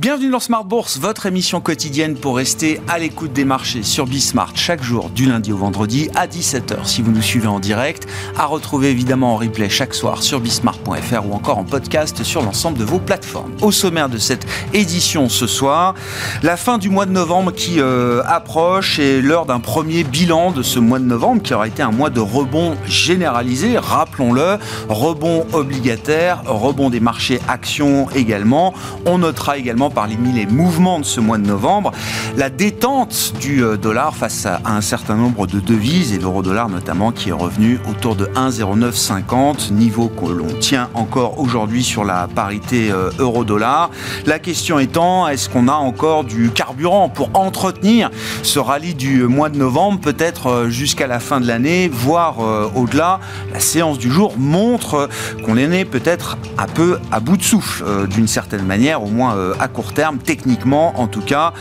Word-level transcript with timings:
Bienvenue 0.00 0.30
dans 0.30 0.40
Smart 0.40 0.64
Bourse, 0.64 0.98
votre 0.98 1.26
émission 1.26 1.60
quotidienne 1.60 2.14
pour 2.14 2.38
rester 2.38 2.80
à 2.88 2.98
l'écoute 2.98 3.34
des 3.34 3.44
marchés 3.44 3.82
sur 3.82 4.06
Bismart 4.06 4.52
chaque 4.54 4.82
jour 4.82 5.10
du 5.10 5.26
lundi 5.26 5.52
au 5.52 5.58
vendredi 5.58 6.08
à 6.14 6.26
17h 6.26 6.86
si 6.86 7.02
vous 7.02 7.12
nous 7.12 7.20
suivez 7.20 7.48
en 7.48 7.60
direct, 7.60 8.08
à 8.34 8.46
retrouver 8.46 8.88
évidemment 8.88 9.34
en 9.34 9.36
replay 9.36 9.68
chaque 9.68 9.92
soir 9.92 10.22
sur 10.22 10.40
bismart.fr 10.40 11.26
ou 11.26 11.34
encore 11.34 11.58
en 11.58 11.64
podcast 11.64 12.24
sur 12.24 12.40
l'ensemble 12.40 12.78
de 12.78 12.84
vos 12.84 12.98
plateformes. 12.98 13.52
Au 13.60 13.72
sommaire 13.72 14.08
de 14.08 14.16
cette 14.16 14.46
édition 14.72 15.28
ce 15.28 15.46
soir, 15.46 15.94
la 16.42 16.56
fin 16.56 16.78
du 16.78 16.88
mois 16.88 17.04
de 17.04 17.12
novembre 17.12 17.52
qui 17.52 17.78
euh, 17.78 18.22
approche 18.24 18.98
et 18.98 19.20
l'heure 19.20 19.44
d'un 19.44 19.60
premier 19.60 20.02
bilan 20.02 20.50
de 20.50 20.62
ce 20.62 20.78
mois 20.78 20.98
de 20.98 21.04
novembre 21.04 21.42
qui 21.42 21.52
aura 21.52 21.68
été 21.68 21.82
un 21.82 21.92
mois 21.92 22.08
de 22.08 22.20
rebond 22.20 22.74
généralisé, 22.86 23.76
rappelons-le, 23.76 24.56
rebond 24.88 25.46
obligataire, 25.52 26.42
rebond 26.46 26.88
des 26.88 27.00
marchés 27.00 27.38
actions 27.48 28.08
également. 28.14 28.72
On 29.04 29.18
notera 29.18 29.58
également 29.58 29.89
parmi 29.90 30.32
les 30.32 30.46
mouvements 30.46 31.00
de 31.00 31.04
ce 31.04 31.20
mois 31.20 31.38
de 31.38 31.46
novembre, 31.46 31.92
la 32.36 32.50
détente 32.50 33.34
du 33.40 33.62
euh, 33.62 33.76
dollar 33.76 34.14
face 34.14 34.46
à 34.46 34.60
un 34.64 34.80
certain 34.80 35.14
nombre 35.14 35.46
de 35.46 35.60
devises 35.60 36.12
et 36.12 36.18
l'euro-dollar 36.18 36.68
notamment 36.68 37.12
qui 37.12 37.30
est 37.30 37.32
revenu 37.32 37.78
autour 37.88 38.16
de 38.16 38.26
1,0950, 38.26 39.72
niveau 39.72 40.08
que 40.08 40.30
l'on 40.30 40.52
tient 40.60 40.88
encore 40.94 41.38
aujourd'hui 41.38 41.82
sur 41.82 42.04
la 42.04 42.28
parité 42.28 42.90
euh, 42.90 43.10
euro-dollar. 43.18 43.90
La 44.26 44.38
question 44.38 44.78
étant, 44.78 45.28
est-ce 45.28 45.48
qu'on 45.48 45.68
a 45.68 45.74
encore 45.74 46.24
du 46.24 46.50
carburant 46.50 47.08
pour 47.08 47.30
entretenir 47.34 48.10
ce 48.42 48.58
rallye 48.58 48.94
du 48.94 49.24
mois 49.24 49.48
de 49.48 49.58
novembre, 49.58 50.00
peut-être 50.00 50.46
euh, 50.46 50.70
jusqu'à 50.70 51.06
la 51.06 51.20
fin 51.20 51.40
de 51.40 51.46
l'année, 51.46 51.88
voire 51.92 52.38
au-delà? 52.74 53.20
La 53.52 53.60
séance 53.60 53.98
du 53.98 54.10
jour 54.10 54.34
montre 54.38 55.08
qu'on 55.44 55.56
est 55.56 55.66
né 55.66 55.84
peut-être 55.84 56.38
un 56.58 56.66
peu 56.66 56.98
à 57.10 57.20
bout 57.20 57.36
de 57.36 57.42
souffle 57.42 58.06
d'une 58.08 58.28
certaine 58.28 58.64
manière, 58.64 59.02
au 59.02 59.08
moins 59.08 59.36
à 59.58 59.68
court 59.68 59.79
terme, 59.82 60.18
techniquement 60.18 61.00
en 61.00 61.06
tout 61.06 61.22
cas. 61.22 61.52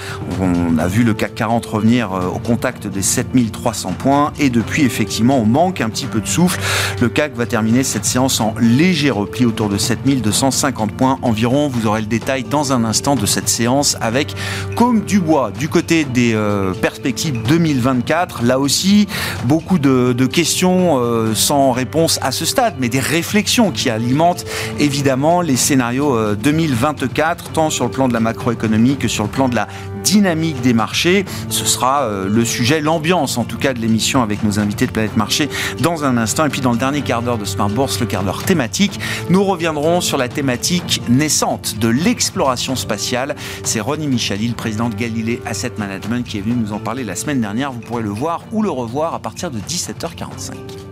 On 0.42 0.78
a 0.78 0.88
vu 0.88 1.04
le 1.04 1.14
CAC 1.14 1.36
40 1.36 1.66
revenir 1.66 2.14
euh, 2.14 2.28
au 2.28 2.40
contact 2.40 2.88
des 2.88 3.02
7300 3.02 3.94
points 3.98 4.34
et 4.40 4.50
depuis 4.50 4.84
effectivement 4.84 5.40
on 5.40 5.46
manque 5.46 5.82
un 5.82 5.90
petit 5.90 6.06
peu 6.06 6.20
de 6.20 6.28
souffle. 6.28 6.60
Le 7.02 7.10
CAC 7.10 7.36
va 7.36 7.46
terminer 7.46 7.84
cette 7.84 8.06
séance 8.06 8.42
en 8.42 8.54
léger 8.60 9.10
repli 9.10 9.46
autour 9.46 9.70
de 9.70 9.78
7250 9.78 10.92
points 10.92 11.18
environ. 11.22 11.70
Vous 11.70 11.88
aurez 11.88 12.02
le 12.02 12.08
détail 12.08 12.44
dans 12.44 12.74
un 12.74 12.84
instant 12.84 13.16
de 13.16 13.26
cette 13.26 13.50
séance 13.50 13.96
avec 14.02 14.36
comme 14.76 15.02
Dubois 15.02 15.52
du 15.58 15.70
côté 15.70 16.04
des 16.04 16.34
euh, 16.34 16.74
perspectives 16.74 17.42
2024. 17.48 18.44
Là 18.44 18.60
aussi, 18.60 19.08
beaucoup 19.46 19.80
de, 19.80 20.14
questions 20.26 21.00
euh, 21.00 21.34
sans 21.34 21.72
réponse 21.72 22.20
à 22.22 22.32
ce 22.32 22.46
stade, 22.46 22.76
mais 22.80 22.90
des 22.90 23.00
réflexions 23.00 23.72
qui 23.72 23.90
alimentent 23.90 24.46
évidemment 24.78 25.42
les 25.42 25.56
scénarios 25.56 26.36
2024, 26.36 27.52
tant 27.52 27.70
sur 27.70 27.86
le 27.86 27.92
plan 27.92 28.09
de 28.10 28.14
la 28.14 28.20
macroéconomie 28.20 28.98
que 28.98 29.08
sur 29.08 29.24
le 29.24 29.30
plan 29.30 29.48
de 29.48 29.56
la 29.56 29.68
dynamique 30.04 30.62
des 30.62 30.74
marchés. 30.74 31.26
Ce 31.50 31.66
sera 31.66 32.04
euh, 32.04 32.28
le 32.28 32.46
sujet, 32.46 32.82
l'ambiance 32.82 33.38
en 33.38 33.44
tout 33.44 33.58
cas 33.58 33.74
de 33.74 33.80
l'émission 33.80 34.22
avec 34.22 34.44
nos 34.44 34.60
invités 34.60 34.88
de 34.88 34.92
Planète 34.92 35.16
Marché 35.18 35.50
dans 35.80 36.04
un 36.04 36.18
instant. 36.18 36.46
Et 36.46 36.50
puis 36.50 36.62
dans 36.62 36.72
le 36.72 36.78
dernier 36.78 37.02
quart 37.02 37.22
d'heure 37.22 37.38
de 37.38 37.46
Smart 37.46 37.70
Bourse, 37.70 38.00
le 38.00 38.06
quart 38.06 38.24
d'heure 38.24 38.44
thématique, 38.44 39.00
nous 39.30 39.44
reviendrons 39.44 40.02
sur 40.02 40.18
la 40.18 40.28
thématique 40.28 41.02
naissante 41.10 41.78
de 41.80 41.88
l'exploration 41.88 42.76
spatiale. 42.76 43.36
C'est 43.64 43.80
Ronnie 43.80 44.08
Michali, 44.08 44.48
le 44.48 44.56
président 44.56 44.90
de 44.90 44.96
Galilée 44.96 45.42
Asset 45.46 45.74
Management, 45.78 46.26
qui 46.26 46.38
est 46.38 46.42
venu 46.42 46.56
nous 46.56 46.74
en 46.74 46.80
parler 46.80 47.04
la 47.04 47.16
semaine 47.16 47.42
dernière. 47.42 47.72
Vous 47.72 47.80
pourrez 47.80 48.04
le 48.04 48.10
voir 48.10 48.44
ou 48.52 48.62
le 48.62 48.70
revoir 48.70 49.14
à 49.14 49.20
partir 49.20 49.52
de 49.52 49.60
17h45. 49.60 50.89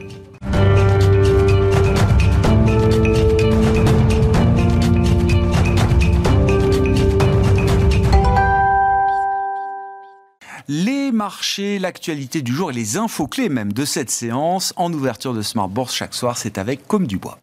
Marchés, 11.17 11.79
l'actualité 11.79 12.41
du 12.41 12.53
jour 12.53 12.69
et 12.69 12.73
les 12.73 12.95
infos 12.95 13.27
clés 13.27 13.49
même 13.49 13.73
de 13.73 13.83
cette 13.85 14.11
séance 14.11 14.71
en 14.77 14.93
ouverture 14.93 15.33
de 15.33 15.41
Smart 15.41 15.67
Bourse 15.67 15.95
chaque 15.95 16.13
soir, 16.13 16.37
c'est 16.37 16.57
avec 16.57 16.87
Comme 16.87 17.07
du 17.07 17.17
Bois. 17.17 17.39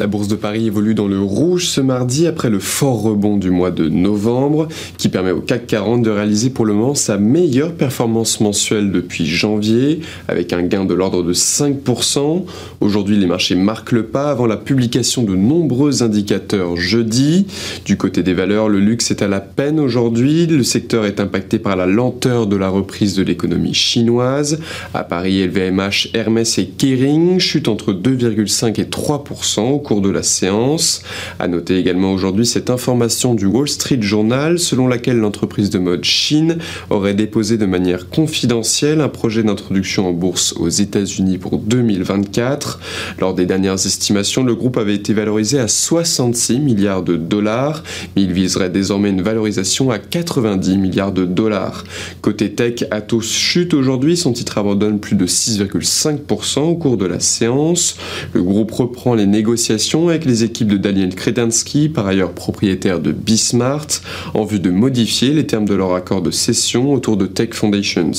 La 0.00 0.06
bourse 0.06 0.28
de 0.28 0.34
Paris 0.34 0.66
évolue 0.66 0.94
dans 0.94 1.08
le 1.08 1.20
rouge 1.20 1.66
ce 1.66 1.82
mardi 1.82 2.26
après 2.26 2.48
le 2.48 2.58
fort 2.58 3.02
rebond 3.02 3.36
du 3.36 3.50
mois 3.50 3.70
de 3.70 3.86
novembre 3.90 4.66
qui 4.96 5.10
permet 5.10 5.30
au 5.30 5.42
CAC 5.42 5.66
40 5.66 6.00
de 6.00 6.08
réaliser 6.08 6.48
pour 6.48 6.64
le 6.64 6.72
moment 6.72 6.94
sa 6.94 7.18
meilleure 7.18 7.74
performance 7.74 8.40
mensuelle 8.40 8.92
depuis 8.92 9.26
janvier 9.26 10.00
avec 10.26 10.54
un 10.54 10.62
gain 10.62 10.86
de 10.86 10.94
l'ordre 10.94 11.22
de 11.22 11.34
5%. 11.34 12.44
Aujourd'hui 12.80 13.18
les 13.18 13.26
marchés 13.26 13.56
marquent 13.56 13.92
le 13.92 14.04
pas 14.04 14.30
avant 14.30 14.46
la 14.46 14.56
publication 14.56 15.22
de 15.22 15.36
nombreux 15.36 16.02
indicateurs 16.02 16.78
jeudi. 16.78 17.46
Du 17.84 17.98
côté 17.98 18.22
des 18.22 18.32
valeurs, 18.32 18.70
le 18.70 18.80
luxe 18.80 19.10
est 19.10 19.20
à 19.20 19.28
la 19.28 19.40
peine 19.40 19.78
aujourd'hui. 19.78 20.46
Le 20.46 20.62
secteur 20.62 21.04
est 21.04 21.20
impacté 21.20 21.58
par 21.58 21.76
la 21.76 21.84
lenteur 21.84 22.46
de 22.46 22.56
la 22.56 22.70
reprise 22.70 23.16
de 23.16 23.22
l'économie 23.22 23.74
chinoise. 23.74 24.60
À 24.94 25.04
Paris, 25.04 25.46
LVMH, 25.46 26.08
Hermès 26.14 26.56
et 26.56 26.68
Kering 26.68 27.38
chutent 27.38 27.68
entre 27.68 27.92
2,5 27.92 28.80
et 28.80 28.84
3% 28.84 29.60
au 29.60 29.89
cours 29.90 30.00
de 30.00 30.08
la 30.08 30.22
séance. 30.22 31.02
À 31.40 31.48
noter 31.48 31.76
également 31.76 32.12
aujourd'hui 32.12 32.46
cette 32.46 32.70
information 32.70 33.34
du 33.34 33.46
Wall 33.46 33.66
Street 33.66 34.00
Journal 34.00 34.60
selon 34.60 34.86
laquelle 34.86 35.16
l'entreprise 35.16 35.68
de 35.68 35.80
mode 35.80 36.04
Chine 36.04 36.58
aurait 36.90 37.14
déposé 37.14 37.58
de 37.58 37.66
manière 37.66 38.08
confidentielle 38.08 39.00
un 39.00 39.08
projet 39.08 39.42
d'introduction 39.42 40.06
en 40.06 40.12
bourse 40.12 40.52
aux 40.52 40.68
États-Unis 40.68 41.38
pour 41.38 41.58
2024. 41.58 42.78
Lors 43.18 43.34
des 43.34 43.46
dernières 43.46 43.84
estimations, 43.84 44.44
le 44.44 44.54
groupe 44.54 44.76
avait 44.76 44.94
été 44.94 45.12
valorisé 45.12 45.58
à 45.58 45.66
66 45.66 46.60
milliards 46.60 47.02
de 47.02 47.16
dollars, 47.16 47.82
mais 48.14 48.22
il 48.22 48.32
viserait 48.32 48.70
désormais 48.70 49.10
une 49.10 49.22
valorisation 49.22 49.90
à 49.90 49.98
90 49.98 50.76
milliards 50.76 51.10
de 51.10 51.24
dollars. 51.24 51.82
Côté 52.22 52.52
tech, 52.52 52.84
Atos 52.92 53.22
chute 53.22 53.74
aujourd'hui, 53.74 54.16
son 54.16 54.32
titre 54.32 54.58
abandonne 54.58 55.00
plus 55.00 55.16
de 55.16 55.26
6,5% 55.26 56.60
au 56.60 56.76
cours 56.76 56.96
de 56.96 57.06
la 57.06 57.18
séance. 57.18 57.96
Le 58.34 58.44
groupe 58.44 58.70
reprend 58.70 59.14
les 59.14 59.26
négociations 59.26 59.79
avec 59.80 60.26
les 60.26 60.44
équipes 60.44 60.68
de 60.68 60.76
Daniel 60.76 61.14
Kredensky, 61.14 61.88
par 61.88 62.06
ailleurs 62.06 62.32
propriétaire 62.32 63.00
de 63.00 63.12
Bismart, 63.12 63.86
en 64.34 64.44
vue 64.44 64.60
de 64.60 64.70
modifier 64.70 65.30
les 65.30 65.46
termes 65.46 65.64
de 65.64 65.74
leur 65.74 65.94
accord 65.94 66.20
de 66.20 66.30
cession 66.30 66.92
autour 66.92 67.16
de 67.16 67.24
Tech 67.24 67.54
Foundations. 67.54 68.10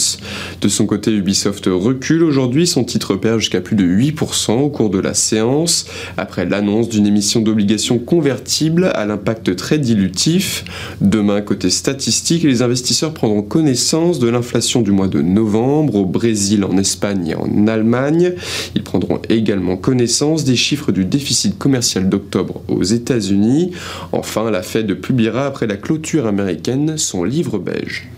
De 0.60 0.68
son 0.68 0.88
côté, 0.88 1.12
Ubisoft 1.12 1.70
recule 1.72 2.24
aujourd'hui, 2.24 2.66
son 2.66 2.84
titre 2.84 3.16
perd 3.16 3.40
jusqu'à 3.40 3.62
plus 3.62 3.76
de 3.76 3.84
8% 3.84 4.54
au 4.54 4.70
cours 4.70 4.90
de 4.90 4.98
la 4.98 5.14
séance, 5.14 5.86
après 6.18 6.46
l'annonce 6.46 6.90
d'une 6.90 7.06
émission 7.06 7.42
d'obligations 7.42 8.00
convertibles 8.00 8.86
à 8.96 9.06
l'impact 9.06 9.56
très 9.56 9.78
dilutif. 9.78 10.66
Demain, 11.00 11.42
côté 11.42 11.70
statistique, 11.70 12.42
les 12.42 12.64
investisseurs 12.64 13.14
prendront 13.14 13.44
connaissance 13.44 14.18
de 14.18 14.28
l'inflation 14.28 14.82
du 14.82 14.92
mois 14.92 15.08
de 15.08 15.22
novembre 15.22 15.96
au 15.96 16.06
Brésil, 16.06 16.66
en 16.66 16.76
Espagne 16.78 17.28
et 17.28 17.36
en 17.36 17.68
Allemagne. 17.68 18.34
Ils 18.74 18.84
prendront 18.84 19.20
également 19.30 19.78
connaissance 19.78 20.44
des 20.44 20.56
chiffres 20.56 20.92
du 20.92 21.06
déficit 21.06 21.51
commercial 21.58 22.10
d'octobre 22.10 22.62
aux 22.68 22.84
États-Unis. 22.84 23.72
Enfin, 24.12 24.50
la 24.52 24.64
Fed 24.64 24.94
publiera 25.02 25.46
après 25.46 25.68
la 25.68 25.78
clôture 25.78 26.28
américaine 26.28 26.98
son 26.98 27.24
livre 27.24 27.58
beige. 27.58 28.10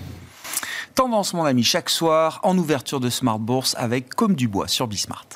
Tendance, 0.95 1.33
mon 1.33 1.43
ami, 1.43 1.63
chaque 1.63 1.89
soir 1.89 2.39
en 2.43 2.57
ouverture 2.57 2.99
de 2.99 3.09
Smart 3.09 3.39
Bourse 3.39 3.75
avec 3.79 4.13
Comme 4.13 4.35
du 4.35 4.47
Bois 4.47 4.67
sur 4.67 4.87
Bismart. 4.87 5.27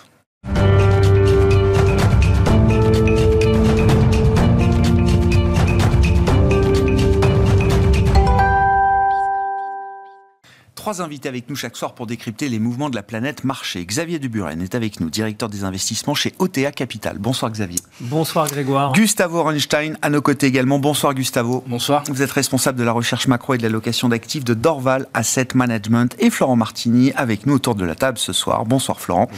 Trois 10.88 11.02
invités 11.02 11.28
avec 11.28 11.50
nous 11.50 11.58
chaque 11.58 11.76
soir 11.76 11.92
pour 11.92 12.08
décrypter 12.08 12.48
les 12.48 12.60
mouvements 12.60 12.90
de 12.90 12.96
la 12.96 13.04
planète 13.04 13.44
marché. 13.44 13.86
Xavier 13.86 14.20
Duburen 14.20 14.62
est 14.62 14.74
avec 14.74 15.02
nous, 15.02 15.10
directeur 15.10 15.50
des 15.50 15.66
investissements 15.66 16.16
chez 16.16 16.34
OTA 16.40 16.72
Capital. 16.72 17.18
Bonsoir 17.18 17.52
Xavier. 17.52 17.82
Bonsoir 18.00 18.48
Grégoire. 18.48 18.94
Gustavo 18.94 19.44
Ronstein 19.44 19.96
à 20.02 20.10
nos 20.10 20.22
côtés 20.22 20.48
également. 20.48 20.80
Bonsoir 20.80 21.14
Gustavo. 21.14 21.62
Bonsoir. 21.68 22.06
Vous 22.08 22.22
êtes 22.22 22.32
responsable 22.32 22.80
de 22.80 22.86
la 22.86 22.94
recherche 22.94 23.28
macro 23.28 23.56
et 23.56 23.58
de 23.58 23.64
l'allocation 23.64 24.08
d'actifs 24.08 24.46
de 24.46 24.54
Dorval 24.54 25.08
Asset 25.14 25.50
Management 25.56 26.16
et 26.20 26.30
Florent 26.30 26.56
Martini 26.56 27.12
avec 27.18 27.46
nous 27.46 27.56
autour 27.56 27.76
de 27.76 27.84
la 27.84 27.96
table 27.96 28.18
ce 28.18 28.32
soir. 28.32 28.64
Bonsoir 28.64 29.02
Florent. 29.02 29.30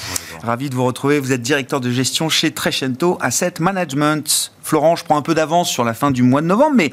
Ravi 0.43 0.69
de 0.69 0.75
vous 0.75 0.85
retrouver. 0.85 1.19
Vous 1.19 1.31
êtes 1.31 1.41
directeur 1.41 1.81
de 1.81 1.89
gestion 1.89 2.29
chez 2.29 2.51
Trecento 2.51 3.17
Asset 3.21 3.55
Management. 3.59 4.51
Florent, 4.61 4.95
je 4.95 5.03
prends 5.03 5.17
un 5.17 5.23
peu 5.23 5.33
d'avance 5.33 5.67
sur 5.67 5.83
la 5.83 5.95
fin 5.95 6.11
du 6.11 6.21
mois 6.21 6.41
de 6.41 6.45
novembre, 6.45 6.75
mais 6.75 6.91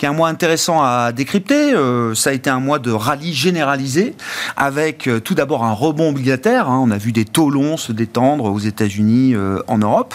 qui 0.00 0.06
un 0.06 0.14
mois 0.14 0.30
intéressant 0.30 0.82
à 0.82 1.12
décrypter. 1.12 1.74
Euh, 1.74 2.14
ça 2.14 2.30
a 2.30 2.32
été 2.32 2.48
un 2.48 2.58
mois 2.58 2.78
de 2.78 2.90
rallye 2.90 3.34
généralisé, 3.34 4.14
avec 4.56 5.06
euh, 5.06 5.20
tout 5.20 5.34
d'abord 5.34 5.62
un 5.62 5.74
rebond 5.74 6.08
obligataire. 6.08 6.70
Hein. 6.70 6.80
On 6.82 6.90
a 6.90 6.96
vu 6.96 7.12
des 7.12 7.26
taux 7.26 7.50
longs 7.50 7.76
se 7.76 7.92
détendre 7.92 8.46
aux 8.46 8.58
États-Unis, 8.58 9.34
euh, 9.34 9.62
en 9.68 9.76
Europe, 9.76 10.14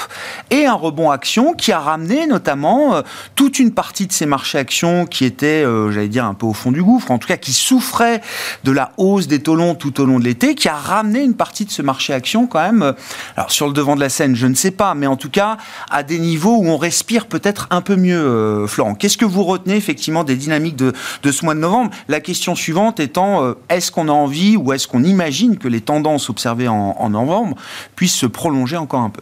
et 0.49 0.65
un 0.65 0.73
rebond 0.73 1.11
action 1.11 1.53
qui 1.53 1.71
a 1.71 1.77
ramené 1.77 2.25
notamment 2.25 3.03
toute 3.35 3.59
une 3.59 3.73
partie 3.73 4.07
de 4.07 4.11
ces 4.11 4.25
marchés 4.25 4.57
actions 4.57 5.05
qui 5.05 5.23
étaient, 5.23 5.63
j'allais 5.91 6.07
dire, 6.07 6.25
un 6.25 6.33
peu 6.33 6.47
au 6.47 6.53
fond 6.53 6.71
du 6.71 6.81
gouffre, 6.81 7.11
en 7.11 7.19
tout 7.19 7.27
cas 7.27 7.37
qui 7.37 7.53
souffraient 7.53 8.21
de 8.63 8.71
la 8.71 8.91
hausse 8.97 9.27
des 9.27 9.39
taux 9.39 9.55
longs 9.55 9.75
tout 9.75 10.01
au 10.01 10.05
long 10.05 10.17
de 10.17 10.23
l'été, 10.23 10.55
qui 10.55 10.67
a 10.67 10.75
ramené 10.75 11.21
une 11.21 11.35
partie 11.35 11.65
de 11.65 11.71
ce 11.71 11.83
marché 11.83 12.11
action 12.11 12.47
quand 12.47 12.61
même, 12.61 12.95
alors 13.37 13.51
sur 13.51 13.67
le 13.67 13.73
devant 13.73 13.95
de 13.95 13.99
la 13.99 14.09
scène, 14.09 14.35
je 14.35 14.47
ne 14.47 14.55
sais 14.55 14.71
pas, 14.71 14.95
mais 14.95 15.05
en 15.05 15.15
tout 15.15 15.29
cas 15.29 15.57
à 15.91 16.01
des 16.01 16.17
niveaux 16.17 16.57
où 16.57 16.67
on 16.67 16.77
respire 16.77 17.27
peut-être 17.27 17.67
un 17.69 17.81
peu 17.81 17.95
mieux, 17.95 18.65
Florent. 18.67 18.95
Qu'est-ce 18.95 19.17
que 19.17 19.25
vous 19.25 19.43
retenez 19.43 19.74
imaginer 19.75 19.77
effectivement 19.77 20.23
des 20.23 20.35
dynamiques 20.35 20.75
de, 20.75 20.93
de 21.23 21.31
ce 21.31 21.45
mois 21.45 21.55
de 21.55 21.59
novembre. 21.59 21.91
La 22.07 22.19
question 22.19 22.55
suivante 22.55 22.99
étant, 22.99 23.43
euh, 23.43 23.53
est-ce 23.69 23.91
qu'on 23.91 24.07
a 24.07 24.11
envie 24.11 24.57
ou 24.57 24.73
est-ce 24.73 24.87
qu'on 24.87 25.03
imagine 25.03 25.57
que 25.57 25.67
les 25.67 25.81
tendances 25.81 26.29
observées 26.29 26.67
en, 26.67 27.09
novembre 27.09 27.55
puissent 27.95 28.15
se 28.15 28.25
prolonger 28.25 28.77
encore 28.77 29.01
un 29.01 29.09
peu? 29.09 29.21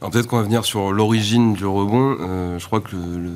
Alors 0.00 0.10
peut-être 0.10 0.26
qu'on 0.26 0.38
va 0.38 0.42
venir 0.42 0.64
sur 0.64 0.92
l'origine 0.92 1.52
du 1.52 1.66
rebond. 1.66 2.16
Euh, 2.20 2.58
je 2.58 2.66
crois 2.66 2.80
que 2.80 2.96
le, 2.96 3.30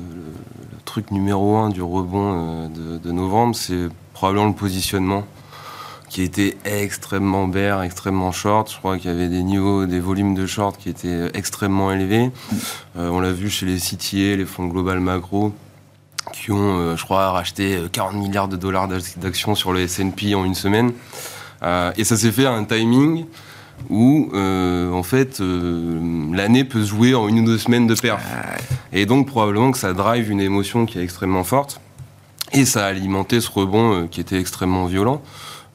truc 0.83 1.09
numéro 1.11 1.57
un 1.57 1.69
du 1.69 1.81
rebond 1.81 2.69
de, 2.69 2.97
de 2.99 3.11
novembre, 3.11 3.55
c'est 3.55 3.89
probablement 4.13 4.45
le 4.45 4.53
positionnement 4.53 5.25
qui 6.15 6.21
était 6.21 6.55
extrêmement 6.63 7.45
bear, 7.47 7.83
extrêmement 7.83 8.31
short. 8.31 8.71
Je 8.71 8.77
crois 8.77 8.97
qu'il 8.97 9.11
y 9.11 9.13
avait 9.13 9.27
des 9.27 9.43
niveaux, 9.43 9.85
des 9.85 9.99
volumes 9.99 10.33
de 10.33 10.45
short 10.45 10.77
qui 10.77 10.87
étaient 10.87 11.29
extrêmement 11.33 11.91
élevés. 11.91 12.31
Euh, 12.95 13.09
on 13.09 13.19
l'a 13.19 13.33
vu 13.33 13.49
chez 13.49 13.65
les 13.65 13.77
CTA, 13.79 14.37
les 14.37 14.45
fonds 14.45 14.67
global 14.67 15.01
macro, 15.01 15.53
qui 16.45 16.51
ont, 16.51 16.77
euh, 16.77 16.95
je 16.95 17.03
crois, 17.03 17.31
racheté 17.31 17.79
40 17.91 18.13
milliards 18.13 18.47
de 18.47 18.55
dollars 18.55 18.87
d'actions 19.17 19.55
sur 19.55 19.73
le 19.73 19.81
S&P 19.81 20.35
en 20.35 20.45
une 20.45 20.53
semaine. 20.53 20.93
Euh, 21.63 21.91
et 21.97 22.03
ça 22.03 22.15
s'est 22.15 22.31
fait 22.31 22.45
à 22.45 22.51
un 22.51 22.63
timing 22.63 23.25
où, 23.89 24.29
en 24.33 25.03
fait, 25.03 25.41
l'année 25.41 26.63
peut 26.63 26.81
se 26.81 26.87
jouer 26.87 27.13
en 27.13 27.27
une 27.27 27.39
ou 27.39 27.45
deux 27.45 27.57
semaines 27.57 27.87
de 27.87 27.95
perf. 27.95 28.23
Et 28.93 29.05
donc, 29.05 29.27
probablement 29.27 29.71
que 29.71 29.77
ça 29.77 29.91
drive 29.93 30.31
une 30.31 30.39
émotion 30.39 30.85
qui 30.85 30.97
est 30.97 31.03
extrêmement 31.03 31.43
forte. 31.43 31.81
Et 32.53 32.63
ça 32.63 32.85
a 32.85 32.87
alimenté 32.87 33.41
ce 33.41 33.51
rebond 33.51 34.07
qui 34.07 34.21
était 34.21 34.39
extrêmement 34.39 34.85
violent. 34.85 35.21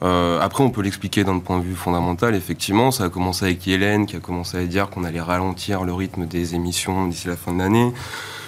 Euh, 0.03 0.39
après, 0.41 0.63
on 0.63 0.71
peut 0.71 0.81
l'expliquer 0.81 1.23
d'un 1.23 1.39
point 1.39 1.59
de 1.59 1.63
vue 1.63 1.75
fondamental. 1.75 2.33
Effectivement, 2.33 2.91
ça 2.91 3.05
a 3.05 3.09
commencé 3.09 3.45
avec 3.45 3.67
Hélène, 3.67 4.05
qui 4.05 4.15
a 4.15 4.19
commencé 4.19 4.57
à 4.57 4.65
dire 4.65 4.89
qu'on 4.89 5.03
allait 5.03 5.21
ralentir 5.21 5.83
le 5.83 5.93
rythme 5.93 6.25
des 6.25 6.55
émissions 6.55 7.07
d'ici 7.07 7.27
la 7.27 7.35
fin 7.35 7.53
de 7.53 7.59
l'année. 7.59 7.93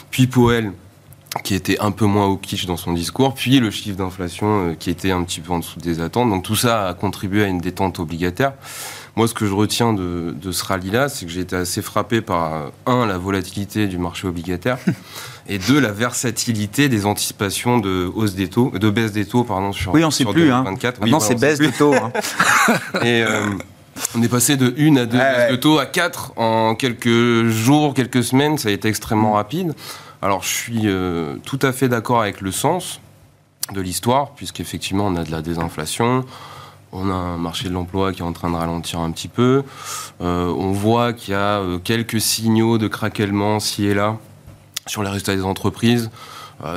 Puis 0.09 0.27
Powell, 0.27 0.73
qui 1.43 1.55
était 1.55 1.79
un 1.79 1.91
peu 1.91 2.05
moins 2.05 2.27
au 2.27 2.37
kitsch 2.37 2.65
dans 2.65 2.77
son 2.77 2.93
discours. 2.93 3.33
Puis 3.33 3.59
le 3.59 3.71
chiffre 3.71 3.97
d'inflation, 3.97 4.69
euh, 4.69 4.73
qui 4.77 4.89
était 4.89 5.11
un 5.11 5.23
petit 5.23 5.39
peu 5.39 5.51
en 5.53 5.59
dessous 5.59 5.79
des 5.79 5.99
attentes. 5.99 6.29
Donc 6.29 6.43
tout 6.43 6.55
ça 6.55 6.87
a 6.87 6.93
contribué 6.93 7.43
à 7.43 7.47
une 7.47 7.59
détente 7.59 7.99
obligataire. 7.99 8.53
Moi, 9.15 9.27
ce 9.27 9.35
que 9.35 9.45
je 9.45 9.53
retiens 9.53 9.93
de, 9.93 10.33
ce 10.51 10.63
rallye-là, 10.63 11.07
c'est 11.07 11.25
que 11.25 11.31
j'ai 11.31 11.41
été 11.41 11.55
assez 11.55 11.83
frappé 11.83 12.21
par, 12.21 12.71
un, 12.87 13.05
la 13.05 13.19
volatilité 13.19 13.85
du 13.85 13.99
marché 13.99 14.27
obligataire, 14.27 14.79
et 15.47 15.59
deux, 15.59 15.79
la 15.79 15.91
versatilité 15.91 16.89
des 16.89 17.05
anticipations 17.05 17.77
de 17.77 18.11
hausse 18.15 18.33
des 18.33 18.47
taux, 18.47 18.71
de 18.71 18.89
baisse 18.89 19.11
des 19.11 19.25
taux, 19.25 19.43
pardon, 19.43 19.71
sur 19.71 19.93
Oui, 19.93 20.03
on 20.03 20.07
ne 20.07 20.11
sait 20.11 20.25
plus. 20.25 20.51
Hein. 20.51 20.63
Maintenant, 20.63 21.19
c'est 21.19 21.35
baisse 21.35 21.59
de 21.59 21.69
taux. 21.77 21.93
Hein. 21.93 22.11
et 23.03 23.23
euh, 23.23 23.45
on 24.15 24.23
est 24.23 24.27
passé 24.27 24.57
de 24.57 24.73
une 24.77 24.97
à 24.97 25.05
deux 25.05 25.17
baisses 25.17 25.51
de 25.51 25.55
taux 25.57 25.77
à 25.77 25.85
quatre 25.85 26.33
en 26.35 26.73
quelques 26.73 27.47
jours, 27.49 27.93
quelques 27.93 28.23
semaines. 28.23 28.57
Ça 28.57 28.69
a 28.69 28.71
été 28.71 28.87
extrêmement 28.87 29.33
rapide. 29.33 29.75
Alors, 30.23 30.41
je 30.41 30.47
suis 30.47 30.81
euh, 30.85 31.35
tout 31.43 31.59
à 31.61 31.73
fait 31.73 31.89
d'accord 31.89 32.21
avec 32.21 32.39
le 32.39 32.53
sens 32.53 33.01
de 33.73 33.81
l'histoire, 33.81 34.29
puisqu'effectivement, 34.31 35.05
on 35.07 35.17
a 35.17 35.25
de 35.25 35.31
la 35.31 35.41
désinflation. 35.41 36.23
On 36.93 37.09
a 37.09 37.13
un 37.13 37.37
marché 37.37 37.67
de 37.67 37.73
l'emploi 37.73 38.13
qui 38.13 38.21
est 38.21 38.23
en 38.23 38.31
train 38.31 38.49
de 38.49 38.55
ralentir 38.55 39.01
un 39.01 39.11
petit 39.11 39.27
peu. 39.27 39.65
Euh, 40.21 40.47
on 40.47 40.71
voit 40.71 41.11
qu'il 41.11 41.33
y 41.33 41.35
a 41.35 41.59
euh, 41.59 41.77
quelques 41.77 42.21
signaux 42.21 42.77
de 42.77 42.87
craquellement 42.87 43.59
ci 43.59 43.85
et 43.85 43.93
là 43.93 44.17
sur 44.87 45.03
les 45.03 45.09
résultats 45.09 45.35
des 45.35 45.43
entreprises. 45.43 46.09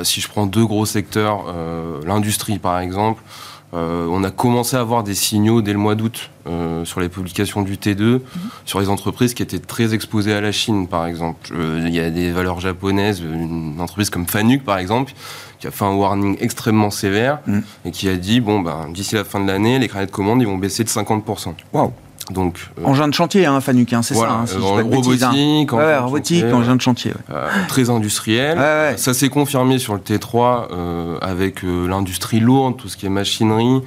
Si 0.03 0.19
je 0.19 0.27
prends 0.27 0.45
deux 0.45 0.65
gros 0.65 0.85
secteurs, 0.85 1.45
l'industrie 2.05 2.59
par 2.59 2.79
exemple, 2.79 3.21
on 3.73 4.23
a 4.23 4.31
commencé 4.31 4.75
à 4.75 4.79
avoir 4.79 5.03
des 5.03 5.13
signaux 5.13 5.61
dès 5.61 5.73
le 5.73 5.79
mois 5.79 5.95
d'août 5.95 6.29
sur 6.83 6.99
les 6.99 7.09
publications 7.09 7.61
du 7.61 7.75
T2, 7.75 8.03
mhm. 8.03 8.21
sur 8.65 8.79
les 8.79 8.89
entreprises 8.89 9.33
qui 9.33 9.43
étaient 9.43 9.59
très 9.59 9.93
exposées 9.93 10.33
à 10.33 10.41
la 10.41 10.51
Chine, 10.51 10.87
par 10.87 11.05
exemple. 11.05 11.51
Il 11.53 11.93
y 11.93 11.99
a 11.99 12.09
des 12.09 12.31
valeurs 12.31 12.59
japonaises, 12.59 13.19
une 13.19 13.75
entreprise 13.79 14.09
comme 14.09 14.25
Fanuc, 14.25 14.63
par 14.63 14.77
exemple, 14.77 15.13
qui 15.59 15.67
a 15.67 15.71
fait 15.71 15.85
un 15.85 15.93
warning 15.93 16.37
extrêmement 16.39 16.91
sévère 16.91 17.39
mm. 17.47 17.59
et 17.85 17.91
qui 17.91 18.09
a 18.09 18.15
dit 18.15 18.41
bon 18.41 18.59
ben 18.61 18.89
d'ici 18.89 19.15
la 19.15 19.23
fin 19.23 19.39
de 19.39 19.47
l'année, 19.47 19.79
les 19.79 19.87
crédits 19.87 20.07
de 20.07 20.11
commande 20.11 20.41
ils 20.41 20.47
vont 20.47 20.57
baisser 20.57 20.83
de 20.83 20.89
50%. 20.89 21.53
Waouh. 21.73 21.93
Donc, 22.31 22.59
euh, 22.77 22.83
engin 22.83 23.07
de 23.07 23.13
chantier, 23.13 23.45
hein, 23.45 23.61
Fanuc, 23.61 23.93
hein, 23.93 24.01
c'est 24.01 24.13
ça. 24.13 24.29
Hein, 24.29 24.45
si 24.45 24.57
robotique, 24.57 25.23
hein. 25.23 25.99
robotique, 26.01 26.43
engin 26.45 26.75
de 26.75 26.81
chantier. 26.81 27.13
Euh, 27.29 27.47
très 27.67 27.89
industriel. 27.89 28.57
Ça 28.97 29.13
s'est 29.13 29.29
confirmé 29.29 29.79
sur 29.79 29.93
le 29.93 30.01
T3 30.01 30.67
euh, 30.71 31.17
avec 31.21 31.63
l'industrie 31.63 32.39
lourde, 32.39 32.77
tout 32.77 32.89
ce 32.89 32.97
qui 32.97 33.05
est 33.05 33.09
machinerie. 33.09 33.81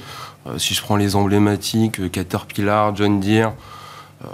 si 0.56 0.74
je 0.74 0.82
prends 0.82 0.96
les 0.96 1.16
emblématiques, 1.16 2.10
Caterpillar, 2.10 2.96
John 2.96 3.20
Deere, 3.20 3.52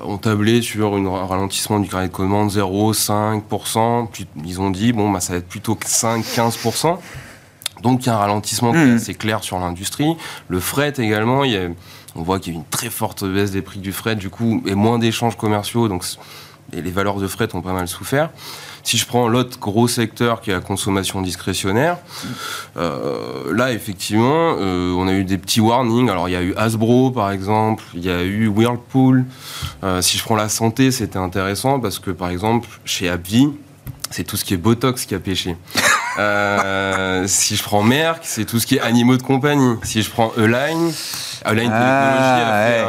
on 0.05 0.19
tablait 0.19 0.63
sur 0.63 0.95
un 0.95 1.27
ralentissement 1.27 1.79
du 1.79 1.89
crédit 1.89 2.09
de 2.09 2.13
commande 2.13 2.51
0, 2.51 2.93
5%. 2.93 4.09
Puis 4.13 4.27
ils 4.45 4.61
ont 4.61 4.71
dit, 4.71 4.93
bon, 4.93 5.11
bah, 5.11 5.21
ça 5.21 5.33
va 5.33 5.39
être 5.39 5.49
plutôt 5.49 5.77
5, 5.85 6.25
15%. 6.25 6.99
Donc 7.83 8.05
il 8.05 8.07
y 8.07 8.11
a 8.11 8.15
un 8.15 8.19
ralentissement 8.19 8.73
hmm. 8.73 8.97
assez 8.97 9.15
clair 9.15 9.43
sur 9.43 9.59
l'industrie. 9.59 10.17
Le 10.49 10.61
fret 10.61 10.95
également, 10.99 11.43
on 12.17 12.23
voit 12.23 12.41
qu'il 12.41 12.55
y 12.55 12.57
a 12.57 12.59
une 12.59 12.67
très 12.67 12.91
forte 12.91 13.25
baisse 13.25 13.51
des 13.51 13.63
prix 13.63 13.79
du 13.79 13.93
fret, 13.93 14.17
du 14.17 14.31
coup, 14.31 14.63
et 14.67 14.75
moins 14.75 14.99
d'échanges 14.99 15.37
commerciaux, 15.37 15.89
donc 15.89 16.05
les 16.73 16.91
valeurs 16.91 17.19
de 17.19 17.29
fret 17.29 17.49
ont 17.55 17.63
pas 17.63 17.73
mal 17.73 17.87
souffert. 17.89 18.31
Si 18.83 18.99
je 18.99 19.07
prends 19.07 19.29
l'autre 19.29 19.59
gros 19.59 19.89
secteur 19.89 20.41
qui 20.41 20.51
est 20.51 20.55
la 20.55 20.61
consommation 20.61 21.21
discrétionnaire, 21.21 21.99
euh, 22.77 23.53
là 23.53 23.73
effectivement, 23.73 24.57
euh, 24.59 24.93
on 24.93 25.09
a 25.09 25.13
eu 25.13 25.25
des 25.25 25.39
petits 25.39 25.61
warnings. 25.61 26.09
Alors 26.09 26.29
il 26.29 26.33
y 26.33 26.37
a 26.37 26.43
eu 26.43 26.55
Hasbro 26.55 27.11
par 27.11 27.33
exemple, 27.33 27.83
il 27.95 28.05
y 28.05 28.11
a 28.11 28.23
eu 28.23 28.47
Whirlpool. 28.47 29.25
Euh, 29.83 30.03
si 30.03 30.19
je 30.19 30.23
prends 30.23 30.37
la 30.37 30.49
santé, 30.49 30.93
c'était 30.93 31.19
intéressant 31.19 31.81
parce 31.81 31.99
que 31.99 32.13
par 32.13 32.31
exemple 32.31 32.69
chez 32.85 33.09
AbbVie, 33.09 33.49
c'est 34.11 34.25
tout 34.25 34.37
ce 34.37 34.45
qui 34.45 34.55
est 34.55 34.59
Botox 34.59 35.05
qui 35.05 35.15
a 35.17 35.19
pêché. 35.19 35.57
Euh, 36.19 37.25
si 37.27 37.57
je 37.57 37.63
prends 37.63 37.83
Merck, 37.83 38.21
c'est 38.23 38.45
tout 38.45 38.59
ce 38.59 38.67
qui 38.67 38.77
est 38.77 38.81
animaux 38.81 39.17
de 39.17 39.23
compagnie. 39.23 39.77
Si 39.83 40.03
je 40.03 40.11
prends 40.11 40.33
Align, 40.37 40.93
Align 41.45 41.71
ah, 41.73 42.65
a 42.65 42.67
fait 42.69 42.81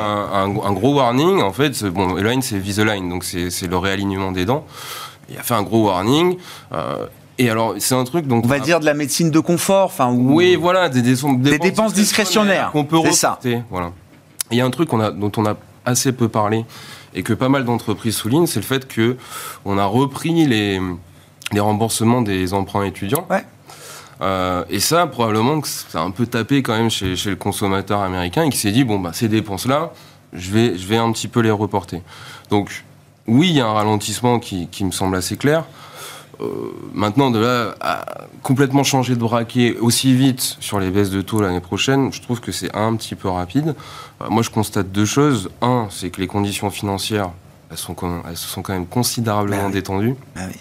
un, 0.66 0.74
gros 0.74 0.96
warning. 0.96 1.42
En 1.42 1.54
fait, 1.54 1.84
bon, 1.86 2.16
Align 2.16 2.42
c'est 2.42 2.58
Visalign, 2.58 3.10
donc 3.10 3.24
c'est 3.24 3.68
le 3.68 3.78
réalignement 3.78 4.32
des 4.32 4.46
dents. 4.46 4.66
Il 5.30 5.38
a 5.38 5.44
fait 5.44 5.56
un 5.56 5.64
gros 5.64 5.88
warning. 5.88 6.38
Euh, 6.74 7.06
et 7.38 7.50
alors, 7.50 7.76
c'est 7.78 7.94
un 7.94 8.04
truc 8.04 8.26
donc 8.26 8.46
on 8.46 8.48
va 8.48 8.60
dire 8.60 8.80
de 8.80 8.86
la 8.86 8.96
médecine 8.96 9.30
de 9.30 9.40
confort, 9.40 9.86
enfin 9.86 10.12
oui, 10.12 10.56
voilà, 10.56 10.90
des, 10.90 11.04
des, 11.04 11.60
dépenses, 11.60 11.94
discrétionnaires 11.94 12.72
qu'on 12.72 12.84
peut 12.84 12.98
reporter. 12.98 13.64
Voilà. 13.70 13.92
Il 14.50 14.58
y 14.58 14.62
a 14.62 14.66
un 14.66 14.72
truc 14.72 14.92
a, 14.94 15.12
dont 15.12 15.32
on 15.38 15.46
a 15.46 15.56
assez 15.86 16.12
peu 16.14 16.30
parlé 16.30 16.66
et 17.14 17.24
que 17.24 17.34
pas 17.34 17.50
mal 17.50 17.64
d'entreprises 17.64 18.16
soulignent, 18.16 18.48
c'est 18.48 18.60
le 18.60 18.66
fait 18.66 18.88
que 18.88 19.18
on 19.66 19.78
a 19.78 19.86
repris 19.86 20.46
les 20.46 20.80
les 21.51 21.59
remboursements 21.59 22.21
des 22.21 22.54
emprunts 22.54 22.83
étudiants. 22.83 23.25
Ouais. 23.30 23.45
Euh, 24.21 24.63
et 24.69 24.80
ça, 24.80 25.06
probablement 25.07 25.61
que 25.61 25.68
ça 25.68 25.99
a 25.99 26.01
un 26.01 26.11
peu 26.11 26.25
tapé 26.25 26.63
quand 26.63 26.75
même 26.75 26.89
chez, 26.89 27.16
chez 27.16 27.30
le 27.30 27.35
consommateur 27.35 28.01
américain 28.01 28.44
et 28.44 28.49
qui 28.49 28.57
s'est 28.57 28.71
dit 28.71 28.83
bon 28.83 28.99
bah 28.99 29.11
ces 29.13 29.27
dépenses-là, 29.27 29.92
je 30.33 30.51
vais, 30.51 30.77
je 30.77 30.87
vais 30.87 30.97
un 30.97 31.11
petit 31.11 31.27
peu 31.27 31.39
les 31.42 31.51
reporter. 31.51 32.01
Donc 32.49 32.83
oui, 33.27 33.49
il 33.49 33.56
y 33.56 33.61
a 33.61 33.68
un 33.68 33.73
ralentissement 33.73 34.39
qui, 34.39 34.68
qui 34.68 34.85
me 34.85 34.92
semble 34.92 35.16
assez 35.16 35.37
clair. 35.37 35.66
Euh, 36.39 36.71
maintenant, 36.94 37.31
de 37.31 37.39
là 37.39 37.75
à 37.81 38.06
complètement 38.44 38.83
changer 38.83 39.16
de 39.16 39.19
braquet 39.19 39.75
aussi 39.80 40.13
vite 40.13 40.57
sur 40.59 40.80
les 40.80 40.92
baisses 40.92 41.09
de 41.09 41.21
taux 41.21 41.42
l'année 41.42 41.61
prochaine, 41.61 42.13
je 42.13 42.21
trouve 42.21 42.42
que 42.42 42.51
c'est 42.51 42.75
un 42.75 42.95
petit 42.95 43.16
peu 43.16 43.27
rapide. 43.27 43.75
Euh, 44.21 44.25
moi, 44.30 44.44
je 44.44 44.49
constate 44.49 44.92
deux 44.92 45.06
choses. 45.06 45.49
Un, 45.61 45.87
c'est 45.89 46.09
que 46.09 46.21
les 46.21 46.27
conditions 46.27 46.69
financières, 46.69 47.31
elles, 47.71 47.77
sont, 47.77 47.95
elles 48.30 48.37
se 48.37 48.47
sont 48.47 48.61
quand 48.61 48.73
même 48.73 48.85
considérablement 48.85 49.66
bah 49.66 49.71
détendues. 49.71 50.16
Bah 50.35 50.44
oui. 50.47 50.59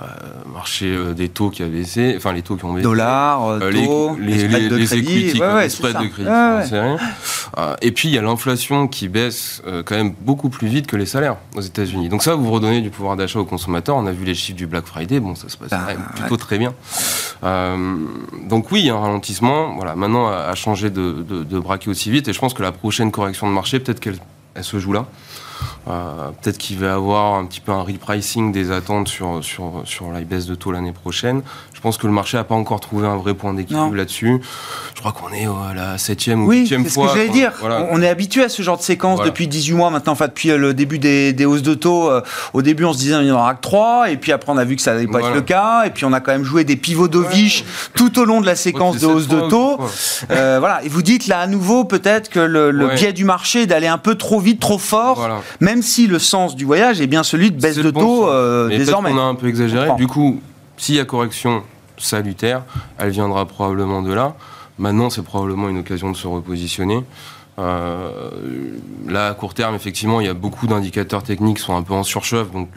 Euh, 0.00 0.06
marché 0.52 0.86
euh, 0.86 1.12
des 1.12 1.28
taux 1.28 1.50
qui 1.50 1.64
a 1.64 1.66
baissé, 1.66 2.14
enfin 2.16 2.32
les 2.32 2.42
taux 2.42 2.54
qui 2.54 2.64
ont 2.64 2.72
baissé. 2.72 2.84
Dollars, 2.84 3.44
euh, 3.48 3.72
taux, 3.72 4.16
les, 4.20 4.46
les, 4.46 4.68
les, 4.68 4.94
equity, 4.94 5.40
les 5.40 5.68
spreads 5.68 6.00
de 6.00 6.06
crédit 6.06 6.28
ouais, 6.28 7.76
et 7.82 7.90
puis 7.90 8.08
il 8.08 8.14
y 8.14 8.18
a 8.18 8.22
l'inflation 8.22 8.86
qui 8.86 9.08
baisse 9.08 9.60
quand 9.86 9.96
même 9.96 10.14
beaucoup 10.20 10.50
plus 10.50 10.68
vite 10.68 10.86
que 10.86 10.94
les 10.94 11.04
salaires 11.04 11.38
aux 11.56 11.62
États-Unis. 11.62 12.08
Donc 12.08 12.22
ça, 12.22 12.36
vous 12.36 12.48
redonnez 12.48 12.80
du 12.80 12.90
pouvoir 12.90 13.16
d'achat 13.16 13.40
aux 13.40 13.44
consommateurs. 13.44 13.96
On 13.96 14.06
a 14.06 14.12
vu 14.12 14.24
les 14.24 14.36
chiffres 14.36 14.56
du 14.56 14.68
Black 14.68 14.86
Friday, 14.86 15.18
bon, 15.18 15.34
ça 15.34 15.48
se 15.48 15.56
passe 15.56 15.70
ah, 15.72 15.88
plutôt 16.14 16.36
très 16.36 16.58
bien. 16.58 16.74
donc 17.42 18.70
oui, 18.70 18.82
il 18.82 18.86
y 18.86 18.90
a 18.90 18.94
un 18.94 19.00
ralentissement. 19.00 19.74
Voilà, 19.74 19.96
maintenant 19.96 20.28
à, 20.28 20.54
changer 20.54 20.90
de, 20.90 21.24
de, 21.28 21.42
de 21.42 21.58
braquer 21.58 21.90
aussi 21.90 22.12
vite. 22.12 22.28
Et 22.28 22.32
je 22.32 22.38
pense 22.38 22.54
que 22.54 22.62
la 22.62 22.70
prochaine 22.70 23.10
correction 23.10 23.48
de 23.48 23.52
marché, 23.52 23.80
peut-être 23.80 23.98
qu'elle 23.98 24.18
elle 24.54 24.64
se 24.64 24.78
joue 24.78 24.92
là. 24.92 25.06
Euh, 25.88 26.30
peut-être 26.42 26.58
qu'il 26.58 26.78
va 26.78 26.86
y 26.86 26.90
avoir 26.90 27.34
un 27.34 27.46
petit 27.46 27.60
peu 27.60 27.72
un 27.72 27.82
repricing 27.82 28.52
des 28.52 28.70
attentes 28.70 29.08
sur, 29.08 29.42
sur, 29.42 29.82
sur 29.84 30.10
la 30.10 30.20
baisse 30.20 30.46
de 30.46 30.54
taux 30.54 30.72
l'année 30.72 30.92
prochaine. 30.92 31.42
Je 31.72 31.80
pense 31.80 31.96
que 31.96 32.06
le 32.06 32.12
marché 32.12 32.36
n'a 32.36 32.44
pas 32.44 32.56
encore 32.56 32.80
trouvé 32.80 33.06
un 33.06 33.16
vrai 33.16 33.34
point 33.34 33.54
d'équilibre 33.54 33.94
là-dessus. 33.94 34.40
Je 34.94 35.00
crois 35.00 35.12
qu'on 35.12 35.32
est 35.32 35.46
à 35.46 35.74
la 35.74 35.96
septième 35.98 36.44
ou 36.44 36.50
huitième 36.50 36.84
fois. 36.84 37.04
Oui, 37.04 37.08
c'est 37.08 37.12
ce 37.12 37.14
que 37.14 37.20
j'allais 37.20 37.32
dire. 37.32 37.52
On 37.90 38.02
est 38.02 38.08
habitué 38.08 38.42
à 38.42 38.48
ce 38.48 38.62
genre 38.62 38.76
de 38.76 38.82
séquence 38.82 39.22
depuis 39.22 39.46
18 39.46 39.74
mois 39.74 39.90
maintenant, 39.90 40.12
enfin 40.12 40.26
depuis 40.26 40.50
euh, 40.50 40.58
le 40.58 40.74
début 40.74 40.98
des, 40.98 41.32
des 41.32 41.44
hausses 41.44 41.62
de 41.62 41.74
taux. 41.74 42.10
Euh, 42.10 42.20
au 42.52 42.62
début, 42.62 42.84
on 42.84 42.92
se 42.92 42.98
disait 42.98 43.14
il 43.20 43.28
y 43.28 43.30
en 43.30 43.36
aura 43.36 43.54
que 43.54 43.60
3, 43.60 44.10
et 44.10 44.16
puis 44.16 44.32
après, 44.32 44.52
on 44.52 44.56
a 44.56 44.64
vu 44.64 44.76
que 44.76 44.82
ça 44.82 44.92
n'allait 44.94 45.06
pas 45.06 45.20
être 45.20 45.34
le 45.34 45.40
cas, 45.40 45.84
et 45.86 45.90
puis 45.90 46.04
on 46.04 46.12
a 46.12 46.20
quand 46.20 46.32
même 46.32 46.44
joué 46.44 46.64
des 46.64 46.76
pivots 46.76 47.08
d'Ovich 47.08 47.64
tout 47.94 48.18
au 48.18 48.24
long 48.24 48.40
de 48.40 48.46
la 48.46 48.56
séquence 48.56 48.98
de 48.98 49.06
hausse 49.06 49.28
de 49.28 49.40
taux. 49.48 49.78
voilà. 50.28 50.80
Et 50.84 50.88
vous 50.88 51.02
dites 51.02 51.28
là 51.28 51.40
à 51.40 51.46
nouveau 51.46 51.84
peut-être 51.84 52.28
que 52.28 52.40
le, 52.40 52.70
le 52.70 52.88
biais 52.88 53.12
du 53.12 53.24
marché 53.24 53.66
d'aller 53.66 53.86
un 53.86 53.98
peu 53.98 54.16
trop 54.16 54.40
vite, 54.40 54.60
trop 54.60 54.78
fort, 54.78 55.28
même 55.60 55.82
si 55.82 56.06
le 56.06 56.18
sens 56.18 56.56
du 56.56 56.64
voyage 56.64 57.00
est 57.00 57.06
bien 57.06 57.22
celui 57.22 57.50
de 57.50 57.60
baisse 57.60 57.76
de 57.76 57.90
taux 57.90 58.28
euh, 58.28 58.68
désormais. 58.68 59.10
On 59.12 59.18
a 59.18 59.22
un 59.22 59.34
peu 59.34 59.48
exagéré. 59.48 59.88
Du 59.96 60.06
coup, 60.06 60.40
s'il 60.76 60.94
y 60.94 61.00
a 61.00 61.04
correction, 61.04 61.62
salutaire, 61.96 62.62
elle 62.98 63.10
viendra 63.10 63.46
probablement 63.46 64.02
de 64.02 64.12
là. 64.12 64.34
Maintenant, 64.78 65.10
c'est 65.10 65.22
probablement 65.22 65.68
une 65.68 65.78
occasion 65.78 66.10
de 66.10 66.16
se 66.16 66.26
repositionner. 66.26 67.02
Euh, 67.58 68.10
là, 69.08 69.28
à 69.28 69.34
court 69.34 69.54
terme, 69.54 69.74
effectivement, 69.74 70.20
il 70.20 70.26
y 70.26 70.30
a 70.30 70.34
beaucoup 70.34 70.66
d'indicateurs 70.66 71.22
techniques 71.22 71.56
qui 71.56 71.64
sont 71.64 71.76
un 71.76 71.82
peu 71.82 71.94
en 71.94 72.04
surchauffe, 72.04 72.52
donc 72.52 72.68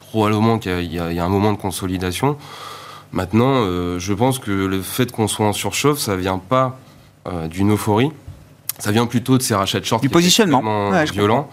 probablement 0.00 0.58
qu'il 0.58 0.92
y, 0.92 0.98
a 0.98 1.24
un 1.24 1.28
moment 1.28 1.52
de 1.52 1.58
consolidation. 1.58 2.36
Maintenant, 3.12 3.64
euh, 3.64 3.98
je 3.98 4.12
pense 4.12 4.38
que 4.38 4.50
le 4.50 4.82
fait 4.82 5.10
qu'on 5.10 5.28
soit 5.28 5.46
en 5.46 5.52
surchauffe, 5.52 5.98
ça 5.98 6.16
vient 6.16 6.38
pas 6.38 6.78
euh, 7.26 7.48
d'une 7.48 7.72
euphorie. 7.72 8.10
Ça 8.80 8.90
vient 8.90 9.06
plutôt 9.06 9.38
de 9.38 9.42
ces 9.42 9.54
rachats 9.54 9.80
de 9.80 9.84
short 9.84 10.02
du 10.02 10.08
positionnement 10.08 10.90
violent. 11.12 11.48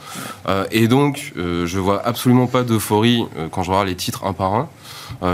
et 0.71 0.87
donc, 0.87 1.33
je 1.35 1.79
vois 1.79 2.05
absolument 2.05 2.47
pas 2.47 2.63
d'euphorie 2.63 3.25
quand 3.51 3.63
je 3.63 3.71
regarde 3.71 3.87
les 3.87 3.95
titres 3.95 4.25
un 4.25 4.33
par 4.33 4.53
un. 4.55 4.69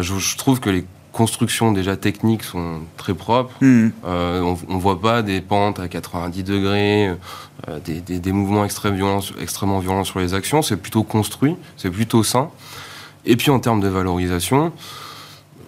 Je, 0.01 0.17
je, 0.17 0.37
trouve 0.37 0.59
que 0.59 0.69
les 0.69 0.85
constructions 1.13 1.71
déjà 1.71 1.95
techniques 1.95 2.43
sont 2.43 2.79
très 2.97 3.13
propres. 3.13 3.53
Hmm. 3.61 3.89
Euh, 4.05 4.55
on 4.67 4.73
ne 4.73 4.79
voit 4.79 4.99
pas 4.99 5.21
des 5.21 5.39
pentes 5.39 5.79
à 5.79 5.87
90 5.87 6.43
degrés, 6.43 7.11
euh, 7.69 7.79
des, 7.79 8.31
mouvements 8.33 8.65
extrêmement 8.65 8.97
violents, 8.97 9.23
extrêmement 9.39 9.79
violents 9.79 10.03
sur 10.03 10.19
les 10.19 10.33
actions. 10.33 10.61
C'est 10.61 10.75
plutôt 10.75 11.03
construit, 11.03 11.55
c'est 11.77 11.91
plutôt 11.91 12.23
sain. 12.23 12.49
Et 13.25 13.37
puis 13.37 13.51
en 13.51 13.59
termes 13.59 13.79
de 13.79 13.87
valorisation, 13.87 14.73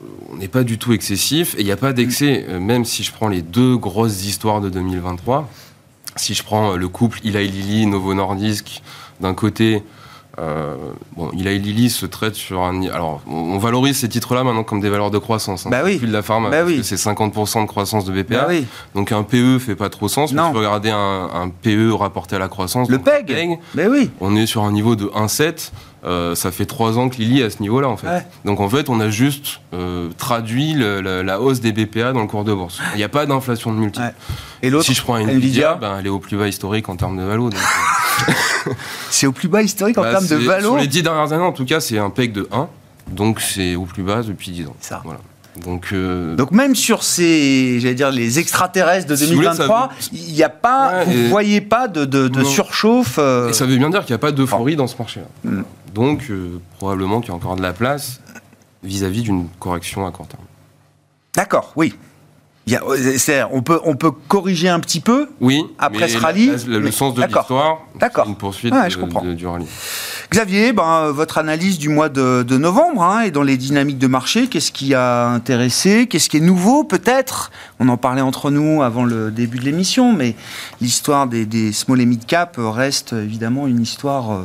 euh, 0.04 0.08
on 0.34 0.38
n'est 0.38 0.50
pas 0.50 0.64
du 0.64 0.78
tout 0.78 0.92
excessif 0.92 1.56
et 1.56 1.62
il 1.62 1.66
n'y 1.66 1.72
a 1.72 1.78
pas 1.78 1.94
d'excès. 1.94 2.46
Même 2.60 2.84
si 2.84 3.04
je 3.04 3.14
prends 3.14 3.30
les 3.30 3.44
deux 3.44 3.78
grosses 3.78 4.26
histoires 4.26 4.60
de 4.60 4.70
2023, 4.70 5.48
si 6.16 6.34
je 6.34 6.44
prends 6.44 6.76
le 6.76 6.88
couple 6.88 7.20
Eli 7.24 7.48
Lilly, 7.48 7.86
Novo 7.86 8.14
Nordisk, 8.14 8.82
d'un 9.20 9.34
côté, 9.34 9.84
euh, 10.40 10.76
bon, 11.16 11.30
a 11.30 11.34
Lilly 11.34 11.90
se 11.90 12.06
traite 12.06 12.36
sur 12.36 12.62
un. 12.62 12.84
Alors, 12.88 13.22
on 13.28 13.58
valorise 13.58 14.00
ces 14.00 14.10
titres-là 14.10 14.44
maintenant 14.44 14.64
comme 14.64 14.82
des 14.82 14.90
valeurs 14.90 15.12
de 15.12 15.18
croissance. 15.18 15.66
Hein, 15.66 15.70
bah 15.70 15.82
oui. 15.84 15.98
de 15.98 16.12
la 16.12 16.22
pharma, 16.22 16.50
bah 16.50 16.64
parce 16.64 16.74
que 16.74 16.84
c'est 16.84 16.96
50% 16.96 17.62
de 17.62 17.68
croissance 17.68 18.06
de 18.06 18.12
BPA. 18.12 18.42
Bah 18.42 18.46
oui. 18.50 18.66
Donc 18.96 19.12
un 19.12 19.24
PE 19.24 19.60
fait 19.60 19.76
pas 19.76 19.90
trop 19.90 20.08
sens. 20.08 20.34
Non. 20.34 20.44
Mais 20.48 20.52
si 20.52 20.58
regarder 20.58 20.90
un, 20.90 21.30
un, 21.34 21.50
PE 21.50 21.94
rapporté 21.94 22.36
à 22.36 22.40
la 22.40 22.50
croissance, 22.50 22.90
le 22.90 23.00
PEG, 23.00 23.60
mais 23.76 23.88
oui. 23.88 24.10
on 24.20 24.36
est 24.36 24.46
sur 24.46 24.64
un 24.64 24.72
niveau 24.72 24.96
de 24.96 25.06
1,7. 25.06 25.72
Euh, 26.06 26.36
ça 26.36 26.52
fait 26.52 26.66
trois 26.66 27.00
ans 27.00 27.10
que 27.10 27.18
Lilly 27.18 27.42
est 27.42 27.46
à 27.46 27.50
ce 27.50 27.62
niveau-là, 27.62 27.88
en 27.88 27.98
fait. 27.98 28.26
Donc, 28.44 28.60
en 28.60 28.70
fait, 28.70 28.90
on 28.90 29.00
a 29.00 29.10
juste 29.10 29.60
euh, 29.74 30.10
traduit 30.18 30.76
la, 30.76 31.42
hausse 31.42 31.60
des 31.60 31.72
BPA 31.72 32.14
dans 32.14 32.22
le 32.22 32.28
cours 32.28 32.44
de 32.44 32.54
bourse. 32.54 32.80
Il 32.94 32.98
n'y 32.98 33.04
a 33.04 33.10
pas 33.10 33.26
d'inflation 33.26 33.74
de 33.74 33.80
multiples. 33.80 34.14
Et 34.62 34.70
l'autre, 34.70 34.86
si 34.86 34.94
je 34.94 35.02
prends 35.02 35.18
Nvidia, 35.18 35.76
ben, 35.76 35.98
elle 36.00 36.06
est 36.06 36.10
au 36.10 36.20
plus 36.20 36.38
bas 36.38 36.48
historique 36.48 36.90
en 36.90 36.96
termes 36.96 37.18
de 37.18 37.24
valo. 37.24 37.50
c'est 39.10 39.28
au 39.28 39.32
plus 39.32 39.48
bas 39.48 39.62
historique 39.62 39.98
en 39.98 40.02
bah, 40.02 40.12
termes 40.12 40.28
de 40.28 40.36
valo 40.36 40.70
Sur 40.70 40.78
les 40.78 40.88
dix 40.88 41.04
dernières 41.04 41.34
années, 41.34 41.44
en 41.44 41.52
tout 41.52 41.66
cas, 41.66 41.80
c'est 41.80 41.98
un 41.98 42.10
PEG 42.10 42.32
de 42.32 42.48
1. 42.52 42.68
Donc, 43.12 43.42
c'est 43.42 43.76
au 43.76 43.86
plus 43.86 44.04
bas 44.04 44.24
depuis 44.24 44.52
10 44.52 44.68
ans. 44.68 44.76
Ça. 44.80 45.02
Voilà. 45.04 45.20
Donc, 45.64 45.90
euh, 45.94 46.36
Donc 46.36 46.52
même 46.52 46.76
sur 46.76 47.04
ces, 47.04 47.80
j'allais 47.80 47.96
dire, 47.96 48.12
les 48.12 48.40
extraterrestres 48.40 49.08
de 49.08 49.16
2023, 49.16 49.90
il 50.12 50.34
n'y 50.34 50.44
a 50.44 50.50
pas, 50.50 51.04
vous 51.06 51.30
voyez 51.30 51.62
pas 51.62 51.88
de, 51.88 52.06
de, 52.06 52.44
surchauffe. 52.44 53.18
Et 53.18 53.54
ça 53.54 53.66
veut 53.66 53.78
bien 53.78 53.90
dire 53.90 54.02
qu'il 54.06 54.14
n'y 54.14 54.16
a 54.16 54.20
pas 54.20 54.32
d'euphorie 54.32 54.76
dans 54.76 54.88
ce 54.88 54.98
marché-là. 54.98 55.28
Mm. 55.44 55.64
Donc, 55.94 56.28
euh, 56.30 56.60
probablement 56.78 57.22
qu'il 57.22 57.30
y 57.30 57.32
a 57.32 57.36
encore 57.36 57.56
de 57.56 57.62
la 57.62 57.72
place 57.72 58.20
vis-à-vis 58.84 59.22
d'une 59.22 59.48
correction 59.60 60.06
à 60.06 60.12
court 60.12 60.28
terme. 60.28 60.44
D'accord, 61.36 61.72
oui. 61.76 61.96
On, 63.52 63.62
peut, 63.62 63.80
on 63.84 63.96
peut 63.96 64.12
corriger 64.12 64.70
un 64.70 64.80
petit 64.80 65.00
peu 65.00 65.30
oui, 65.40 65.64
après 65.78 66.08
ce 66.08 66.18
rallye. 66.18 66.48
le, 66.68 66.92
sens 66.92 67.14
de 67.14 67.22
l'histoire, 67.22 67.86
c'est 68.00 68.26
une 68.26 68.36
poursuite 68.36 68.74
de, 68.74 69.34
du 69.34 69.46
rallye. 69.46 69.68
Xavier, 70.32 70.74
ben, 70.74 71.12
votre 71.12 71.38
analyse 71.38 71.78
du 71.78 71.90
mois 71.90 72.10
de, 72.10 72.58
novembre 72.58 73.04
hein, 73.04 73.22
et 73.22 73.32
dans 73.32 73.44
les 73.44 73.58
dynamiques 73.58 74.00
de 74.00 74.08
marché, 74.08 74.48
qu'est-ce 74.48 74.72
qui 74.72 74.96
a 74.96 75.28
intéressé 75.28 76.08
Qu'est-ce 76.08 76.30
qui 76.30 76.38
est 76.38 76.42
nouveau 76.42 76.84
peut-être? 76.84 77.52
On 77.80 77.88
en 77.90 77.98
parlait 77.98 78.22
entre 78.22 78.50
nous 78.50 78.82
avant 78.82 79.06
le 79.06 79.30
début 79.30 79.60
de 79.60 79.66
l'émission, 79.66 80.14
mais 80.14 80.36
l'histoire 80.82 81.28
des, 81.28 81.46
des, 81.46 81.72
small 81.72 82.02
et 82.02 82.06
mid 82.06 82.26
cap 82.26 82.56
reste 82.58 83.14
évidemment 83.14 83.68
une 83.68 83.82
histoire 83.82 84.32
euh, 84.32 84.44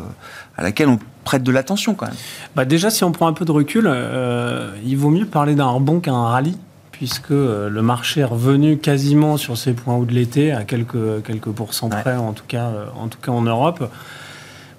à 0.57 0.63
laquelle 0.63 0.89
on 0.89 0.99
prête 1.25 1.43
de 1.43 1.53
l'attention 1.53 1.95
quand 1.95 2.07
même. 2.07 2.15
Bah 2.55 2.65
déjà, 2.65 2.91
si 2.91 3.05
on 3.05 3.13
prend 3.13 3.27
un 3.27 3.33
peu 3.33 3.45
de 3.45 3.53
recul, 3.53 3.85
euh, 3.87 4.75
il 4.85 4.97
vaut 4.97 5.11
mieux 5.11 5.27
parler 5.27 5.55
d'un 5.55 5.69
rebond 5.69 6.01
qu'un 6.01 6.23
rallye 6.23 6.57
puisque 7.01 7.31
euh, 7.31 7.71
le 7.71 7.81
marché 7.81 8.21
est 8.21 8.25
revenu 8.25 8.77
quasiment 8.77 9.39
sur 9.39 9.57
ses 9.57 9.73
points 9.73 9.97
hauts 9.97 10.05
de 10.05 10.13
l'été, 10.13 10.53
à 10.53 10.65
quelques, 10.65 11.23
quelques 11.25 11.49
pourcents 11.49 11.89
près, 11.89 12.15
en, 12.15 12.35
tout 12.35 12.45
cas, 12.47 12.67
euh, 12.67 12.85
en 12.95 13.09
tout 13.09 13.17
cas 13.19 13.33
en 13.33 13.41
Europe. 13.41 13.91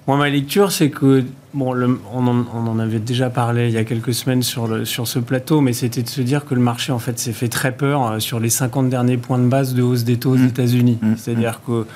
Moi, 0.06 0.18
ma 0.18 0.30
lecture, 0.30 0.72
c'est 0.72 0.92
que, 0.92 1.24
bon, 1.56 1.74
on, 2.14 2.28
en, 2.28 2.78
avait 2.78 3.00
déjà 3.00 3.32
parlé 3.32 3.70
il 3.70 3.74
y 3.74 3.78
a 3.80 3.84
quelques 3.86 4.14
semaines 4.14 4.44
sur, 4.44 4.68
le, 4.68 4.86
sur 4.86 5.08
ce 5.08 5.18
plateau, 5.18 5.62
mais 5.62 5.74
c'était 5.74 6.04
de 6.04 6.10
se 6.10 6.22
dire 6.22 6.46
que 6.46 6.54
le 6.54 6.62
marché, 6.62 6.92
en 6.92 7.00
fait, 7.00 7.18
s'est 7.18 7.34
fait 7.34 7.48
très 7.48 7.72
peur 7.72 8.22
sur 8.22 8.40
les 8.40 8.52
50 8.52 8.88
derniers 8.88 9.18
points 9.18 9.40
de 9.40 9.48
base 9.48 9.74
de 9.74 9.82
hausse 9.82 10.04
des 10.04 10.18
taux 10.18 10.34
aux 10.34 10.38
mmh. 10.38 10.48
États-Unis. 10.48 11.00
Mmh. 11.02 11.14
C'est-à-dire 11.18 11.62
que 11.66 11.88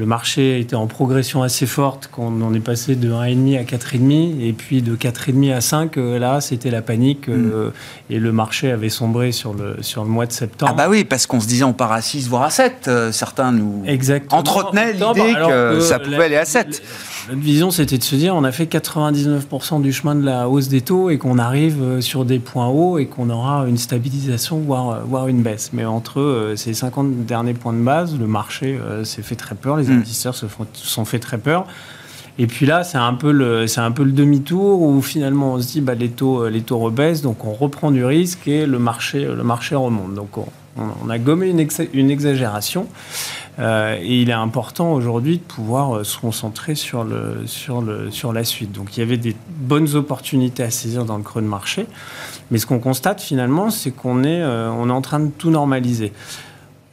le 0.00 0.06
marché 0.06 0.58
était 0.60 0.76
en 0.76 0.86
progression 0.86 1.42
assez 1.42 1.66
forte 1.66 2.08
quand 2.10 2.32
on 2.40 2.54
est 2.54 2.60
passé 2.60 2.94
de 2.94 3.12
1,5 3.12 3.58
à 3.58 3.64
4,5 3.64 4.40
et 4.40 4.54
puis 4.54 4.80
de 4.80 4.96
4,5 4.96 5.52
à 5.54 5.60
5 5.60 5.98
euh, 5.98 6.18
là 6.18 6.40
c'était 6.40 6.70
la 6.70 6.80
panique 6.80 7.28
euh, 7.28 7.68
mm. 7.68 7.72
et 8.14 8.18
le 8.18 8.32
marché 8.32 8.70
avait 8.70 8.88
sombré 8.88 9.30
sur 9.30 9.52
le 9.52 9.76
sur 9.82 10.02
le 10.02 10.08
mois 10.08 10.24
de 10.24 10.32
septembre. 10.32 10.72
Ah 10.74 10.74
bah 10.74 10.86
oui 10.88 11.04
parce 11.04 11.26
qu'on 11.26 11.38
se 11.38 11.46
disait 11.46 11.64
on 11.64 11.74
part 11.74 11.92
à 11.92 12.00
6 12.00 12.30
voire 12.30 12.44
à 12.44 12.50
7 12.50 12.86
euh, 12.88 13.12
certains 13.12 13.52
nous 13.52 13.84
entretenaient 14.30 14.94
l'idée 14.94 15.34
que 15.46 15.80
ça 15.80 15.98
pouvait 15.98 16.24
aller 16.24 16.36
à 16.36 16.46
7. 16.46 16.82
Notre 17.28 17.42
vision, 17.42 17.70
c'était 17.70 17.98
de 17.98 18.02
se 18.02 18.16
dire 18.16 18.34
on 18.34 18.44
a 18.44 18.52
fait 18.52 18.64
99% 18.64 19.82
du 19.82 19.92
chemin 19.92 20.14
de 20.14 20.24
la 20.24 20.48
hausse 20.48 20.68
des 20.68 20.80
taux 20.80 21.10
et 21.10 21.18
qu'on 21.18 21.38
arrive 21.38 21.82
euh, 21.82 22.00
sur 22.00 22.24
des 22.24 22.38
points 22.38 22.68
hauts 22.68 22.98
et 22.98 23.06
qu'on 23.06 23.28
aura 23.30 23.66
une 23.68 23.76
stabilisation, 23.76 24.58
voire, 24.58 24.90
euh, 24.90 25.00
voire 25.04 25.28
une 25.28 25.42
baisse. 25.42 25.70
Mais 25.72 25.84
entre 25.84 26.20
euh, 26.20 26.56
ces 26.56 26.72
50 26.72 27.26
derniers 27.26 27.54
points 27.54 27.74
de 27.74 27.82
base, 27.82 28.18
le 28.18 28.26
marché 28.26 28.78
s'est 29.04 29.22
fait 29.22 29.36
très 29.36 29.54
peur, 29.54 29.76
les 29.76 29.88
hmm. 29.88 29.92
investisseurs 29.92 30.34
se 30.34 30.46
sont 30.74 31.04
fait 31.04 31.18
très 31.18 31.38
peur. 31.38 31.66
Et 32.38 32.46
puis 32.46 32.64
là, 32.64 32.84
c'est 32.84 32.98
un 32.98 33.12
peu 33.12 33.32
le, 33.32 33.66
c'est 33.66 33.80
un 33.80 33.90
peu 33.90 34.02
le 34.02 34.12
demi-tour 34.12 34.80
où 34.80 35.02
finalement 35.02 35.54
on 35.54 35.60
se 35.60 35.66
dit 35.66 35.80
bah, 35.82 35.94
les 35.94 36.08
taux, 36.08 36.48
les 36.48 36.62
taux 36.62 36.78
rebaissent, 36.78 37.20
donc 37.20 37.44
on 37.44 37.52
reprend 37.52 37.90
du 37.90 38.04
risque 38.04 38.48
et 38.48 38.64
le 38.64 38.78
marché, 38.78 39.24
le 39.24 39.42
marché 39.42 39.74
remonte. 39.74 40.14
Donc 40.14 40.30
on, 40.78 41.10
a 41.10 41.18
gommé 41.18 41.50
une, 41.50 41.66
une 41.92 42.10
exagération. 42.10 42.86
Euh, 43.58 43.98
et 44.00 44.22
il 44.22 44.30
est 44.30 44.34
important 44.34 44.92
aujourd'hui 44.92 45.38
de 45.38 45.42
pouvoir 45.42 45.96
euh, 45.96 46.04
se 46.04 46.18
concentrer 46.18 46.74
sur, 46.74 47.04
le, 47.04 47.42
sur, 47.46 47.82
le, 47.82 48.10
sur 48.10 48.32
la 48.32 48.44
suite. 48.44 48.72
Donc 48.72 48.96
il 48.96 49.00
y 49.00 49.02
avait 49.02 49.16
des 49.16 49.34
bonnes 49.48 49.94
opportunités 49.96 50.62
à 50.62 50.70
saisir 50.70 51.04
dans 51.04 51.16
le 51.16 51.22
creux 51.22 51.42
de 51.42 51.46
marché. 51.46 51.86
Mais 52.50 52.58
ce 52.58 52.66
qu'on 52.66 52.78
constate 52.78 53.20
finalement, 53.20 53.70
c'est 53.70 53.90
qu'on 53.90 54.22
est, 54.24 54.42
euh, 54.42 54.70
on 54.70 54.88
est 54.88 54.92
en 54.92 55.02
train 55.02 55.20
de 55.20 55.30
tout 55.30 55.50
normaliser. 55.50 56.12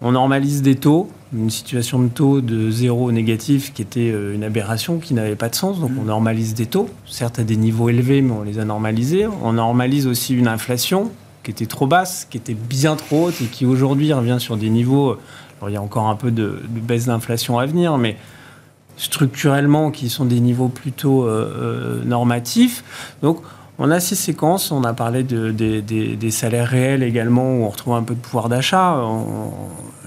On 0.02 0.12
normalise 0.12 0.62
des 0.62 0.76
taux, 0.76 1.10
une 1.34 1.50
situation 1.50 2.00
de 2.00 2.10
taux 2.10 2.42
de 2.42 2.70
zéro 2.70 3.12
négatif 3.12 3.74
qui 3.74 3.82
était 3.82 4.10
une 4.10 4.44
aberration, 4.44 5.00
qui 5.00 5.16
n'avait 5.16 5.36
pas 5.36 5.50
de 5.50 5.56
sens. 5.56 5.80
Donc 5.80 5.90
on 6.00 6.04
normalise 6.04 6.54
des 6.54 6.68
taux, 6.68 6.88
certes 7.08 7.40
à 7.40 7.44
des 7.44 7.56
niveaux 7.56 7.90
élevés, 7.90 8.22
mais 8.22 8.32
on 8.32 8.44
les 8.44 8.60
a 8.60 8.66
normalisés. 8.66 9.26
On 9.44 9.54
normalise 9.54 10.06
aussi 10.06 10.36
une 10.36 10.48
inflation 10.48 11.10
qui 11.42 11.50
était 11.50 11.66
trop 11.66 11.88
basse, 11.88 12.28
qui 12.30 12.38
était 12.38 12.54
bien 12.54 12.96
trop 12.96 13.28
haute 13.28 13.42
et 13.42 13.46
qui 13.46 13.66
aujourd'hui 13.66 14.14
revient 14.14 14.38
sur 14.38 14.56
des 14.56 14.70
niveaux 14.70 15.18
il 15.68 15.74
y 15.74 15.78
a 15.78 15.82
encore 15.82 16.08
un 16.08 16.16
peu 16.16 16.32
de, 16.32 16.62
baisse 16.70 17.06
d'inflation 17.06 17.58
à 17.60 17.66
venir, 17.66 17.98
mais 17.98 18.18
structurellement, 18.98 19.92
qui 19.92 20.10
sont 20.10 20.26
des 20.26 20.40
niveaux 20.40 20.70
plutôt 20.70 21.24
euh, 21.24 22.00
euh, 22.00 22.04
normatifs. 22.04 23.16
Donc, 23.22 23.42
on 23.80 23.92
a 23.92 24.00
ces 24.00 24.16
séquences, 24.16 24.72
on 24.72 24.84
a 24.84 24.94
parlé 24.94 25.22
de, 25.22 25.52
des 25.52 26.32
salaires 26.32 26.68
réels 26.68 27.04
également, 27.04 27.44
où 27.44 27.64
on 27.64 27.70
retrouve 27.70 27.94
un 27.94 28.02
peu 28.02 28.16
de 28.16 28.20
pouvoir 28.20 28.50
d'achat. 28.50 29.00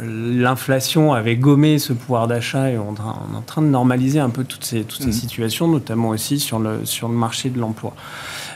L'inflation 0.03 1.13
avait 1.13 1.37
gommé 1.37 1.79
ce 1.79 1.93
pouvoir 1.93 2.27
d'achat 2.27 2.71
et 2.71 2.79
on, 2.79 2.95
est 2.95 3.37
en 3.37 3.43
train 3.43 3.63
de 3.63 3.69
normaliser 3.69 4.19
un 4.19 4.31
peu 4.31 4.43
toutes 4.43 4.65
ces, 4.65 4.83
toutes 4.83 5.03
ces 5.03 5.11
mmh. 5.11 5.13
situations, 5.13 5.69
notamment 5.69 6.09
aussi 6.09 6.41
sur 6.41 6.59
le, 6.59 6.85
sur 6.85 7.07
le 7.07 7.15
marché 7.15 7.49
de 7.49 7.61
l'emploi. 7.61 7.95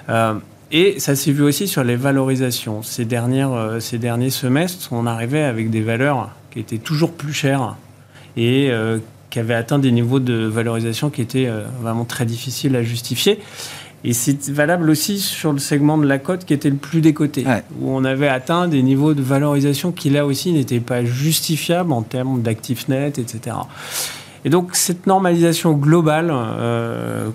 Euh, 0.08 0.34
et 0.72 0.98
ça 0.98 1.14
s'est 1.14 1.30
vu 1.30 1.44
aussi 1.44 1.68
sur 1.68 1.84
les 1.84 1.94
valorisations. 1.94 2.82
Ces, 2.82 3.04
dernières, 3.04 3.76
ces 3.78 3.98
derniers 3.98 4.30
semestres, 4.30 4.88
on 4.90 5.06
arrivait 5.06 5.44
avec 5.44 5.70
des 5.70 5.82
valeurs 5.82 6.30
qui 6.54 6.60
était 6.60 6.78
toujours 6.78 7.12
plus 7.12 7.34
cher 7.34 7.76
et 8.36 8.70
euh, 8.70 8.98
qui 9.28 9.40
avait 9.40 9.54
atteint 9.54 9.80
des 9.80 9.90
niveaux 9.92 10.20
de 10.20 10.46
valorisation 10.46 11.10
qui 11.10 11.20
étaient 11.20 11.46
euh, 11.46 11.64
vraiment 11.82 12.04
très 12.04 12.24
difficiles 12.24 12.76
à 12.76 12.82
justifier. 12.82 13.40
Et 14.04 14.12
c'est 14.12 14.50
valable 14.50 14.88
aussi 14.90 15.18
sur 15.18 15.52
le 15.52 15.58
segment 15.58 15.98
de 15.98 16.06
la 16.06 16.18
cote 16.18 16.44
qui 16.44 16.52
était 16.52 16.68
le 16.70 16.76
plus 16.76 17.00
décoté, 17.00 17.44
où 17.80 17.90
on 17.90 18.04
avait 18.04 18.28
atteint 18.28 18.68
des 18.68 18.82
niveaux 18.82 19.14
de 19.14 19.22
valorisation 19.22 19.92
qui 19.92 20.10
là 20.10 20.26
aussi 20.26 20.52
n'étaient 20.52 20.80
pas 20.80 21.04
justifiables 21.04 21.90
en 21.90 22.02
termes 22.02 22.42
d'actifs 22.42 22.86
nets, 22.88 23.18
etc. 23.18 23.56
Et 24.44 24.50
donc 24.50 24.74
cette 24.74 25.06
normalisation 25.06 25.72
globale 25.72 26.30
euh, 26.30 27.30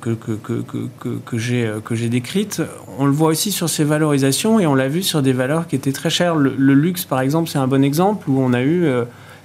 que, 0.00 0.10
que, 0.10 0.32
que, 0.32 1.08
que 1.24 1.94
j'ai 1.94 2.08
décrite, 2.08 2.62
on 2.98 3.04
le 3.04 3.12
voit 3.12 3.28
aussi 3.28 3.52
sur 3.52 3.68
ces 3.68 3.84
valorisations 3.84 4.58
et 4.58 4.66
on 4.66 4.74
l'a 4.74 4.88
vu 4.88 5.02
sur 5.02 5.20
des 5.20 5.34
valeurs 5.34 5.66
qui 5.66 5.76
étaient 5.76 5.92
très 5.92 6.08
chères. 6.08 6.36
Le, 6.36 6.74
luxe, 6.74 7.04
par 7.04 7.20
exemple, 7.20 7.50
c'est 7.50 7.58
un 7.58 7.66
bon 7.66 7.84
exemple 7.84 8.30
où 8.30 8.40
on 8.40 8.54
a 8.54 8.62
eu 8.62 8.84
euh, 8.84 9.04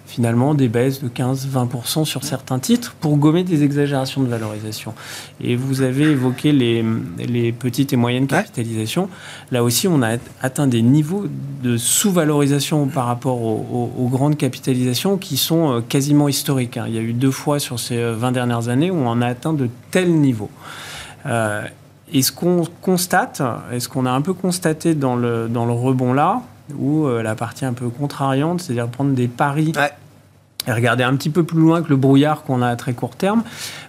finalement 0.09 0.55
des 0.55 0.67
baisses 0.67 1.03
de 1.03 1.07
15-20% 1.07 2.03
sur 2.03 2.23
certains 2.23 2.57
titres 2.57 2.95
pour 2.99 3.17
gommer 3.17 3.43
des 3.43 3.63
exagérations 3.63 4.21
de 4.21 4.27
valorisation. 4.27 4.95
Et 5.39 5.55
vous 5.55 5.81
avez 5.81 6.05
évoqué 6.05 6.51
les, 6.51 6.83
les 7.19 7.51
petites 7.51 7.93
et 7.93 7.95
moyennes 7.95 8.25
capitalisations. 8.25 9.07
Là 9.51 9.63
aussi, 9.63 9.87
on 9.87 10.01
a 10.01 10.17
atteint 10.41 10.65
des 10.65 10.81
niveaux 10.81 11.27
de 11.63 11.77
sous-valorisation 11.77 12.87
par 12.87 13.05
rapport 13.05 13.41
aux, 13.41 14.09
grandes 14.11 14.37
capitalisations 14.37 15.17
qui 15.17 15.37
sont 15.37 15.71
euh, 15.71 15.81
quasiment 15.81 16.27
historiques. 16.27 16.77
Hein. 16.77 16.85
Il 16.87 16.95
y 16.95 16.97
a 16.97 17.01
eu 17.01 17.13
deux 17.13 17.31
fois 17.31 17.59
sur 17.59 17.79
ces 17.79 18.11
20 18.11 18.31
dernières 18.31 18.67
années 18.67 18.89
où 18.89 18.97
on 18.97 19.21
a 19.21 19.27
atteint 19.27 19.53
de 19.53 19.69
tels 19.91 20.11
niveaux. 20.11 20.49
Euh, 21.27 21.61
et 22.11 22.23
ce 22.23 22.31
qu'on 22.31 22.63
constate, 22.81 23.43
et 23.71 23.79
ce 23.79 23.87
qu'on 23.87 24.07
a 24.07 24.11
un 24.11 24.21
peu 24.21 24.33
constaté 24.33 24.95
dans 24.95 25.15
le, 25.15 25.47
dans 25.47 25.67
le 25.67 25.73
rebond 25.73 26.13
là, 26.13 26.41
ou 26.77 27.05
euh, 27.05 27.21
la 27.23 27.35
partie 27.35 27.65
un 27.65 27.73
peu 27.73 27.89
contrariante, 27.89 28.61
c'est-à-dire 28.61 28.87
prendre 28.87 29.11
des 29.13 29.27
paris 29.27 29.73
et 30.67 30.71
regarder 30.71 31.03
un 31.03 31.15
petit 31.15 31.29
peu 31.29 31.43
plus 31.43 31.59
loin 31.59 31.81
que 31.81 31.89
le 31.89 31.95
brouillard 31.95 32.43
qu'on 32.43 32.61
a 32.61 32.67
à 32.67 32.75
très 32.75 32.93
court 32.93 33.15
terme, 33.15 33.43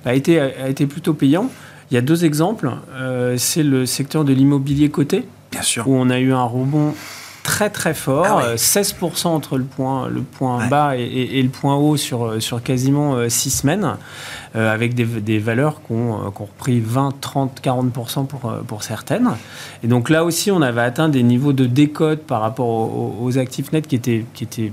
a 0.05 0.15
été, 0.15 0.41
a 0.41 0.69
été 0.69 0.87
plutôt 0.87 1.15
payant. 1.15 1.51
Il 1.91 1.95
y 1.95 1.99
a 1.99 2.01
deux 2.01 2.25
exemples. 2.25 2.71
Euh, 2.95 3.37
c'est 3.37 3.65
le 3.65 3.85
secteur 3.87 4.25
de 4.25 4.33
l'immobilier 4.33 4.89
coté, 4.91 5.27
Bien 5.51 5.63
sûr. 5.63 5.89
où 5.89 5.95
on 5.95 6.09
a 6.11 6.19
eu 6.21 6.33
un 6.33 6.45
rebond 6.45 6.95
très 7.43 7.71
très 7.71 7.95
fort, 7.95 8.43
16% 8.43 8.95
ah 9.03 9.27
euh, 9.27 9.29
entre 9.29 9.59
le 9.59 9.65
point, 9.65 10.09
le 10.09 10.23
point 10.23 10.67
bas 10.69 10.97
et, 10.97 11.43
le 11.43 11.49
point 11.49 11.77
haut 11.77 11.97
sur, 11.97 12.43
sur 12.43 12.63
quasiment 12.63 13.29
6 13.29 13.51
semaines, 13.51 13.97
avec 14.55 14.95
des, 14.95 15.05
des 15.05 15.39
valeurs 15.39 15.81
qui 15.87 15.93
ont, 15.93 16.31
repris 16.31 16.81
20, 16.81 17.21
30, 17.21 17.61
40% 17.63 18.27
pour, 18.27 18.53
pour 18.67 18.83
certaines. 18.83 19.31
Et 19.83 19.87
donc 19.87 20.11
là 20.11 20.25
aussi, 20.25 20.51
on 20.51 20.63
avait 20.63 20.83
atteint 20.83 21.09
des 21.09 21.23
niveaux 21.23 21.53
de 21.53 21.67
décote 21.67 22.23
par 22.23 22.41
rapport 22.41 22.69
aux, 22.69 23.17
aux 23.21 23.39
actifs 23.39 23.73
nets 23.73 23.87
qui 23.87 23.97
étaient, 23.97 24.25
qui 24.35 24.45
étaient 24.45 24.73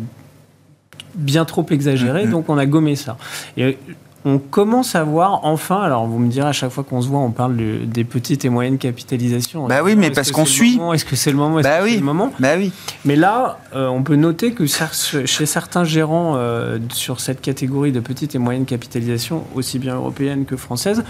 bien 1.15 1.45
trop 1.45 1.65
exagéré, 1.69 2.25
mm-hmm. 2.25 2.31
donc 2.31 2.49
on 2.49 2.57
a 2.57 2.65
gommé 2.65 2.95
ça. 2.95 3.17
Et 3.57 3.77
on 4.25 4.39
commence 4.39 4.95
à 4.95 5.03
voir 5.03 5.41
enfin, 5.43 5.81
alors 5.81 6.05
vous 6.05 6.19
me 6.19 6.29
direz 6.29 6.47
à 6.47 6.51
chaque 6.51 6.71
fois 6.71 6.83
qu'on 6.83 7.01
se 7.01 7.07
voit, 7.07 7.19
on 7.19 7.31
parle 7.31 7.55
des 7.55 8.03
petites 8.03 8.45
et 8.45 8.49
moyennes 8.49 8.77
capitalisations. 8.77 9.67
Bah 9.67 9.81
oui, 9.83 9.95
mais 9.95 10.11
parce 10.11 10.31
qu'on 10.31 10.45
suit. 10.45 10.79
Est-ce 10.93 11.05
que 11.05 11.15
c'est 11.15 11.31
le 11.31 11.37
moment 11.37 11.61
Bah 11.61 11.79
oui. 11.83 11.97
Le 11.97 12.03
moment 12.03 12.31
bah 12.39 12.55
oui. 12.57 12.71
Mais 13.05 13.15
là, 13.15 13.59
euh, 13.75 13.87
on 13.87 14.03
peut 14.03 14.15
noter 14.15 14.51
que 14.51 14.65
chez 14.65 15.45
certains 15.45 15.83
gérants 15.83 16.33
euh, 16.35 16.79
sur 16.91 17.19
cette 17.19 17.41
catégorie 17.41 17.91
de 17.91 17.99
petites 17.99 18.35
et 18.35 18.37
moyennes 18.39 18.65
capitalisations, 18.65 19.43
aussi 19.55 19.79
bien 19.79 19.95
européennes 19.95 20.45
que 20.45 20.57
françaises, 20.57 21.03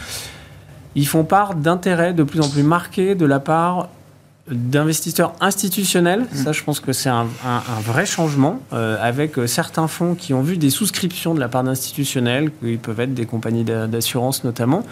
ils 0.95 1.07
font 1.07 1.23
part 1.23 1.55
d'intérêts 1.55 2.13
de 2.13 2.23
plus 2.23 2.41
en 2.41 2.49
plus 2.49 2.63
marqués 2.63 3.15
de 3.15 3.25
la 3.25 3.39
part 3.39 3.89
d'investisseurs 4.49 5.33
institutionnels. 5.41 6.21
Mm. 6.21 6.35
Ça, 6.35 6.51
je 6.51 6.63
pense 6.63 6.79
que 6.79 6.93
c'est 6.93 7.09
un, 7.09 7.27
vrai 7.83 8.05
changement 8.05 8.61
euh, 8.73 8.97
avec 9.01 9.37
euh, 9.37 9.47
certains 9.47 9.87
fonds 9.87 10.15
qui 10.15 10.33
ont 10.33 10.41
vu 10.41 10.57
des 10.57 10.69
souscriptions 10.69 11.33
de 11.33 11.39
la 11.39 11.49
part 11.49 11.63
d'institutionnels, 11.63 12.51
qui 12.61 12.77
peuvent 12.77 12.99
être 12.99 13.13
des 13.13 13.25
compagnies 13.25 13.63
d'assurance 13.63 14.43
notamment, 14.43 14.83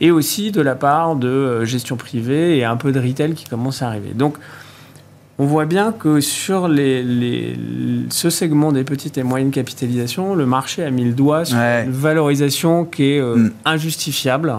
et 0.00 0.10
aussi 0.10 0.50
de 0.50 0.60
la 0.60 0.74
part 0.74 1.16
de 1.16 1.28
euh, 1.28 1.64
gestion 1.64 1.96
privée 1.96 2.58
et 2.58 2.64
un 2.64 2.76
peu 2.76 2.92
de 2.92 3.00
retail 3.00 3.34
qui 3.34 3.44
commence 3.44 3.82
à 3.82 3.88
arriver. 3.88 4.12
Donc, 4.14 4.36
on 5.38 5.46
voit 5.46 5.64
bien 5.64 5.92
que 5.92 6.20
sur 6.20 6.68
les, 6.68 7.56
ce 8.10 8.28
segment 8.28 8.70
des 8.70 8.84
petites 8.84 9.16
et 9.16 9.22
moyennes 9.22 9.50
capitalisations, 9.50 10.34
le 10.34 10.44
marché 10.44 10.84
a 10.84 10.90
mis 10.90 11.04
le 11.04 11.12
doigt 11.12 11.46
sur 11.46 11.56
une 11.56 11.90
valorisation 11.90 12.84
qui 12.84 13.04
est 13.04 13.18
euh, 13.18 13.36
mm. 13.36 13.52
injustifiable. 13.64 14.54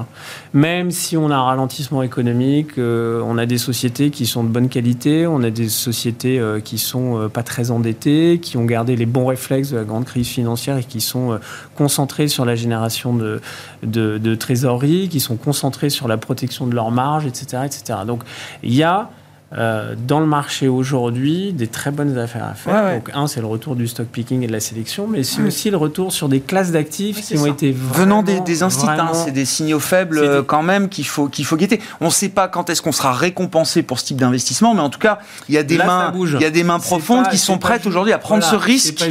Même 0.54 0.90
si 0.90 1.16
on 1.16 1.30
a 1.30 1.36
un 1.36 1.44
ralentissement 1.44 2.02
économique, 2.02 2.80
euh, 2.80 3.22
on 3.24 3.38
a 3.38 3.46
des 3.46 3.60
sociétés 3.60 4.10
qui 4.10 4.26
sont 4.26 4.44
de 4.44 4.50
bonne 4.50 4.68
qualité, 4.68 5.28
on 5.28 5.44
a 5.44 5.52
des 5.52 5.70
sociétés 5.70 6.40
euh, 6.40 6.60
qui 6.60 6.80
sont 6.80 7.30
pas 7.32 7.44
très 7.44 7.70
endettées, 7.70 8.40
qui 8.42 8.58
ont 8.58 8.66
gardé 8.66 8.96
les 8.96 9.06
bons 9.06 9.28
réflexes 9.28 9.70
de 9.70 9.78
la 9.78 9.84
grande 9.84 10.06
crise 10.06 10.28
financière 10.28 10.78
et 10.78 10.84
qui 10.84 11.02
sont 11.02 11.40
concentrées 11.76 12.28
sur 12.28 12.46
la 12.46 12.56
génération 12.56 13.14
de, 13.14 13.42
de, 13.84 14.18
de 14.18 14.36
trésorerie, 14.36 15.08
qui 15.08 15.20
sont 15.20 15.38
concentrées 15.38 15.92
sur 15.92 16.08
la 16.08 16.18
protection 16.18 16.66
de 16.66 16.74
leurs 16.74 16.92
marges, 16.92 17.28
etc., 17.28 17.64
etc. 17.66 18.00
Donc 18.08 18.24
il 18.64 18.74
y 18.74 18.84
a 18.84 19.12
euh, 19.56 19.94
dans 20.08 20.20
le 20.20 20.26
marché 20.26 20.68
aujourd'hui 20.68 21.54
des 21.54 21.68
très 21.68 21.92
bonnes 21.92 22.18
affaires 22.18 22.46
à 22.46 22.54
faire. 22.56 22.96
Donc, 22.96 23.12
un, 23.14 23.28
c'est 23.28 23.40
le 23.40 23.46
retour 23.46 23.76
du 23.76 23.88
stock 23.88 24.08
picking 24.08 24.42
et 24.44 24.48
de 24.48 24.52
la 24.52 24.60
sélection, 24.60 25.08
mais 25.08 25.24
c'est 25.24 25.44
aussi 25.44 25.70
le 25.70 25.78
retour 25.78 26.12
sur 26.12 26.28
des 26.28 26.40
classes 26.40 26.72
d'actifs 26.72 27.22
qui 27.22 27.38
ont 27.38 27.46
été 27.46 27.72
venant 27.72 28.24
des, 28.24 28.40
des 28.40 28.64
hein, 28.64 28.70
c'est 28.70 29.32
des 29.32 29.46
signaux 29.46 29.80
faibles 29.80 30.18
euh, 30.18 30.42
quand 30.42 30.64
même 30.64 30.90
qu'il 30.90 31.06
faut 31.06 31.28
qu'il 31.28 31.46
faut 31.46 31.56
guetter. 31.56 31.80
On 32.02 32.06
ne 32.06 32.10
sait 32.10 32.30
pas 32.30 32.48
quand 32.48 32.70
est-ce 32.70 32.82
qu'on 32.82 32.92
sera 32.92 33.14
récompensé 33.14 33.84
pour 33.84 34.00
ce 34.00 34.06
type 34.06 34.18
d'investissement, 34.18 34.74
mais 34.74 34.82
en 34.82 34.90
tout 34.90 35.00
cas, 35.00 35.20
il 35.50 35.56
y 35.56 35.58
a 35.58 35.64
des 35.64 35.78
mains, 35.78 36.12
il 36.16 36.42
y 36.42 36.46
a 36.46 36.50
des 36.50 36.64
mains 36.64 36.80
profondes 36.80 37.28
qui 37.30 37.38
sont 37.38 37.58
prêtes 37.60 37.86
aujourd'hui 37.86 38.14
à 38.14 38.18
prendre 38.18 38.44
ce 38.44 38.56
risque 38.56 39.04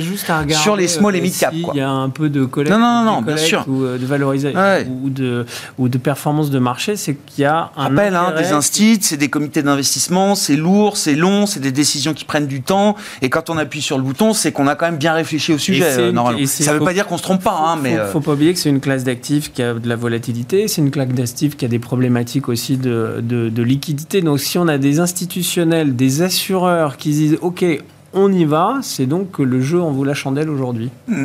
sur 0.51 0.77
les 0.77 0.89
small 0.89 1.15
et 1.15 1.21
mid 1.21 1.37
cap. 1.39 1.53
Il 1.55 1.77
y 1.77 1.81
a 1.81 1.89
un 1.89 2.09
peu 2.09 2.29
de 2.29 2.45
collecte, 2.45 2.77
non, 2.77 3.05
non, 3.05 3.23
bien 3.23 3.37
sûr. 3.37 3.65
ou 3.69 3.85
euh, 3.85 3.99
de 3.99 4.07
valorisation 4.07 4.61
ou 5.03 5.09
de 5.09 5.47
ou 5.79 5.89
de 5.89 5.99
performance 5.99 6.51
de 6.51 6.59
marché, 6.59 6.97
c'est 6.97 7.15
qu'il 7.15 7.43
y 7.43 7.47
a 7.47 7.71
un 7.77 7.83
rappel 7.85 8.17
hein, 8.17 8.35
des 8.37 8.53
instits, 8.53 8.99
c'est 9.03 9.17
des 9.17 9.29
comités 9.29 9.63
d'investissement 9.63 10.32
c'est 10.35 10.57
lourd, 10.57 10.97
c'est 10.97 11.15
long, 11.15 11.47
c'est 11.47 11.61
des 11.61 11.73
décisions 11.73 12.15
qui 12.15 12.25
prennent 12.25 12.47
du 12.47 12.63
temps. 12.63 12.97
Et 13.21 13.31
quand 13.31 13.51
on 13.51 13.59
appuie 13.59 13.83
sur 13.83 13.97
le 13.97 14.05
bouton, 14.05 14.33
c'est 14.33 14.53
qu'on 14.53 14.67
a 14.67 14.75
quand 14.75 14.87
même 14.87 14.97
bien 14.97 15.13
réfléchi 15.13 15.53
au 15.53 15.59
sujet. 15.59 15.85
Euh, 15.85 16.13
normalement. 16.13 16.47
Ça 16.47 16.73
ne 16.73 16.79
veut 16.79 16.85
pas 16.85 16.95
dire 16.95 17.07
qu'on 17.07 17.19
se 17.19 17.23
trompe 17.23 17.43
pas, 17.43 17.57
hein, 17.57 17.79
mais 17.83 17.95
faut, 17.95 18.01
euh, 18.01 18.13
faut 18.13 18.21
pas 18.21 18.33
oublier 18.33 18.53
que 18.53 18.59
c'est 18.59 18.71
une 18.71 18.81
classe 18.81 19.05
d'actifs 19.05 19.53
qui 19.53 19.63
a 19.63 19.75
de 19.75 19.89
la 19.89 19.97
volatilité, 19.97 20.69
c'est 20.69 20.81
une 20.81 20.91
classe 20.91 21.09
d'actifs 21.09 21.57
qui 21.57 21.65
a 21.65 21.69
des 21.69 21.79
problématiques 21.79 22.49
aussi 22.49 22.77
de, 22.77 23.21
de, 23.23 23.63
liquidité. 23.63 24.23
Donc 24.23 24.41
si 24.41 24.59
on 24.59 24.69
a 24.69 24.79
des 24.79 25.01
institutionnels, 25.01 25.97
des 25.97 26.23
assureurs 26.23 26.97
qui 26.97 27.11
disent 27.11 27.39
OK, 27.41 27.65
on 28.13 28.33
y 28.33 28.45
va, 28.45 28.81
c'est 28.83 29.07
donc 29.07 29.31
que 29.31 29.43
le 29.43 29.61
jeu 29.61 29.81
en 29.81 29.91
vaut 29.91 30.05
la 30.05 30.15
chandelle 30.15 30.51
aujourd'hui. 30.51 30.91
Mmh. 31.09 31.25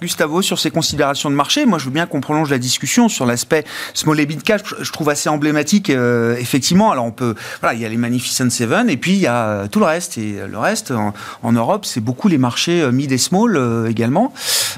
Gustavo, 0.00 0.42
sur 0.42 0.58
ces 0.58 0.70
considérations 0.70 1.30
de 1.30 1.34
marché, 1.34 1.64
moi 1.64 1.78
je 1.78 1.86
veux 1.86 1.90
bien 1.90 2.06
qu'on 2.06 2.20
prolonge 2.20 2.50
la 2.50 2.58
discussion 2.58 3.08
sur 3.08 3.24
l'aspect 3.24 3.64
small 3.94 4.20
et 4.20 4.26
big 4.26 4.42
cap. 4.42 4.62
Je 4.80 4.92
trouve 4.92 5.08
assez 5.08 5.28
emblématique, 5.28 5.90
euh, 5.90 6.36
effectivement. 6.36 6.92
Alors 6.92 7.06
on 7.06 7.12
peut, 7.12 7.34
voilà, 7.60 7.74
il 7.74 7.80
y 7.80 7.86
a 7.86 7.88
les 7.88 7.96
Magnificent 7.96 8.50
Seven 8.50 8.90
et 8.90 8.96
puis 8.96 9.12
il 9.12 9.18
y 9.20 9.26
a 9.26 9.46
euh, 9.46 9.68
tout 9.68 9.78
le 9.78 9.86
reste. 9.86 10.18
Et 10.18 10.36
le 10.46 10.58
reste, 10.58 10.92
en, 11.42 11.52
Europe, 11.52 11.86
c'est 11.86 12.00
beaucoup 12.00 12.28
les 12.28 12.36
marchés 12.36 12.82
euh, 12.82 12.92
mid 12.92 13.10
et 13.10 13.18
small 13.18 13.86
également, 13.88 14.32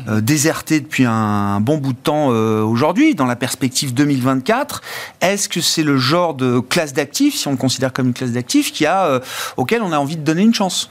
désertés 0.08 0.80
depuis 0.80 1.04
un, 1.04 1.60
bon 1.60 1.78
bout 1.78 1.92
de 1.92 1.98
temps 1.98 2.28
aujourd'hui, 2.28 3.14
dans 3.14 3.26
la 3.26 3.36
perspective 3.36 3.94
2024. 3.94 4.82
Est-ce 5.20 5.48
que 5.48 5.60
c'est 5.60 5.82
le 5.82 5.96
genre 5.96 6.34
de 6.34 6.60
classe 6.60 6.92
d'actifs, 6.92 7.34
si 7.34 7.48
on 7.48 7.52
le 7.52 7.56
considère 7.56 7.92
comme 7.92 8.08
une 8.08 8.14
classe 8.14 8.32
d'actifs, 8.32 8.72
auquel 9.56 9.82
on 9.82 9.92
a 9.92 9.98
envie 9.98 10.16
de 10.16 10.22
donner 10.22 10.42
une 10.42 10.54
chance? 10.54 10.90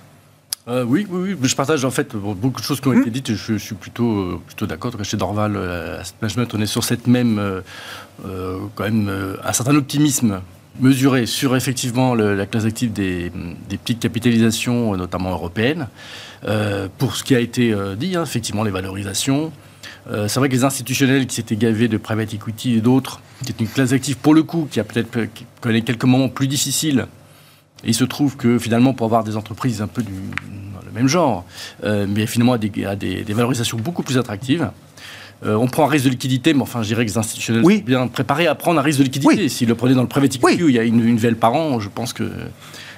Euh, 0.68 0.84
oui, 0.84 1.08
oui, 1.10 1.34
oui, 1.40 1.48
je 1.48 1.56
partage 1.56 1.86
en 1.86 1.92
fait 1.92 2.14
beaucoup 2.14 2.60
de 2.60 2.66
choses 2.66 2.82
qui 2.82 2.90
ont 2.90 3.00
été 3.00 3.10
dites. 3.10 3.34
Je, 3.34 3.54
je 3.54 3.58
suis 3.58 3.76
plutôt, 3.76 4.20
euh, 4.20 4.42
plutôt 4.46 4.66
d'accord. 4.66 4.92
Chez 5.04 5.16
Dorval, 5.16 5.56
euh, 5.56 6.02
à 6.02 6.04
Management, 6.22 6.54
on 6.54 6.62
est 6.62 6.66
sur 6.66 6.84
cette 6.84 7.08
même, 7.08 7.62
quand 8.76 8.84
même, 8.84 9.38
un 9.44 9.54
certain 9.54 9.76
optimisme 9.76 10.42
mesuré 10.80 11.26
sur 11.26 11.56
effectivement 11.56 12.14
la 12.14 12.46
classe 12.46 12.66
active 12.66 12.92
des, 12.92 13.32
petites 13.70 14.00
capitalisations, 14.00 14.96
notamment 14.98 15.32
européennes. 15.32 15.88
pour 16.98 17.16
ce 17.16 17.24
qui 17.24 17.34
a 17.34 17.40
été 17.40 17.74
dit, 17.96 18.16
hein, 18.16 18.24
effectivement, 18.24 18.64
les 18.64 18.72
valorisations. 18.72 19.54
c'est 20.12 20.40
vrai 20.40 20.50
que 20.50 20.54
les 20.54 20.66
institutionnels 20.66 21.28
qui 21.28 21.36
s'étaient 21.36 21.56
gavés 21.56 21.88
de 21.88 21.98
private 21.98 22.34
equity 22.34 22.76
et 22.76 22.82
d'autres, 22.82 23.22
qui 23.46 23.54
est 23.54 23.62
une 23.62 23.70
classe 23.70 23.94
active 23.94 24.18
pour 24.18 24.34
le 24.34 24.44
coup, 24.44 24.68
qui 24.70 24.80
a 24.82 24.84
peut-être 24.84 25.30
connu 25.62 25.82
quelques 25.82 26.04
moments 26.04 26.30
plus 26.30 26.48
difficiles, 26.48 27.08
il 27.84 27.94
se 27.94 28.04
trouve 28.04 28.38
que 28.38 28.58
finalement, 28.60 28.94
pour 28.94 29.06
avoir 29.06 29.24
des 29.24 29.38
entreprises 29.38 29.82
un 29.82 29.88
peu 29.88 30.04
du 30.04 30.14
le 30.88 30.92
même 30.94 31.08
genre, 31.08 31.46
euh, 31.84 32.06
mais 32.10 32.26
finalement 32.26 32.54
à, 32.54 32.58
des, 32.58 32.70
des, 32.70 33.34
valorisations 33.34 33.78
beaucoup 33.78 34.04
plus 34.04 34.18
attractives, 34.18 34.70
euh, 35.46 35.56
on 35.56 35.68
prend 35.68 35.86
un 35.86 35.90
risque 35.90 36.06
de 36.06 36.10
liquidité, 36.10 36.54
mais 36.54 36.62
enfin, 36.62 36.82
je 36.82 36.88
dirais 36.88 37.06
que 37.06 37.12
les 37.12 37.18
institutionnels 37.18 37.64
sont 37.64 37.84
bien 37.86 38.08
préparés 38.08 38.48
à 38.48 38.56
prendre 38.56 38.80
un 38.80 38.84
risque 38.84 39.00
de 39.00 39.04
liquidité. 39.04 39.50
S'ils 39.50 39.68
le 39.68 39.76
prenaient 39.76 39.94
dans 39.94 40.02
le 40.02 40.08
private 40.08 40.36
equity, 40.36 40.64
où 40.64 40.70
il 40.70 40.76
y 40.76 40.80
a 40.80 40.84
une, 40.84 41.06
une 41.06 41.18
veille 41.18 41.36
par 41.36 41.54
an, 41.54 41.80
je 41.80 41.90
pense 41.90 42.14
que 42.14 42.32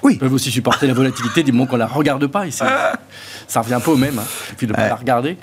ils 0.08 0.18
peuvent 0.18 0.32
aussi 0.32 0.50
supporter 0.50 0.86
la 0.86 0.94
volatilité 0.94 1.42
du 1.42 1.52
moment 1.52 1.66
qu'on 1.66 1.76
la 1.76 1.86
regarde 1.86 2.26
pas. 2.26 2.46
Et 2.46 2.50
ça, 2.50 2.96
revient 3.56 3.74
un 3.74 3.80
peu 3.80 3.90
au 3.90 3.96
même, 3.98 4.18
hein, 4.18 4.24
et 4.50 4.54
puis 4.54 4.66
de 4.66 4.72
ne 4.72 4.76
pas 4.76 4.88
la 4.88 4.94
regarder. 4.94 5.36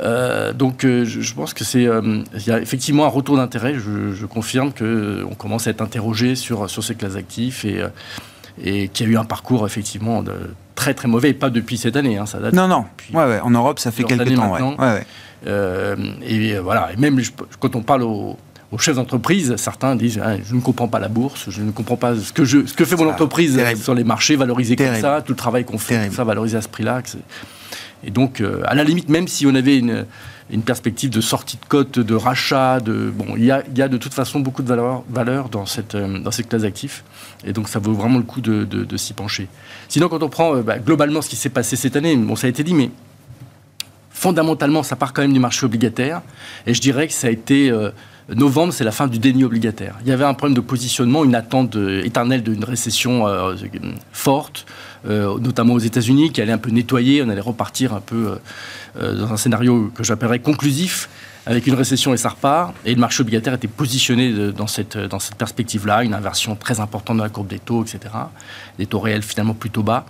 Euh, 0.00 0.52
donc, 0.52 0.82
je, 0.82 1.34
pense 1.34 1.52
que 1.52 1.64
c'est, 1.64 1.82
il 1.82 2.46
y 2.46 2.52
a 2.52 2.60
effectivement 2.60 3.06
un 3.06 3.08
retour 3.08 3.36
d'intérêt. 3.36 3.74
Je, 3.74 4.12
je 4.12 4.26
confirme 4.26 4.72
que 4.72 5.24
on 5.28 5.34
commence 5.34 5.66
à 5.66 5.70
être 5.70 5.82
interrogé 5.82 6.36
sur 6.36 6.70
sur 6.70 6.84
ces 6.84 6.94
classes 6.94 7.14
d'actifs 7.14 7.64
et 7.64 7.82
et 8.62 8.88
qui 8.88 9.02
a 9.04 9.06
eu 9.06 9.16
un 9.16 9.24
parcours 9.24 9.66
effectivement 9.66 10.22
de, 10.22 10.32
très 10.74 10.94
très 10.94 11.08
mauvais, 11.08 11.30
et 11.30 11.34
pas 11.34 11.50
depuis 11.50 11.78
cette 11.78 11.96
année. 11.96 12.18
Hein, 12.18 12.26
ça 12.26 12.38
date 12.38 12.54
non, 12.54 12.68
non. 12.68 12.84
Ouais, 13.12 13.24
ouais. 13.24 13.40
En 13.40 13.50
Europe, 13.50 13.78
ça 13.78 13.90
fait 13.90 14.04
quelques 14.04 14.34
temps. 14.34 14.76
Ouais. 14.78 15.06
Euh, 15.46 15.96
et 16.26 16.58
voilà. 16.58 16.90
Et 16.92 16.96
même 16.96 17.20
quand 17.60 17.76
on 17.76 17.82
parle 17.82 18.02
aux, 18.02 18.36
chefs 18.78 18.96
d'entreprise, 18.96 19.54
certains 19.56 19.94
disent 19.94 20.20
ah, 20.22 20.34
je 20.42 20.54
ne 20.54 20.60
comprends 20.60 20.88
pas 20.88 20.98
la 20.98 21.06
bourse, 21.06 21.48
je 21.48 21.62
ne 21.62 21.70
comprends 21.70 21.96
pas 21.96 22.16
ce 22.16 22.32
que 22.32 22.44
je, 22.44 22.66
ce 22.66 22.74
que 22.74 22.84
fait 22.84 22.96
mon 22.96 23.08
entreprise 23.08 23.60
sur 23.76 23.94
les 23.94 24.02
marchés, 24.02 24.34
valorisé 24.34 24.74
comme 24.74 24.96
ça, 24.96 25.22
tout 25.22 25.32
le 25.32 25.36
travail 25.36 25.64
qu'on 25.64 25.78
fait, 25.78 26.10
ça 26.10 26.24
valorisé 26.24 26.56
à 26.56 26.62
ce 26.62 26.68
prix-là. 26.68 27.02
Et 28.06 28.10
donc, 28.10 28.40
euh, 28.40 28.62
à 28.66 28.74
la 28.74 28.84
limite, 28.84 29.08
même 29.08 29.28
si 29.28 29.46
on 29.46 29.54
avait 29.54 29.78
une 29.78 30.04
une 30.50 30.62
perspective 30.62 31.10
de 31.10 31.20
sortie 31.20 31.56
de 31.56 31.64
cote, 31.66 31.98
de 31.98 32.14
rachat. 32.14 32.80
De, 32.80 33.10
bon, 33.14 33.34
il 33.36 33.44
y 33.44 33.50
a, 33.50 33.62
il 33.70 33.78
y 33.78 33.82
a 33.82 33.88
de 33.88 33.96
toute 33.96 34.14
façon 34.14 34.40
beaucoup 34.40 34.62
de 34.62 34.68
valeur, 34.68 35.02
valeur 35.08 35.48
dans, 35.48 35.66
cette, 35.66 35.94
euh, 35.94 36.18
dans 36.18 36.30
cette 36.30 36.48
classe 36.48 36.62
d'actifs. 36.62 37.04
Et 37.44 37.52
donc, 37.52 37.68
ça 37.68 37.78
vaut 37.78 37.94
vraiment 37.94 38.18
le 38.18 38.24
coup 38.24 38.40
de, 38.40 38.64
de, 38.64 38.96
s'y 38.96 39.14
pencher. 39.14 39.48
Sinon, 39.88 40.08
quand 40.08 40.22
on 40.22 40.28
prend 40.28 40.56
euh, 40.56 40.62
bah, 40.62 40.78
globalement 40.78 41.22
ce 41.22 41.28
qui 41.28 41.36
s'est 41.36 41.48
passé 41.48 41.76
cette 41.76 41.96
année, 41.96 42.14
bon, 42.16 42.36
ça 42.36 42.46
a 42.46 42.50
été 42.50 42.62
dit, 42.62 42.74
mais 42.74 42.90
fondamentalement, 44.10 44.82
ça 44.82 44.96
part 44.96 45.12
quand 45.12 45.22
même 45.22 45.32
du 45.32 45.40
marché 45.40 45.64
obligataire. 45.64 46.22
Et 46.66 46.74
je 46.74 46.80
dirais 46.80 47.06
que 47.08 47.14
ça 47.14 47.28
a 47.28 47.30
été 47.30 47.72
novembre, 48.28 48.72
c'est 48.72 48.84
la 48.84 48.92
fin 48.92 49.06
du 49.06 49.18
déni 49.18 49.44
obligataire. 49.44 49.96
Il 50.02 50.08
y 50.08 50.12
avait 50.12 50.24
un 50.24 50.32
problème 50.34 50.54
de 50.54 50.60
positionnement, 50.60 51.24
une 51.24 51.34
attente 51.34 51.76
éternelle 51.76 52.42
d'une 52.42 52.64
récession 52.64 53.26
forte, 54.12 54.64
notamment 55.04 55.74
aux 55.74 55.78
États-Unis, 55.78 56.32
qui 56.32 56.40
allait 56.40 56.52
un 56.52 56.58
peu 56.58 56.70
nettoyer. 56.70 57.22
On 57.22 57.28
allait 57.28 57.40
repartir 57.40 57.92
un 57.92 58.00
peu 58.00 58.38
dans 58.98 59.32
un 59.32 59.36
scénario 59.36 59.92
que 59.94 60.02
j'appellerais 60.02 60.38
conclusif 60.38 61.08
avec 61.46 61.66
une 61.66 61.74
récession 61.74 62.14
et 62.14 62.16
ça 62.16 62.30
repart. 62.30 62.74
Et 62.84 62.94
le 62.94 63.00
marché 63.00 63.20
obligataire 63.20 63.54
était 63.54 63.68
positionné 63.68 64.52
dans 64.52 64.66
cette, 64.66 64.96
dans 64.96 65.18
cette 65.18 65.36
perspective-là, 65.36 66.04
une 66.04 66.14
inversion 66.14 66.56
très 66.56 66.80
importante 66.80 67.18
de 67.18 67.22
la 67.22 67.28
courbe 67.28 67.48
des 67.48 67.58
taux, 67.58 67.82
etc. 67.82 68.00
Des 68.78 68.86
taux 68.86 69.00
réels 69.00 69.22
finalement 69.22 69.54
plutôt 69.54 69.82
bas. 69.82 70.06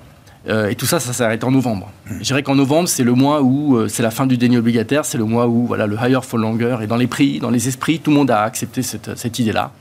Euh, 0.49 0.69
et 0.69 0.75
tout 0.75 0.87
ça, 0.87 1.01
ça 1.01 1.13
s'est 1.13 1.25
arrêté 1.25 1.45
en 1.47 1.51
novembre. 1.51 1.91
Mmh. 2.07 2.15
Je 2.19 2.25
dirais 2.25 2.43
qu'en 2.43 2.55
novembre, 2.55 2.89
c'est 2.89 3.05
le 3.05 3.15
mois 3.15 3.41
où 3.41 3.77
euh, 3.77 3.89
c'est 3.89 4.03
la 4.03 4.11
fin 4.11 4.27
du 4.27 4.37
déni 4.37 4.59
obligataire, 4.59 5.05
c'est 5.05 5.17
le 5.17 5.25
mois 5.25 5.47
où 5.49 5.67
voilà, 5.67 5.87
le 5.87 5.97
higher 5.97 6.21
for 6.23 6.39
longer 6.39 6.77
est 6.83 6.87
dans 6.87 6.97
les 6.97 7.07
prix, 7.07 7.39
dans 7.39 7.51
les 7.51 7.67
esprits, 7.67 7.99
tout 7.99 8.11
le 8.11 8.17
monde 8.17 8.31
a 8.31 8.43
accepté 8.43 8.83
cette, 8.83 9.17
cette 9.17 9.39
idée-là. 9.39 9.73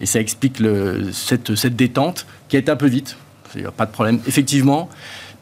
Et 0.00 0.06
ça 0.06 0.20
explique 0.20 0.60
le, 0.60 1.10
cette, 1.12 1.54
cette, 1.54 1.76
détente 1.76 2.26
qui 2.48 2.56
a 2.56 2.58
été 2.58 2.70
un 2.70 2.76
peu 2.76 2.86
vite, 2.86 3.16
il 3.56 3.62
n'y 3.62 3.68
a 3.68 3.72
pas 3.72 3.86
de 3.86 3.90
problème, 3.90 4.20
effectivement, 4.26 4.88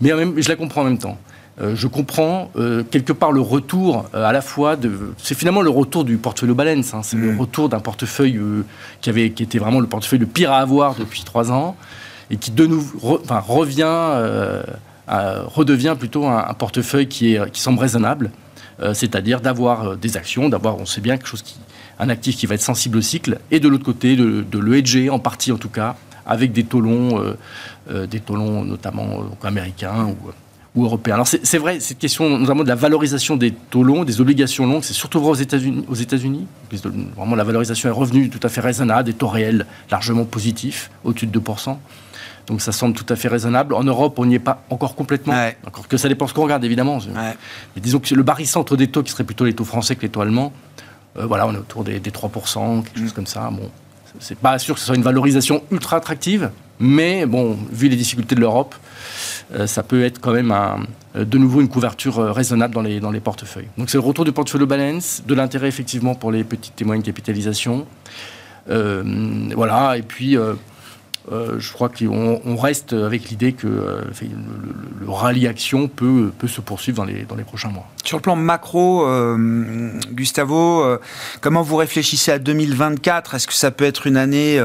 mais 0.01 0.13
même, 0.13 0.41
je 0.41 0.49
la 0.49 0.57
comprends 0.57 0.83
en 0.83 0.85
même 0.85 0.99
temps. 0.99 1.19
Euh, 1.61 1.77
je 1.77 1.87
comprends 1.87 2.51
euh, 2.57 2.83
quelque 2.83 3.13
part 3.13 3.31
le 3.31 3.41
retour 3.41 4.07
euh, 4.15 4.25
à 4.25 4.33
la 4.33 4.41
fois 4.41 4.75
de. 4.75 5.15
C'est 5.19 5.37
finalement 5.37 5.63
le 5.63 5.71
retour 5.71 6.05
du 6.05 6.17
portefeuille 6.17 6.55
balance. 6.55 6.95
Hein, 6.95 7.03
c'est 7.05 7.17
le 7.17 7.33
mm. 7.33 7.41
retour 7.41 7.69
d'un 7.69 7.79
portefeuille 7.79 8.41
qui, 9.01 9.11
avait, 9.11 9.31
qui 9.31 9.45
était 9.45 9.59
vraiment 9.59 9.81
le 9.81 9.87
portefeuille 9.87 10.19
le 10.19 10.27
pire 10.27 10.51
à 10.53 10.59
avoir 10.59 10.97
depuis 10.97 11.23
trois 11.23 11.53
ans 11.53 11.77
et 12.31 12.37
qui 12.39 12.51
de 12.51 12.67
nouveau 12.67 13.21
enfin, 13.23 13.39
revient, 13.39 13.85
redevient 15.07 15.95
plutôt 15.97 16.27
un, 16.27 16.55
portefeuille 16.55 17.07
qui, 17.07 17.35
est, 17.35 17.51
qui 17.51 17.61
semble 17.61 17.79
raisonnable. 17.79 18.31
C'est-à-dire 18.93 19.41
d'avoir 19.41 19.97
des 19.97 20.17
actions, 20.17 20.49
d'avoir, 20.49 20.79
on 20.79 20.87
sait 20.87 21.01
bien, 21.01 21.17
quelque 21.17 21.29
chose 21.29 21.43
qui, 21.43 21.57
un 22.01 22.09
actif 22.09 22.37
qui 22.37 22.47
va 22.47 22.57
être 22.57 22.63
sensible 22.63 22.99
au 22.99 23.03
cycle, 23.03 23.39
et 23.53 23.61
de 23.61 23.69
l'autre 23.69 23.85
côté, 23.85 24.17
de, 24.17 24.45
de 24.51 24.59
le 24.59 24.77
hedger, 24.77 25.11
en 25.11 25.21
partie 25.21 25.53
en 25.53 25.59
tout 25.59 25.69
cas, 25.69 25.95
avec 26.27 26.53
des 26.53 26.65
taux 26.65 26.81
longs, 26.81 27.23
des 27.91 28.21
taux 28.21 28.37
longs 28.37 28.65
notamment 28.65 29.25
américains 29.43 30.07
ou 30.07 30.31
ou 30.75 30.85
européen. 30.85 31.15
Alors 31.15 31.29
c'est 31.29 31.59
vrai, 31.59 31.79
cette 31.79 31.99
question 31.99 32.39
notamment 32.39 32.65
de 32.65 32.69
la 32.69 32.75
valorisation 32.75 33.37
des 33.37 33.53
taux 33.53 33.85
longs, 33.85 34.05
des 34.05 34.21
obligations 34.21 34.67
longues, 34.67 34.83
c'est 34.83 34.93
surtout 34.93 35.21
vrai 35.21 35.31
aux 35.31 35.35
États-Unis. 35.35 35.85
Aux 35.89 35.95
États-Unis, 35.95 36.47
vraiment 37.17 37.37
la 37.37 37.45
valorisation 37.45 37.89
est 37.89 37.93
revenue 37.93 38.29
tout 38.29 38.45
à 38.45 38.49
fait 38.49 38.61
raisonnable, 38.61 39.05
des 39.05 39.13
taux 39.13 39.29
réels 39.29 39.67
largement 39.91 40.25
positifs, 40.25 40.91
au-dessus 41.05 41.27
de 41.27 41.39
2%. 41.39 41.77
Donc 42.47 42.61
ça 42.61 42.73
semble 42.73 42.95
tout 42.95 43.07
à 43.09 43.17
fait 43.17 43.29
raisonnable. 43.29 43.73
En 43.73 43.85
Europe, 43.85 44.19
on 44.19 44.27
n'y 44.27 44.35
est 44.35 44.41
pas 44.41 44.65
encore 44.69 44.97
complètement. 44.97 45.35
Encore 45.67 45.87
que 45.89 45.97
ça 45.97 46.09
dépend 46.09 46.27
ce 46.27 46.35
qu'on 46.35 46.43
regarde, 46.43 46.65
évidemment. 46.65 46.99
Mais 47.15 47.81
disons 47.81 48.01
que 48.01 48.15
le 48.15 48.23
barycentre 48.23 48.77
des 48.77 48.89
taux, 48.89 49.03
qui 49.03 49.13
serait 49.13 49.25
plutôt 49.25 49.45
les 49.45 49.55
taux 49.55 49.65
français 49.65 49.95
que 49.95 50.03
les 50.03 50.11
taux 50.11 50.21
allemands, 50.21 50.53
euh, 51.17 51.27
voilà, 51.27 51.47
on 51.47 51.55
est 51.55 51.59
autour 51.59 51.85
des, 51.85 52.01
3%, 52.01 52.83
quelque 52.83 52.99
chose 52.99 53.11
mm. 53.11 53.13
comme 53.13 53.27
ça. 53.27 53.49
Bon, 53.51 53.71
c'est 54.21 54.39
pas 54.39 54.59
sûr 54.59 54.75
que 54.75 54.81
ce 54.81 54.87
soit 54.87 54.97
une 54.97 55.03
valorisation 55.03 55.63
ultra 55.71 55.97
attractive, 55.97 56.51
mais 56.79 57.27
bon, 57.27 57.57
vu 57.71 57.89
les 57.89 57.97
difficultés 57.97 58.35
de 58.35 58.41
l'Europe, 58.41 58.75
euh, 59.55 59.67
ça 59.67 59.83
peut 59.83 60.05
être 60.05 60.21
quand 60.21 60.33
même 60.33 60.53
euh, 61.17 61.25
de 61.25 61.39
nouveau 61.39 61.61
une 61.61 61.69
couverture 61.69 62.19
euh, 62.19 62.33
raisonnable 62.33 62.75
dans 62.75 62.83
les, 62.83 63.21
portefeuilles. 63.21 63.69
Donc 63.79 63.91
c'est 63.91 63.99
le 63.99 64.03
retour 64.03 64.25
du 64.25 64.33
portfolio 64.33 64.67
balance, 64.67 65.23
de 65.27 65.35
l'intérêt 65.35 65.69
effectivement 65.69 66.15
pour 66.15 66.33
les 66.33 66.45
petites 66.45 66.81
et 66.81 66.85
moyennes 66.85 67.05
capitalisations. 67.05 67.87
voilà, 68.67 69.97
et 69.97 70.03
puis 70.03 70.37
je 71.31 71.73
crois 71.73 71.89
qu'on 71.89 72.57
reste 72.57 72.93
avec 72.93 73.31
l'idée 73.31 73.53
que 73.53 73.67
le, 73.67 75.11
rallye 75.11 75.47
action 75.47 75.89
peut, 75.89 76.33
se 76.47 76.61
poursuivre 76.61 76.99
dans 76.99 77.37
les, 77.37 77.45
prochains 77.45 77.71
mois. 77.71 77.87
Sur 78.05 78.19
le 78.19 78.23
plan 78.23 78.37
macro, 78.37 79.07
Gustavo, 80.13 80.99
comment 81.41 81.63
vous 81.63 81.77
réfléchissez 81.77 82.33
à 82.33 82.39
2024 82.39 83.35
Est-ce 83.35 83.47
que 83.47 83.55
ça 83.55 83.71
peut 83.71 83.85
être 83.85 84.07
une 84.07 84.17
année 84.17 84.61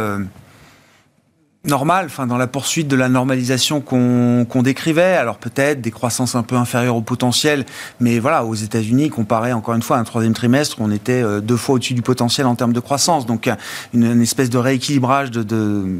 normal, 1.65 2.06
enfin 2.06 2.26
dans 2.26 2.38
la 2.38 2.48
poursuite 2.48 2.88
de 2.88 2.95
la 2.95 3.10
normalisation 3.10 3.82
qu'on 3.82 4.62
décrivait? 4.63 5.15
Alors 5.15 5.38
peut-être 5.38 5.82
des 5.82 5.91
croissances 5.91 6.36
un 6.36 6.43
peu 6.43 6.56
inférieures 6.56 6.95
au 6.95 7.02
potentiel, 7.02 7.65
mais 8.00 8.19
voilà, 8.19 8.45
aux 8.45 8.56
États-Unis, 8.56 9.10
comparé 9.10 9.54
encore 9.54 9.76
une 9.76 9.82
fois 9.82 9.98
à 9.98 10.00
un 10.00 10.04
troisième 10.04 10.34
trimestre, 10.34 10.78
on 10.80 10.91
était 10.91 11.24
euh, 11.24 11.41
deux 11.41 11.58
fois 11.58 11.76
au-dessus 11.76 11.93
du 11.93 12.02
potentiel 12.02 12.48
en 12.48 12.56
termes 12.56 12.74
de 12.74 12.80
croissance. 12.80 13.26
Donc 13.26 13.50
une, 13.93 14.22
espèce 14.22 14.50
de 14.50 14.58
rééquilibrage 14.58 15.32
de, 15.32 16.00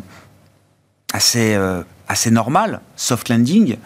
assez 1.14 1.56
euh, 1.56 1.82
assez 2.08 2.32
normal, 2.32 2.82
soft 2.96 3.30
landing. 3.30 3.78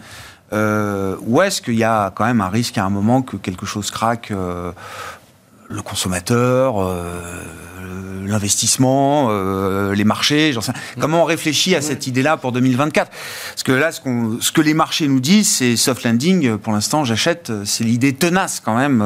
Euh, 0.52 1.16
ou 1.22 1.42
est-ce 1.42 1.60
qu'il 1.60 1.74
y 1.74 1.84
a 1.84 2.12
quand 2.14 2.24
même 2.24 2.40
un 2.40 2.48
risque 2.48 2.78
à 2.78 2.84
un 2.84 2.90
moment 2.90 3.22
que 3.22 3.36
quelque 3.36 3.66
chose 3.66 3.90
craque 3.90 4.32
le 5.70 5.82
consommateur, 5.82 6.76
l'investissement, 8.26 9.28
euh, 9.30 9.94
les 9.94 10.04
marchés, 10.04 10.52
j'en 10.52 10.60
sais. 10.60 10.72
Comment 11.00 11.22
on 11.22 11.24
réfléchit 11.24 11.74
à 11.74 11.80
cette 11.80 12.06
idée-là 12.06 12.36
pour 12.36 12.52
2024 12.52 13.10
Parce 13.10 13.62
que 13.62 13.72
là, 13.72 13.90
ce, 13.92 14.00
ce, 14.40 14.52
que 14.52 14.60
les 14.60 14.74
marchés 14.74 15.08
nous 15.08 15.20
disent, 15.20 15.48
c'est 15.48 15.76
soft 15.76 16.04
landing. 16.04 16.56
Pour 16.58 16.72
l'instant, 16.72 17.04
j'achète. 17.04 17.52
C'est 17.64 17.84
l'idée 17.84 18.14
tenace 18.14 18.60
quand 18.64 18.76
même. 18.76 19.02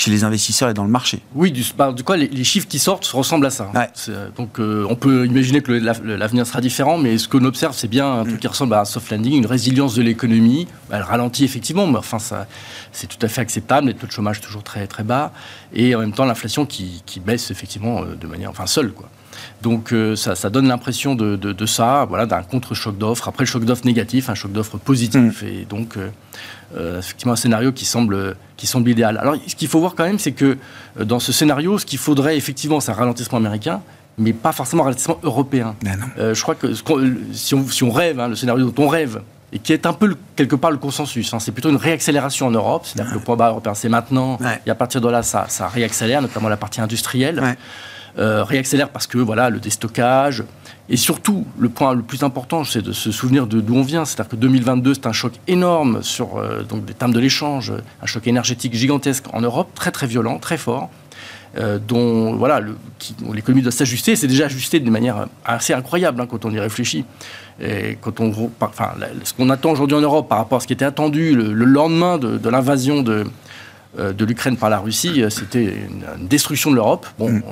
Euh, 0.00 0.04
chez 0.04 0.10
les 0.10 0.24
investisseurs 0.24 0.70
et 0.70 0.74
dans 0.74 0.84
le 0.84 0.90
marché. 0.90 1.20
Oui, 1.34 1.52
du, 1.52 1.64
bah, 1.76 1.92
du 1.92 2.02
coup, 2.02 2.14
les, 2.14 2.44
chiffres 2.44 2.66
qui 2.66 2.78
sortent 2.78 3.06
ressemblent 3.06 3.46
à 3.46 3.50
ça. 3.50 3.70
Euh, 4.08 4.30
donc, 4.36 4.58
on 4.58 4.96
peut 4.96 5.26
imaginer 5.26 5.60
que 5.60 5.72
l'avenir 5.72 6.46
sera 6.46 6.60
différent, 6.60 6.98
mais 6.98 7.18
ce 7.18 7.28
qu'on 7.28 7.44
observe, 7.44 7.74
c'est 7.74 7.88
bien 7.88 8.20
un 8.20 8.24
truc 8.24 8.36
mm. 8.36 8.38
qui 8.38 8.48
ressemble 8.48 8.74
à 8.74 8.80
un 8.80 8.84
soft 8.84 9.10
landing, 9.10 9.34
une 9.34 9.46
résilience 9.46 9.94
de 9.94 10.02
l'économie. 10.02 10.66
Elle 10.90 11.02
ralentit 11.02 11.44
effectivement, 11.44 11.86
mais 11.86 11.98
enfin, 11.98 12.18
c'est 12.92 13.06
tout 13.06 13.24
à 13.24 13.28
fait 13.28 13.40
acceptable. 13.40 13.88
Les 13.88 13.94
taux 13.94 14.06
de 14.06 14.12
chômage 14.12 14.40
toujours 14.40 14.62
très 14.62 14.86
très 14.86 15.02
bas, 15.02 15.32
et 15.74 15.94
en 15.94 16.00
même 16.00 16.12
temps 16.12 16.24
l'inflation 16.24 16.66
qui, 16.66 17.02
qui, 17.06 17.20
baisse 17.20 17.50
effectivement 17.50 18.02
de 18.02 18.26
manière, 18.26 18.50
enfin 18.50 18.66
seule, 18.66 18.92
quoi. 18.92 19.08
Donc 19.62 19.92
euh, 19.92 20.16
ça, 20.16 20.34
ça, 20.34 20.48
donne 20.50 20.68
l'impression 20.68 21.14
de, 21.14 21.36
de, 21.36 21.66
ça, 21.66 22.06
voilà, 22.08 22.26
d'un 22.26 22.42
contre-choc 22.42 22.96
d'offres. 22.96 23.28
Après 23.28 23.44
le 23.44 23.48
choc 23.48 23.64
d'offres 23.64 23.84
négatif, 23.84 24.30
un 24.30 24.34
choc 24.34 24.52
d'offres 24.52 24.78
positif. 24.78 25.42
Mm. 25.42 25.46
Et 25.46 25.66
donc, 25.68 25.96
euh, 25.96 26.08
euh, 26.76 26.98
effectivement, 26.98 27.34
un 27.34 27.36
scénario 27.36 27.72
qui 27.72 27.84
semble, 27.84 28.36
qui 28.56 28.66
semble 28.66 28.88
idéal. 28.88 29.18
Alors, 29.18 29.36
ce 29.46 29.54
qu'il 29.54 29.68
faut 29.68 29.80
voir 29.80 29.94
quand 29.94 30.04
même, 30.04 30.18
c'est 30.18 30.32
que 30.32 30.56
dans 30.98 31.20
ce 31.20 31.32
scénario, 31.32 31.78
ce 31.78 31.86
qu'il 31.86 31.98
faudrait 31.98 32.36
effectivement, 32.36 32.80
c'est 32.80 32.90
un 32.90 32.94
ralentissement 32.94 33.38
américain, 33.38 33.82
mais 34.18 34.32
pas 34.32 34.52
forcément 34.52 34.82
un 34.82 34.86
ralentissement 34.86 35.18
européen. 35.22 35.74
Ben 35.82 35.98
je 36.16 36.42
crois 36.42 36.54
que 36.54 36.72
si, 37.32 37.54
on, 37.54 37.66
si, 37.68 37.84
on, 37.84 37.90
rêve, 37.90 38.18
hein, 38.18 38.28
le 38.28 38.36
scénario 38.36 38.70
dont 38.70 38.84
on 38.84 38.88
rêve, 38.88 39.20
et 39.52 39.58
qui 39.58 39.72
est 39.72 39.84
un 39.86 39.92
peu 39.92 40.14
quelque 40.36 40.56
part 40.56 40.70
le 40.70 40.78
consensus. 40.78 41.34
Hein. 41.34 41.40
C'est 41.40 41.52
plutôt 41.52 41.70
une 41.70 41.76
réaccélération 41.76 42.46
en 42.46 42.50
Europe, 42.50 42.86
c'est-à-dire 42.86 43.12
que 43.12 43.18
le 43.18 43.24
point 43.24 43.36
bas 43.36 43.50
européen 43.50 43.74
c'est 43.74 43.88
maintenant, 43.88 44.38
et 44.64 44.70
à 44.70 44.74
partir 44.74 45.00
de 45.00 45.08
là 45.08 45.22
ça, 45.22 45.46
ça 45.48 45.68
réaccélère, 45.68 46.22
notamment 46.22 46.48
la 46.48 46.56
partie 46.56 46.80
industrielle. 46.80 47.56
Euh, 48.18 48.42
réaccélère 48.42 48.88
parce 48.88 49.06
que 49.06 49.18
voilà 49.18 49.50
le 49.50 49.60
déstockage 49.60 50.42
et 50.88 50.96
surtout 50.96 51.46
le 51.56 51.68
point 51.68 51.94
le 51.94 52.02
plus 52.02 52.24
important 52.24 52.64
c'est 52.64 52.82
de 52.82 52.90
se 52.90 53.12
souvenir 53.12 53.46
de 53.46 53.60
d'où 53.60 53.76
on 53.76 53.82
vient 53.82 54.04
c'est-à-dire 54.04 54.30
que 54.30 54.36
2022 54.36 54.94
c'est 54.94 55.06
un 55.06 55.12
choc 55.12 55.34
énorme 55.46 56.02
sur 56.02 56.36
euh, 56.36 56.64
donc 56.64 56.84
des 56.84 56.92
termes 56.92 57.12
de 57.12 57.20
l'échange 57.20 57.72
un 58.02 58.06
choc 58.06 58.26
énergétique 58.26 58.74
gigantesque 58.74 59.26
en 59.32 59.40
Europe 59.40 59.68
très 59.76 59.92
très 59.92 60.08
violent 60.08 60.40
très 60.40 60.56
fort 60.56 60.90
euh, 61.56 61.78
dont 61.78 62.34
voilà 62.34 62.60
l'économie 63.32 63.62
doit 63.62 63.70
s'ajuster 63.70 64.16
c'est 64.16 64.26
déjà 64.26 64.46
ajusté 64.46 64.80
de 64.80 64.90
manière 64.90 65.28
assez 65.44 65.72
incroyable 65.72 66.20
hein, 66.20 66.26
quand 66.28 66.44
on 66.44 66.50
y 66.50 66.58
réfléchit 66.58 67.04
et 67.62 67.96
quand 68.00 68.18
on 68.18 68.32
enfin 68.60 68.94
ce 69.22 69.34
qu'on 69.34 69.50
attend 69.50 69.70
aujourd'hui 69.70 69.96
en 69.96 70.00
Europe 70.00 70.28
par 70.28 70.38
rapport 70.38 70.58
à 70.58 70.60
ce 70.60 70.66
qui 70.66 70.72
était 70.72 70.84
attendu 70.84 71.36
le, 71.36 71.52
lendemain 71.64 72.18
de 72.18 72.48
l'invasion 72.48 73.02
de 73.04 73.24
euh, 73.98 74.12
de 74.12 74.24
l'Ukraine 74.24 74.56
par 74.56 74.70
la 74.70 74.78
Russie, 74.78 75.20
euh, 75.20 75.30
c'était 75.30 75.64
une, 75.64 76.28
destruction 76.28 76.70
de 76.70 76.76
l'Europe. 76.76 77.08
Bon, 77.18 77.28
mm. 77.28 77.42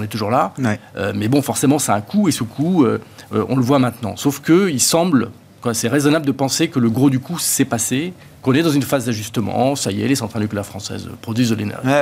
On, 0.00 0.02
est 0.02 0.08
toujours 0.08 0.30
là. 0.30 0.52
Euh, 0.96 1.12
mais 1.14 1.28
bon, 1.28 1.42
forcément, 1.42 1.78
ça 1.78 1.94
a 1.94 1.98
un 1.98 2.00
coût, 2.00 2.28
et 2.28 2.32
ce 2.32 2.44
coût, 2.44 2.86
on 3.32 3.56
le 3.56 3.62
voit 3.62 3.78
maintenant. 3.78 4.16
Sauf 4.16 4.40
qu'il 4.40 4.80
semble, 4.80 5.30
c'est 5.72 5.88
raisonnable 5.88 6.26
de 6.26 6.32
penser 6.32 6.68
que 6.68 6.78
le 6.78 6.90
gros 6.90 7.10
du 7.10 7.20
coup 7.20 7.38
s'est 7.38 7.64
passé, 7.64 8.12
qu'on 8.42 8.54
est 8.54 8.62
dans 8.62 8.70
une 8.70 8.82
phase 8.82 9.06
d'ajustement. 9.06 9.76
Ça 9.76 9.92
y 9.92 10.02
est, 10.02 10.08
les 10.08 10.14
centrales 10.14 10.42
nucléaires 10.42 10.66
françaises 10.66 11.08
produisent 11.20 11.50
de 11.50 11.56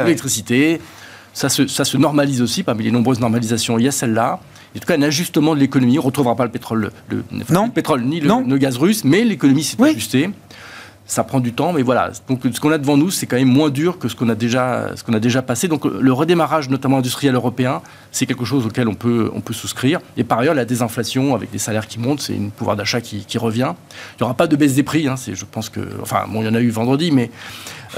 l'électricité. 0.05 0.81
Ça, 1.35 1.49
se, 1.49 1.67
ça 1.67 1.85
se 1.85 1.97
normalise 1.97 2.43
aussi, 2.43 2.63
parmi 2.63 2.85
les 2.85 2.91
nombreuses 2.91 3.21
normalisations, 3.21 3.79
il 3.79 3.85
y 3.85 3.89
a 3.89 3.93
celle-là. 3.93 4.41
En 4.77 4.79
tout 4.79 4.87
cas, 4.87 4.97
un 4.97 5.03
ajustement 5.03 5.55
de 5.55 5.61
l'économie. 5.61 5.99
On 5.99 6.03
ne 6.03 6.07
retrouvera 6.07 6.37
pas 6.37 6.45
le 6.45 6.51
pétrole, 6.51 6.91
le, 7.09 7.25
le 7.31 7.71
pétrole 7.71 8.03
ni 8.03 8.21
le, 8.21 8.59
gaz 8.59 8.77
russe, 8.77 9.05
mais 9.05 9.25
l'économie 9.25 9.65
s'est 9.65 9.83
ajustée 9.83 10.31
ça 11.09 11.25
prend 11.25 11.41
du 11.41 11.55
temps, 11.55 11.73
mais 11.73 11.83
voilà. 11.83 12.13
Donc, 12.29 12.43
ce 12.53 12.61
qu'on 12.61 12.71
a 12.71 12.77
devant 12.77 12.99
nous, 12.99 13.11
c'est 13.11 13.27
quand 13.27 13.37
même 13.37 13.49
moins 13.49 13.71
dur 13.71 13.99
que 13.99 14.09
ce 14.09 14.15
qu'on 14.15 14.29
a 14.29 14.35
déjà, 14.35 14.95
ce 14.95 15.03
qu'on 15.03 15.15
a 15.15 15.21
déjà 15.21 15.41
passé. 15.41 15.67
Donc, 15.67 15.87
le 15.87 16.13
redémarrage, 16.13 16.69
notamment 16.69 16.99
industriel 16.99 17.35
européen, 17.35 17.81
c'est 18.13 18.27
quelque 18.27 18.45
chose 18.45 18.67
auquel 18.67 18.89
on 18.89 18.95
peut, 18.95 19.31
on 19.35 19.41
peut 19.41 19.55
souscrire. 19.55 20.01
Et 20.19 20.23
par 20.23 20.39
ailleurs, 20.41 20.55
la 20.55 20.67
désinflation 20.67 21.35
avec 21.35 21.51
des 21.51 21.59
salaires 21.59 21.87
qui 21.87 21.99
montent, 21.99 22.21
c'est 22.21 22.35
un 22.35 22.51
pouvoir 22.51 22.77
d'achat 22.77 23.01
qui, 23.01 23.39
revient. 23.39 23.73
Il 24.15 24.23
n'y 24.23 24.25
aura 24.25 24.35
pas 24.35 24.47
de 24.47 24.55
baisse 24.55 24.75
des 24.75 24.83
prix. 24.83 25.09
Hein, 25.09 25.15
je 25.17 25.45
pense 25.51 25.71
que, 25.71 25.81
enfin, 26.03 26.25
bon, 26.29 26.43
il 26.43 26.47
y 26.47 26.49
en 26.49 26.55
a 26.55 26.61
eu 26.61 26.71
vendredi, 26.71 27.11
mais 27.11 27.31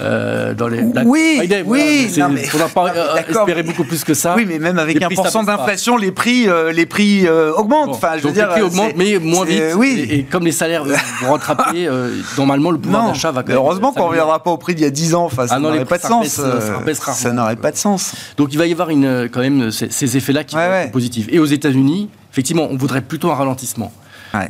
euh, 0.00 0.55
dans 0.55 0.68
les. 0.68 0.83
oui, 1.05 1.40
oui, 1.66 2.12
on 2.55 2.59
n'a 2.59 2.68
pas 2.68 2.92
euh, 2.94 3.16
espéré 3.29 3.62
beaucoup 3.62 3.85
plus 3.85 4.05
que 4.05 4.14
ça. 4.14 4.35
Oui, 4.37 4.46
mais 4.46 4.59
même 4.59 4.79
avec 4.79 5.00
1% 5.00 5.44
d'inflation, 5.44 5.96
les 5.96 6.12
prix, 6.12 6.48
euh, 6.48 6.72
les 6.72 6.87
prix 6.87 7.29
augmentent. 7.29 7.90
enfin, 7.90 8.12
je 8.16 8.26
veux 8.26 8.33
dire, 8.33 8.46
les 8.48 8.53
prix 8.53 8.62
augmentent, 8.62 8.96
mais 8.96 9.18
moins 9.18 9.44
vite. 9.44 9.62
Oui. 9.76 10.07
Et, 10.11 10.22
comme 10.24 10.44
les 10.44 10.53
salaires 10.53 10.85
vont 10.85 11.33
rattraper, 11.33 11.88
normalement, 12.37 12.70
le 12.70 12.79
pouvoir 12.79 13.09
d'achat 13.09 13.33
va. 13.33 13.42
Quand 13.42 13.53
heureusement 13.53 13.92
qu'on 13.92 14.05
ne 14.05 14.09
reviendra 14.09 14.42
pas 14.42 14.50
au 14.50 14.59
prix 14.59 14.74
d'il 14.74 14.85
y 14.85 14.87
a 14.87 14.90
10 14.90 15.14
ans. 15.14 15.24
Enfin, 15.24 15.46
ça 15.46 15.55
ah 15.57 15.61
n'aurait 15.61 15.85
pas 15.85 15.98
de 15.98 16.03
sens. 16.03 16.29
Ça 16.29 17.33
n'aurait 17.33 17.57
pas 17.57 17.72
de 17.72 17.76
sens. 17.76 18.12
Donc, 18.37 18.53
il 18.53 18.59
va 18.59 18.66
y 18.66 18.72
avoir 18.72 18.90
une, 18.90 19.29
quand 19.33 19.40
même 19.40 19.70
ces, 19.70 20.16
effets-là 20.16 20.44
qui 20.44 20.57
être 20.57 20.92
positifs. 20.92 21.26
Et 21.31 21.38
aux 21.38 21.46
États-Unis, 21.46 22.09
effectivement, 22.33 22.68
on 22.70 22.76
voudrait 22.76 23.03
plutôt 23.03 23.31
un 23.31 23.35
ralentissement. 23.35 23.92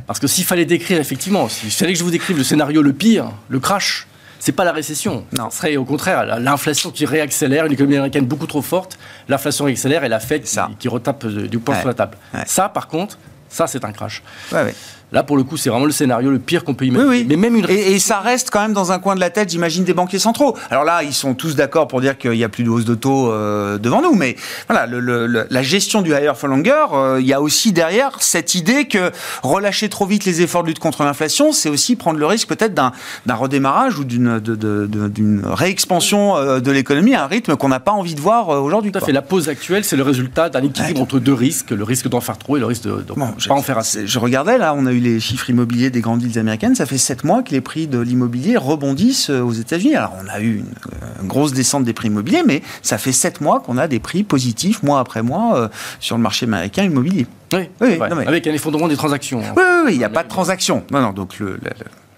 Parce 0.06 0.18
que 0.18 0.26
s'il 0.26 0.44
fallait 0.44 0.66
décrire, 0.66 0.98
effectivement, 0.98 1.48
s'il 1.48 1.70
fallait 1.70 1.92
que 1.92 1.98
je 1.98 2.04
vous 2.04 2.10
décrive 2.10 2.36
le 2.36 2.44
scénario 2.44 2.82
le 2.82 2.92
pire, 2.92 3.30
le 3.48 3.60
crash, 3.60 4.06
c'est 4.40 4.52
pas 4.52 4.64
la 4.64 4.72
récession. 4.72 5.24
Non. 5.38 5.50
Ce 5.50 5.58
serait 5.58 5.76
au 5.76 5.84
contraire 5.84 6.40
l'inflation 6.40 6.90
qui 6.90 7.06
réaccélère, 7.06 7.66
une 7.66 7.72
économie 7.72 7.96
américaine 7.96 8.26
beaucoup 8.26 8.46
trop 8.46 8.62
forte, 8.62 8.98
l'inflation 9.28 9.66
réaccélère 9.66 10.02
et 10.02 10.08
la 10.08 10.18
Fed 10.18 10.42
qui, 10.42 10.58
qui, 10.78 10.88
retape 10.88 11.26
du 11.26 11.58
poing 11.58 11.78
sur 11.78 11.88
la 11.88 11.94
table. 11.94 12.16
Ça, 12.46 12.68
par 12.68 12.88
contre, 12.88 13.18
ça, 13.48 13.66
c'est 13.66 13.84
un 13.84 13.92
crash. 13.92 14.22
Ouais, 14.52 14.74
Là, 15.12 15.24
pour 15.24 15.36
le 15.36 15.42
coup, 15.42 15.56
c'est 15.56 15.70
vraiment 15.70 15.86
le 15.86 15.92
scénario 15.92 16.30
le 16.30 16.38
pire 16.38 16.64
qu'on 16.64 16.74
peut 16.74 16.84
imaginer. 16.84 17.10
Oui, 17.10 17.18
oui. 17.20 17.26
Mais 17.28 17.36
même 17.36 17.56
une... 17.56 17.68
et, 17.68 17.98
ça 17.98 18.20
reste 18.20 18.50
quand 18.50 18.60
même 18.60 18.72
dans 18.72 18.92
un 18.92 18.98
coin 18.98 19.14
de 19.14 19.20
la 19.20 19.30
tête, 19.30 19.50
j'imagine, 19.50 19.84
des 19.84 19.94
banquiers 19.94 20.18
centraux. 20.18 20.56
Alors 20.70 20.84
là, 20.84 21.02
ils 21.02 21.12
sont 21.12 21.34
tous 21.34 21.56
d'accord 21.56 21.88
pour 21.88 22.00
dire 22.00 22.16
qu'il 22.16 22.32
n'y 22.32 22.44
a 22.44 22.48
plus 22.48 22.64
de 22.64 22.70
hausse 22.70 22.84
de 22.84 22.94
taux 22.94 23.32
euh, 23.32 23.78
devant 23.78 24.02
nous. 24.02 24.14
Mais 24.14 24.36
voilà, 24.68 24.86
le, 24.86 25.26
la 25.26 25.62
gestion 25.62 26.02
du 26.02 26.10
higher 26.10 26.32
for 26.36 26.48
longer, 26.48 26.86
euh, 26.92 27.18
il 27.20 27.26
y 27.26 27.32
a 27.32 27.40
aussi 27.40 27.72
derrière 27.72 28.16
cette 28.20 28.54
idée 28.54 28.86
que 28.86 29.10
relâcher 29.42 29.88
trop 29.88 30.06
vite 30.06 30.24
les 30.24 30.42
efforts 30.42 30.62
de 30.62 30.68
lutte 30.68 30.78
contre 30.78 31.02
l'inflation, 31.02 31.52
c'est 31.52 31.68
aussi 31.68 31.96
prendre 31.96 32.18
le 32.18 32.26
risque 32.26 32.48
peut-être 32.48 32.74
d'un 32.74 32.92
redémarrage 33.34 33.98
ou 33.98 34.04
d'une 34.04 35.42
réexpansion 35.44 36.36
euh, 36.36 36.60
de 36.60 36.70
l'économie 36.70 37.14
à 37.14 37.24
un 37.24 37.26
rythme 37.26 37.56
qu'on 37.56 37.68
n'a 37.68 37.80
pas 37.80 37.92
envie 37.92 38.14
de 38.14 38.20
voir 38.20 38.48
aujourd'hui. 38.48 38.92
Tout 38.92 38.98
à 38.98 39.00
fait. 39.00 39.12
La 39.12 39.22
pause 39.22 39.48
actuelle, 39.48 39.84
c'est 39.84 39.96
le 39.96 40.02
résultat 40.02 40.48
d'un 40.48 40.62
équilibre 40.62 41.00
entre 41.00 41.18
deux 41.18 41.34
risques, 41.34 41.70
le 41.70 41.84
risque 41.84 42.08
d'en 42.08 42.20
faire 42.20 42.38
trop 42.38 42.56
et 42.56 42.60
le 42.60 42.66
risque 42.66 42.84
de 42.84 42.92
ne 42.92 43.48
pas 43.48 43.54
en 43.54 43.62
faire 43.62 43.78
assez. 43.78 44.06
Je 44.06 44.18
regardais, 44.18 44.56
là, 44.56 44.74
on 44.76 44.86
a 44.86 44.92
eu 44.92 44.99
les 45.00 45.20
chiffres 45.20 45.50
immobiliers 45.50 45.90
des 45.90 46.00
grandes 46.00 46.22
villes 46.22 46.38
américaines, 46.38 46.74
ça 46.74 46.86
fait 46.86 46.98
7 46.98 47.24
mois 47.24 47.42
que 47.42 47.50
les 47.50 47.60
prix 47.60 47.86
de 47.86 47.98
l'immobilier 47.98 48.56
rebondissent 48.56 49.30
euh, 49.30 49.40
aux 49.40 49.52
États-Unis. 49.52 49.96
Alors 49.96 50.14
on 50.22 50.28
a 50.28 50.40
eu 50.40 50.58
une, 50.58 50.66
euh, 50.92 51.24
grosse 51.24 51.52
descente 51.52 51.84
des 51.84 51.92
prix 51.92 52.08
immobiliers, 52.08 52.42
mais 52.46 52.62
ça 52.82 52.98
fait 52.98 53.12
7 53.12 53.40
mois 53.40 53.60
qu'on 53.60 53.78
a 53.78 53.88
des 53.88 53.98
prix 53.98 54.22
positifs 54.22 54.82
mois 54.82 55.00
après 55.00 55.22
mois 55.22 55.56
euh, 55.56 55.68
sur 55.98 56.16
le 56.16 56.22
marché 56.22 56.46
américain 56.46 56.84
immobilier. 56.84 57.26
Oui, 57.52 57.68
oui 57.80 57.98
avec 58.26 58.46
un 58.46 58.52
effondrement 58.52 58.88
des 58.88 58.96
transactions. 58.96 59.40
Hein. 59.40 59.54
Oui, 59.56 59.62
oui, 59.86 59.92
il 59.94 59.98
n'y 59.98 60.04
a 60.04 60.10
pas 60.10 60.22
de 60.22 60.28
transactions. 60.28 60.84
Non, 60.92 61.00
non, 61.00 61.12
donc 61.12 61.38
le, 61.40 61.58
le, 61.62 61.70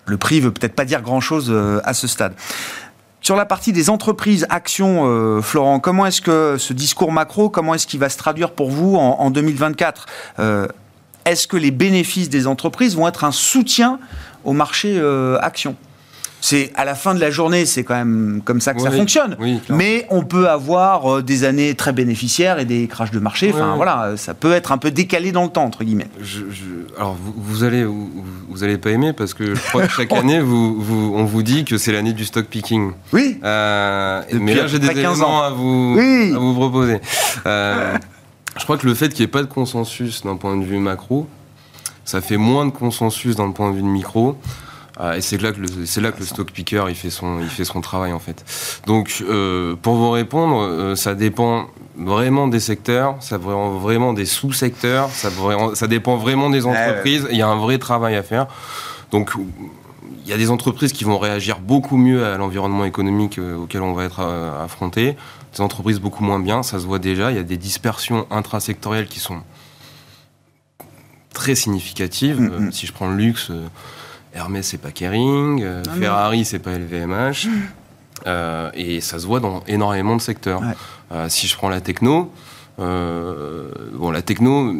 le 0.07 0.16
prix 0.18 0.40
veut 0.40 0.51
peut-être 0.51 0.75
pas 0.75 0.85
dire 0.85 1.01
grand-chose 1.01 1.55
à 1.85 1.95
ce 1.95 2.07
stade. 2.07 2.35
Sur 3.23 3.37
la 3.37 3.47
partie 3.47 3.73
des 3.73 3.88
entreprises 3.88 4.47
actions, 4.51 5.40
Florent, 5.42 5.79
comment 5.79 6.05
est-ce 6.07 6.21
que 6.21 6.57
ce 6.59 6.73
discours 6.73 7.12
macro, 7.12 7.49
comment 7.49 7.73
est-ce 7.73 7.87
qu'il 7.87 8.01
va 8.01 8.09
se 8.09 8.18
traduire 8.18 8.51
pour 8.51 8.71
vous 8.71 8.97
en, 8.97 9.21
en 9.21 9.31
2024 9.31 10.07
est-ce 11.24 11.46
que 11.46 11.56
les 11.56 11.70
bénéfices 11.70 12.28
des 12.28 12.46
entreprises 12.46 12.96
vont 12.96 13.08
être 13.08 13.24
un 13.24 13.32
soutien 13.32 13.98
au 14.44 14.52
marché 14.52 14.94
euh, 14.98 15.38
action? 15.40 15.76
C'est 16.44 16.72
à 16.74 16.85
la 16.85 16.96
fin 16.96 17.14
de 17.14 17.20
la 17.20 17.30
journée, 17.30 17.66
c'est 17.66 17.85
quand 17.85 17.94
même 17.94 18.42
comme 18.44 18.61
ça 18.61 18.74
que 18.74 18.80
ça 18.80 18.90
fonctionne. 18.90 19.37
Mais 19.68 20.06
on 20.11 20.24
peut 20.24 20.48
avoir 20.48 21.18
euh, 21.18 21.22
des 21.22 21.44
années 21.44 21.76
très 21.76 21.92
bénéficiaires 21.92 22.58
et 22.58 22.64
des 22.64 22.88
crashs 22.88 23.12
de 23.12 23.20
marché. 23.20 23.52
enfin 23.54 23.76
voilà, 23.76 24.14
ça 24.16 24.35
peut 24.35 24.52
être 24.52 24.72
un 24.72 24.78
peu 24.78 24.90
décalé 24.90 25.30
dans 25.30 25.44
le 25.44 25.50
temps 25.50 25.62
entre 25.62 25.85
guillemets. 25.85 26.08
alors 26.98 27.14
vous, 27.14 27.32
vous, 27.37 27.62
allez 27.62 27.85
vous, 27.85 28.64
allez 28.64 28.76
pas 28.76 28.90
aimer 28.90 29.12
parce 29.12 29.35
que 29.35 29.54
je 29.54 29.68
crois 29.68 29.87
que 29.87 29.92
chaque 29.92 30.12
année 30.16 30.40
vous, 30.40 31.14
on 31.14 31.24
vous 31.24 31.44
dit 31.44 31.64
que 31.64 31.78
c'est 31.78 31.92
l'année 31.92 32.12
du 32.12 32.24
stock 32.24 32.46
picking. 32.46 32.90
Oui. 33.12 33.38
Euh, 33.44 34.22
mais 34.32 34.54
là 34.54 34.66
j'ai 34.66 34.80
des 34.80 34.90
éléments 34.90 35.44
à 35.44 35.50
vous 35.50 35.96
à 35.96 36.38
vous 36.38 36.54
proposer. 36.54 37.00
Je 38.56 38.64
crois 38.64 38.76
que 38.78 38.86
le 38.86 38.94
fait 38.94 39.08
qu'il 39.08 39.20
n'y 39.20 39.24
ait 39.24 39.28
pas 39.28 39.42
de 39.42 39.48
consensus 39.48 40.22
d'un 40.22 40.36
point 40.36 40.56
de 40.56 40.64
vue 40.64 40.78
macro, 40.78 41.26
ça 42.04 42.20
fait 42.20 42.36
moins 42.36 42.66
de 42.66 42.70
consensus 42.70 43.36
d'un 43.36 43.50
point 43.50 43.70
de 43.70 43.76
vue 43.76 43.82
de 43.82 43.86
micro. 43.86 44.36
Euh, 45.00 45.14
et 45.14 45.20
c'est 45.22 45.40
là 45.40 45.52
que 45.52 45.60
le, 45.60 45.86
c'est 45.86 46.02
là 46.02 46.12
que 46.12 46.20
le 46.20 46.26
stock 46.26 46.50
picker 46.50 46.84
il 46.88 46.94
fait 46.94 47.08
son, 47.08 47.40
il 47.40 47.48
fait 47.48 47.64
son 47.64 47.80
travail 47.80 48.12
en 48.12 48.18
fait. 48.18 48.44
Donc 48.86 49.22
euh, 49.22 49.74
pour 49.80 49.94
vous 49.94 50.10
répondre, 50.10 50.60
euh, 50.60 50.96
ça 50.96 51.14
dépend 51.14 51.66
vraiment 51.96 52.46
des 52.46 52.60
secteurs, 52.60 53.16
ça 53.20 53.38
dépend 53.38 53.70
vraiment 53.70 54.12
des 54.12 54.26
sous-secteurs, 54.26 55.08
ça, 55.08 55.30
ça 55.74 55.86
dépend 55.86 56.16
vraiment 56.16 56.50
des 56.50 56.66
entreprises. 56.66 57.26
Il 57.30 57.38
y 57.38 57.42
a 57.42 57.48
un 57.48 57.56
vrai 57.56 57.78
travail 57.78 58.16
à 58.16 58.22
faire. 58.22 58.46
Donc 59.12 59.30
il 60.24 60.30
y 60.30 60.34
a 60.34 60.36
des 60.36 60.50
entreprises 60.50 60.92
qui 60.92 61.04
vont 61.04 61.18
réagir 61.18 61.58
beaucoup 61.58 61.96
mieux 61.96 62.24
à 62.26 62.36
l'environnement 62.36 62.84
économique 62.84 63.38
auquel 63.38 63.80
on 63.80 63.94
va 63.94 64.04
être 64.04 64.20
affronté 64.62 65.16
des 65.54 65.60
entreprises 65.60 66.00
beaucoup 66.00 66.24
moins 66.24 66.38
bien, 66.38 66.62
ça 66.62 66.78
se 66.78 66.86
voit 66.86 66.98
déjà. 66.98 67.30
Il 67.30 67.36
y 67.36 67.40
a 67.40 67.44
des 67.44 67.56
dispersions 67.56 68.26
intrasectorielles 68.30 69.06
qui 69.06 69.20
sont 69.20 69.42
très 71.32 71.54
significatives. 71.54 72.40
Mm, 72.40 72.46
mm. 72.46 72.68
Euh, 72.68 72.70
si 72.70 72.86
je 72.86 72.92
prends 72.92 73.08
le 73.08 73.16
luxe, 73.16 73.48
euh, 73.50 73.66
Hermès, 74.34 74.66
c'est 74.66 74.78
pas 74.78 74.92
Kering, 74.92 75.62
euh, 75.62 75.82
ah 75.86 75.94
Ferrari, 75.98 76.44
c'est 76.44 76.58
pas 76.58 76.72
LVMH. 76.72 77.48
et 78.74 79.00
ça 79.00 79.18
se 79.18 79.26
voit 79.26 79.40
dans 79.40 79.62
énormément 79.66 80.16
de 80.16 80.22
secteurs. 80.22 80.62
si 81.28 81.48
je 81.48 81.56
prends 81.56 81.68
la 81.68 81.80
techno, 81.80 82.32
bon, 82.78 84.11
la 84.11 84.22
techno, 84.22 84.74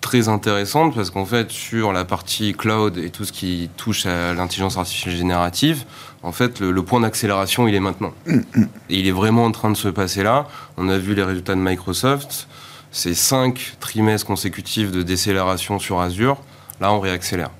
très 0.00 0.28
intéressante 0.28 0.94
parce 0.94 1.10
qu'en 1.10 1.24
fait, 1.24 1.50
sur 1.50 1.92
la 1.92 2.04
partie 2.04 2.52
cloud 2.52 2.98
et 2.98 3.10
tout 3.10 3.24
ce 3.24 3.32
qui 3.32 3.70
touche 3.76 4.06
à 4.06 4.34
l'intelligence 4.34 4.76
artificielle 4.76 5.16
générative, 5.16 5.84
en 6.22 6.32
fait, 6.32 6.60
le, 6.60 6.82
point 6.82 7.00
d'accélération, 7.00 7.66
il 7.66 7.74
est 7.74 7.80
maintenant. 7.80 8.12
Et 8.26 8.98
il 8.98 9.06
est 9.06 9.12
vraiment 9.12 9.44
en 9.44 9.52
train 9.52 9.70
de 9.70 9.76
se 9.76 9.88
passer 9.88 10.22
là. 10.22 10.46
On 10.76 10.88
a 10.88 10.98
vu 10.98 11.14
les 11.14 11.22
résultats 11.22 11.54
de 11.54 11.60
Microsoft. 11.60 12.46
C'est 12.90 13.14
cinq 13.14 13.76
trimestres 13.80 14.26
consécutifs 14.26 14.90
de 14.90 15.02
décélération 15.02 15.78
sur 15.78 16.00
Azure. 16.00 16.38
Là, 16.80 16.92
on 16.92 17.00
réaccélère. 17.00 17.50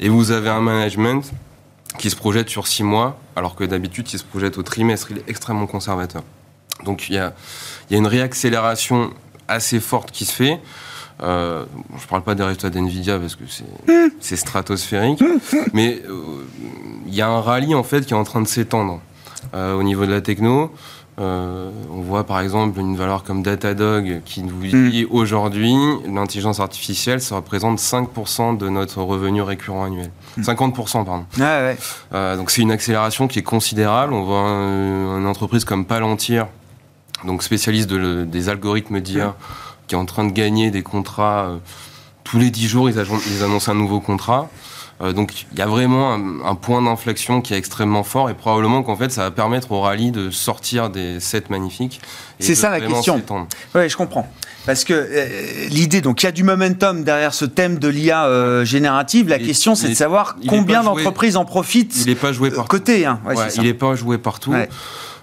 Et 0.00 0.08
vous 0.08 0.30
avez 0.30 0.50
un 0.50 0.60
management 0.60 1.32
qui 1.98 2.10
se 2.10 2.16
projette 2.16 2.48
sur 2.48 2.66
six 2.66 2.82
mois, 2.82 3.18
alors 3.34 3.56
que 3.56 3.64
d'habitude, 3.64 4.06
il 4.12 4.18
se 4.18 4.24
projette 4.24 4.58
au 4.58 4.62
trimestre. 4.62 5.10
Il 5.10 5.18
est 5.18 5.28
extrêmement 5.28 5.66
conservateur. 5.66 6.22
Donc, 6.84 7.08
il 7.08 7.14
y 7.14 7.18
a, 7.18 7.34
il 7.88 7.94
y 7.94 7.96
a 7.96 7.98
une 7.98 8.06
réaccélération 8.06 9.10
assez 9.48 9.80
forte 9.80 10.10
qui 10.10 10.24
se 10.24 10.32
fait. 10.32 10.60
Euh, 11.22 11.64
je 11.96 12.02
ne 12.02 12.08
parle 12.08 12.22
pas 12.22 12.34
des 12.34 12.42
résultats 12.42 12.68
d'NVIDIA 12.70 13.18
parce 13.18 13.36
que 13.36 13.44
c'est 14.20 14.36
stratosphérique, 14.36 15.22
mais 15.72 16.02
euh, 16.08 16.44
il 17.06 17.14
y 17.14 17.22
a 17.22 17.28
un 17.28 17.40
rallye 17.40 17.74
en 17.74 17.82
fait 17.82 18.04
qui 18.04 18.12
est 18.12 18.16
en 18.16 18.24
train 18.24 18.42
de 18.42 18.48
s'étendre 18.48 19.00
euh, 19.54 19.74
au 19.74 19.82
niveau 19.82 20.04
de 20.04 20.10
la 20.12 20.20
techno. 20.20 20.70
on 21.16 22.02
voit 22.02 22.24
par 22.24 22.40
exemple 22.40 22.78
une 22.78 22.96
valeur 22.96 23.22
comme 23.24 23.42
Datadog 23.42 24.20
qui 24.26 24.42
nous 24.42 24.60
dit 24.60 25.06
aujourd'hui 25.10 25.74
l'intelligence 26.06 26.60
artificielle 26.60 27.22
ça 27.22 27.36
représente 27.36 27.78
5% 27.78 28.58
de 28.58 28.68
notre 28.68 29.00
revenu 29.00 29.40
récurrent 29.40 29.84
annuel. 29.84 30.10
50% 30.38 31.06
pardon. 31.06 31.24
Ah 31.40 32.36
donc 32.36 32.50
c'est 32.50 32.60
une 32.60 32.72
accélération 32.72 33.26
qui 33.26 33.38
est 33.38 33.42
considérable. 33.42 34.12
On 34.12 34.24
voit 34.24 34.50
une 35.18 35.26
entreprise 35.26 35.64
comme 35.64 35.86
Palantir, 35.86 36.46
donc 37.26 37.42
spécialiste 37.42 37.92
des 37.92 38.48
algorithmes 38.48 39.00
d'IA 39.00 39.34
qui 39.86 39.94
est 39.94 39.98
en 39.98 40.06
train 40.06 40.24
de 40.24 40.32
gagner 40.32 40.70
des 40.70 40.82
contrats. 40.82 41.46
Euh, 41.46 41.56
tous 42.24 42.38
les 42.38 42.50
10 42.50 42.66
jours, 42.66 42.90
ils, 42.90 42.98
annoncent 42.98 43.70
un 43.70 43.74
nouveau 43.74 44.00
contrat. 44.00 44.50
Euh, 45.00 45.12
donc 45.12 45.46
il 45.52 45.58
y 45.58 45.62
a 45.62 45.66
vraiment 45.66 46.14
un, 46.14 46.54
point 46.54 46.80
d'inflexion 46.80 47.42
qui 47.42 47.52
est 47.52 47.58
extrêmement 47.58 48.02
fort 48.02 48.30
et 48.30 48.34
probablement 48.34 48.82
qu'en 48.82 48.96
fait 48.96 49.12
ça 49.12 49.24
va 49.24 49.30
permettre 49.30 49.70
au 49.72 49.82
rallye 49.82 50.10
de 50.10 50.30
sortir 50.30 50.88
des 50.88 51.20
sets 51.20 51.44
magnifiques. 51.50 52.00
C'est 52.40 52.54
ça 52.54 52.70
la 52.70 52.80
question. 52.80 53.22
Oui, 53.74 53.88
je 53.90 53.96
comprends. 53.96 54.26
Parce 54.64 54.84
que 54.84 54.94
euh, 54.94 55.68
l'idée, 55.68 56.00
donc 56.00 56.22
il 56.22 56.26
y 56.26 56.28
a 56.28 56.32
du 56.32 56.42
momentum 56.42 57.04
derrière 57.04 57.34
ce 57.34 57.44
thème 57.44 57.78
de 57.78 57.88
l'IA 57.88 58.64
générative. 58.64 59.28
La 59.28 59.38
question, 59.38 59.74
c'est 59.74 59.90
de 59.90 59.94
savoir 59.94 60.36
combien 60.48 60.82
d'entreprises 60.82 61.36
en 61.36 61.44
profitent. 61.44 61.94
Il 62.00 62.06
n'est 62.06 62.14
pas 62.14 62.32
joué 62.32 62.50
partout. 62.50 62.68
Côté, 62.68 63.04
hein. 63.04 63.20
il 63.56 63.62
n'est 63.62 63.74
pas 63.74 63.94
joué 63.94 64.18
partout. 64.18 64.54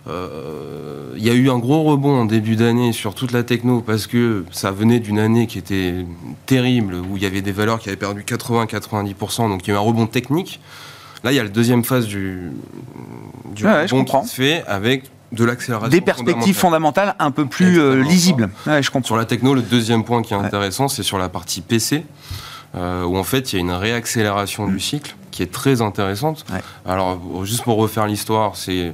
Il 0.07 1.23
y 1.23 1.29
a 1.29 1.33
eu 1.33 1.49
un 1.49 1.59
gros 1.59 1.83
rebond 1.83 2.21
en 2.21 2.25
début 2.25 2.55
d'année 2.55 2.91
sur 2.91 3.15
toute 3.15 3.31
la 3.31 3.43
techno 3.43 3.81
parce 3.81 4.07
que 4.07 4.45
ça 4.51 4.71
venait 4.71 4.99
d'une 4.99 5.19
année 5.19 5.47
qui 5.47 5.57
était 5.57 6.05
terrible 6.45 6.95
où 6.95 7.17
il 7.17 7.23
y 7.23 7.25
avait 7.25 7.41
des 7.41 7.51
valeurs 7.51 7.79
qui 7.79 7.89
avaient 7.89 7.95
perdu 7.95 8.23
80-90%, 8.23 9.49
donc 9.49 9.65
il 9.65 9.69
y 9.69 9.71
a 9.71 9.75
eu 9.75 9.77
un 9.77 9.81
rebond 9.81 10.07
technique. 10.07 10.59
Là, 11.23 11.31
il 11.31 11.35
y 11.35 11.39
a 11.39 11.43
la 11.43 11.49
deuxième 11.49 11.85
phase 11.85 12.05
du, 12.05 12.51
du 13.55 13.65
rebond 13.65 14.03
qui 14.03 14.27
se 14.27 14.35
fait 14.35 14.63
avec 14.67 15.05
de 15.33 15.43
l'accélération. 15.43 15.89
Des 15.89 16.01
perspectives 16.01 16.55
fondamentales, 16.55 17.15
un 17.19 17.31
peu 17.31 17.45
plus 17.45 17.79
euh, 17.79 18.03
lisibles. 18.03 18.49
je 18.65 18.89
comprends. 18.89 19.07
Sur 19.07 19.17
la 19.17 19.25
techno, 19.25 19.53
le 19.53 19.61
deuxième 19.61 20.03
point 20.03 20.21
qui 20.21 20.33
est 20.33 20.37
intéressant, 20.37 20.87
c'est 20.87 21.03
sur 21.03 21.17
la 21.17 21.29
partie 21.29 21.61
PC, 21.61 22.05
euh, 22.75 23.03
où 23.03 23.17
en 23.17 23.23
fait 23.23 23.51
il 23.51 23.55
y 23.55 23.59
a 23.59 23.61
une 23.61 23.71
réaccélération 23.71 24.67
du 24.67 24.79
cycle 24.79 25.15
qui 25.31 25.41
est 25.41 25.51
très 25.51 25.81
intéressante. 25.81 26.45
Alors, 26.85 27.19
juste 27.43 27.63
pour 27.63 27.77
refaire 27.77 28.05
l'histoire, 28.05 28.55
c'est 28.55 28.87
euh, 28.87 28.91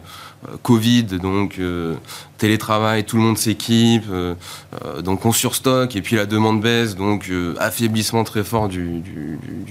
Covid, 0.64 1.04
donc 1.04 1.60
euh, 1.60 1.96
télétravail, 2.38 3.04
tout 3.04 3.18
le 3.18 3.24
monde 3.24 3.38
s'équipe, 3.38 4.06
euh, 4.10 4.36
donc 5.02 5.26
on 5.26 5.32
surstocke 5.32 5.96
et 5.96 6.02
puis 6.02 6.16
la 6.16 6.26
demande 6.26 6.62
baisse, 6.62 6.96
donc 6.96 7.30
affaiblissement 7.60 8.24
très 8.24 8.44
fort 8.44 8.68
du, 8.70 9.04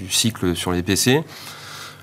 cycle 0.09 0.55
sur 0.55 0.71
les 0.71 0.83
PC. 0.83 1.23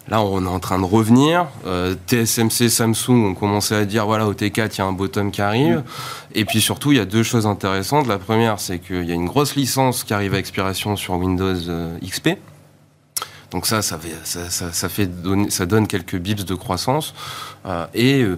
Là, 0.08 0.20
on 0.22 0.44
est 0.44 0.48
en 0.48 0.60
train 0.60 0.78
de 0.78 0.84
revenir. 0.84 1.46
Euh, 1.66 1.96
TSMC, 2.06 2.68
Samsung 2.68 3.30
ont 3.30 3.34
commencé 3.34 3.74
à 3.74 3.84
dire 3.84 4.06
voilà, 4.06 4.26
au 4.26 4.34
T4, 4.34 4.70
il 4.74 4.78
y 4.78 4.80
a 4.80 4.84
un 4.84 4.92
bottom 4.92 5.32
qui 5.32 5.42
arrive. 5.42 5.82
Et 6.32 6.44
puis 6.44 6.60
surtout, 6.60 6.92
il 6.92 6.98
y 6.98 7.00
a 7.00 7.04
deux 7.04 7.24
choses 7.24 7.46
intéressantes. 7.46 8.06
La 8.06 8.18
première, 8.18 8.60
c'est 8.60 8.78
qu'il 8.78 9.04
y 9.04 9.10
a 9.10 9.14
une 9.14 9.26
grosse 9.26 9.56
licence 9.56 10.04
qui 10.04 10.14
arrive 10.14 10.34
à 10.34 10.38
expiration 10.38 10.94
sur 10.94 11.14
Windows 11.14 11.56
euh, 11.68 11.98
XP. 12.04 12.38
Donc 13.52 13.66
ça, 13.66 13.80
ça, 13.80 13.96
fait, 13.96 14.14
ça, 14.24 14.50
ça, 14.50 14.72
ça 14.72 14.88
fait 14.88 15.06
donner, 15.06 15.50
ça 15.50 15.66
donne 15.66 15.86
quelques 15.86 16.16
bips 16.16 16.44
de 16.44 16.54
croissance. 16.54 17.14
Euh, 17.64 17.86
et 17.94 18.22
euh, 18.22 18.36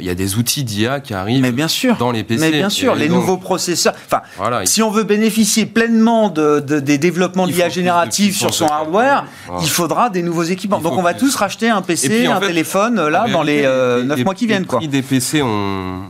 il 0.00 0.06
y 0.06 0.10
a 0.10 0.14
des 0.14 0.36
outils 0.36 0.62
d'IA 0.64 1.00
qui 1.00 1.14
arrivent 1.14 1.42
Mais 1.42 1.50
bien 1.52 1.68
sûr. 1.68 1.96
dans 1.96 2.12
les 2.12 2.22
PC. 2.24 2.40
Mais 2.40 2.50
bien 2.52 2.70
sûr, 2.70 2.94
les 2.94 3.08
donc, 3.08 3.18
nouveaux 3.20 3.36
processeurs. 3.38 3.94
Enfin, 4.06 4.22
Voilà, 4.36 4.64
si 4.64 4.82
on 4.82 4.90
veut 4.90 5.02
bénéficier 5.02 5.66
pleinement 5.66 6.28
de, 6.30 6.60
de- 6.60 6.78
des 6.80 6.96
développements 6.96 7.46
d'IA 7.46 7.68
générative 7.68 8.36
sur 8.36 8.54
son 8.54 8.66
hardware, 8.66 9.26
Voilà. 9.46 9.62
il 9.62 9.68
faudra 9.68 10.10
des 10.10 10.22
nouveaux 10.22 10.44
équipements. 10.44 10.78
Donc 10.80 10.96
on 10.96 11.02
va 11.02 11.14
tous 11.14 11.34
racheter 11.34 11.68
un 11.68 11.82
PC, 11.82 12.08
puis, 12.08 12.26
un 12.26 12.40
fait, 12.40 12.46
téléphone, 12.46 12.98
euh, 13.00 13.10
là, 13.10 13.26
dans 13.30 13.42
les 13.42 13.62
euh, 13.64 13.98
les- 14.00 14.04
9 14.06 14.18
les- 14.18 14.24
mois 14.24 14.34
qui 14.34 14.46
viennent. 14.46 14.62
Les 14.62 14.68
Quoi. 14.68 14.78
prix 14.78 14.88
des 14.88 15.02
PC 15.02 15.42
ont, 15.42 16.02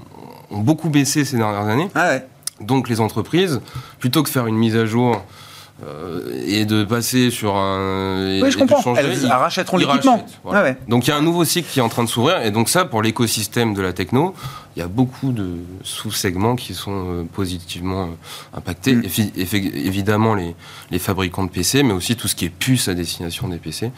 ont 0.51 0.61
beaucoup 0.61 0.91
baissé 0.91 1.25
ces 1.25 1.39
dernières 1.39 1.67
années. 1.67 1.89
Ah 1.95 2.09
ouais. 2.11 2.27
Donc 2.61 2.89
les 2.89 3.01
entreprises, 3.01 3.61
plutôt 3.99 4.23
que 4.23 4.31
faire 4.31 4.47
une 4.47 4.57
mise 4.57 4.77
à 4.77 4.87
jour 4.87 5.23
euh, 5.85 6.43
et 6.47 6.65
de 6.65 6.85
passer 6.85 7.31
sur 7.31 7.57
un... 7.57 8.27
et- 8.27 8.43
Oui, 8.43 8.51
je 8.51 8.57
comprends. 8.59 8.81
changer, 8.81 9.03
Elles 9.03 9.19
ils- 9.23 9.27
rachèteront 9.27 9.77
l'équipement. 9.77 10.13
rachètent, 10.13 10.39
voilà. 10.43 10.61
Ah 10.61 10.63
ouais. 10.63 10.77
Donc 10.89 11.07
il 11.07 11.11
y 11.11 11.13
a 11.13 11.17
un 11.17 11.23
nouveau 11.23 11.45
cycle 11.45 11.69
qui 11.71 11.81
est 11.81 11.83
en 11.83 11.89
train 11.91 12.05
de 12.05 12.09
s'ouvrir 12.09 12.41
et 12.43 12.51
donc 12.51 12.69
ça 12.69 12.85
pour 12.87 13.03
l'écosystème 13.03 13.75
de 13.75 13.83
la 13.83 13.93
techno, 13.93 14.35
il 14.75 14.81
y 14.81 14.83
a 14.83 14.89
beaucoup 14.89 15.33
de 15.33 15.49
sous-segments 15.83 16.57
qui 16.57 16.73
sont 16.75 16.93
euh, 17.11 17.23
positivement 17.25 18.05
euh, 18.05 18.57
impactés. 18.59 18.95
Mm. 18.95 19.03
Évidemment 19.75 20.35
les, 20.35 20.55
les 20.91 20.99
fabricants 20.99 21.45
de 21.45 21.51
PC, 21.51 21.83
mais 21.83 21.93
aussi 21.93 22.17
tout 22.17 22.29
ce 22.29 22.35
qui 22.35 22.47
est 22.47 22.51
puce 22.51 22.89
à 22.89 22.95
destination 22.95 23.49
des 23.49 23.59
PC. 23.59 23.91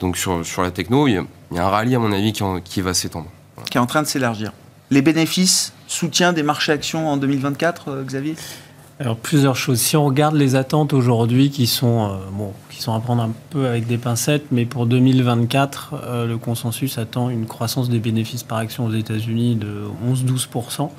Donc 0.00 0.16
sur, 0.16 0.44
sur 0.46 0.62
la 0.62 0.70
techno, 0.70 1.08
il 1.08 1.14
y, 1.14 1.16
a, 1.18 1.24
il 1.50 1.56
y 1.56 1.60
a 1.60 1.66
un 1.66 1.68
rallye 1.70 1.94
à 1.94 1.98
mon 1.98 2.12
avis 2.12 2.32
qui, 2.32 2.42
en- 2.42 2.60
qui 2.60 2.80
va 2.80 2.94
s'étendre. 2.94 3.26
Qui 3.70 3.78
est 3.78 3.80
en 3.80 3.86
train 3.86 4.02
de 4.02 4.06
s'élargir. 4.06 4.52
Les 4.90 5.02
bénéfices, 5.02 5.72
soutien 5.88 6.32
des 6.32 6.42
marchés 6.42 6.70
actions 6.72 7.08
en 7.08 7.16
2024, 7.16 7.88
euh, 7.90 8.02
Xavier? 8.04 8.36
Alors 9.00 9.16
plusieurs 9.16 9.56
choses. 9.56 9.80
Si 9.80 9.96
on 9.96 10.04
regarde 10.04 10.36
les 10.36 10.54
attentes 10.54 10.92
aujourd'hui 10.92 11.50
qui 11.50 11.66
sont 11.66 12.04
euh, 12.04 12.16
bon, 12.30 12.52
qui 12.70 12.80
sont 12.80 12.94
à 12.94 13.00
prendre 13.00 13.24
un 13.24 13.32
peu 13.50 13.66
avec 13.66 13.88
des 13.88 13.98
pincettes, 13.98 14.46
mais 14.52 14.66
pour 14.66 14.86
2024, 14.86 15.94
euh, 15.94 16.26
le 16.26 16.38
consensus 16.38 16.96
attend 16.96 17.28
une 17.28 17.46
croissance 17.46 17.88
des 17.88 17.98
bénéfices 17.98 18.44
par 18.44 18.58
action 18.58 18.86
aux 18.86 18.92
États-Unis 18.92 19.56
de 19.56 19.82
11-12% 20.08 20.90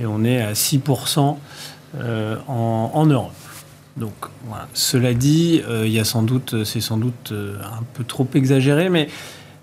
et 0.00 0.06
on 0.06 0.24
est 0.24 0.42
à 0.42 0.56
6 0.56 0.80
euh, 2.00 2.36
en, 2.48 2.90
en 2.92 3.06
Europe. 3.06 3.30
Donc 3.96 4.14
voilà. 4.48 4.66
Cela 4.74 5.14
dit, 5.14 5.62
il 5.84 5.92
y 5.92 6.00
a 6.00 6.04
sans 6.04 6.22
doute, 6.22 6.64
c'est 6.64 6.80
sans 6.80 6.96
doute 6.96 7.32
un 7.32 7.82
peu 7.94 8.02
trop 8.02 8.26
exagéré, 8.34 8.88
mais 8.88 9.08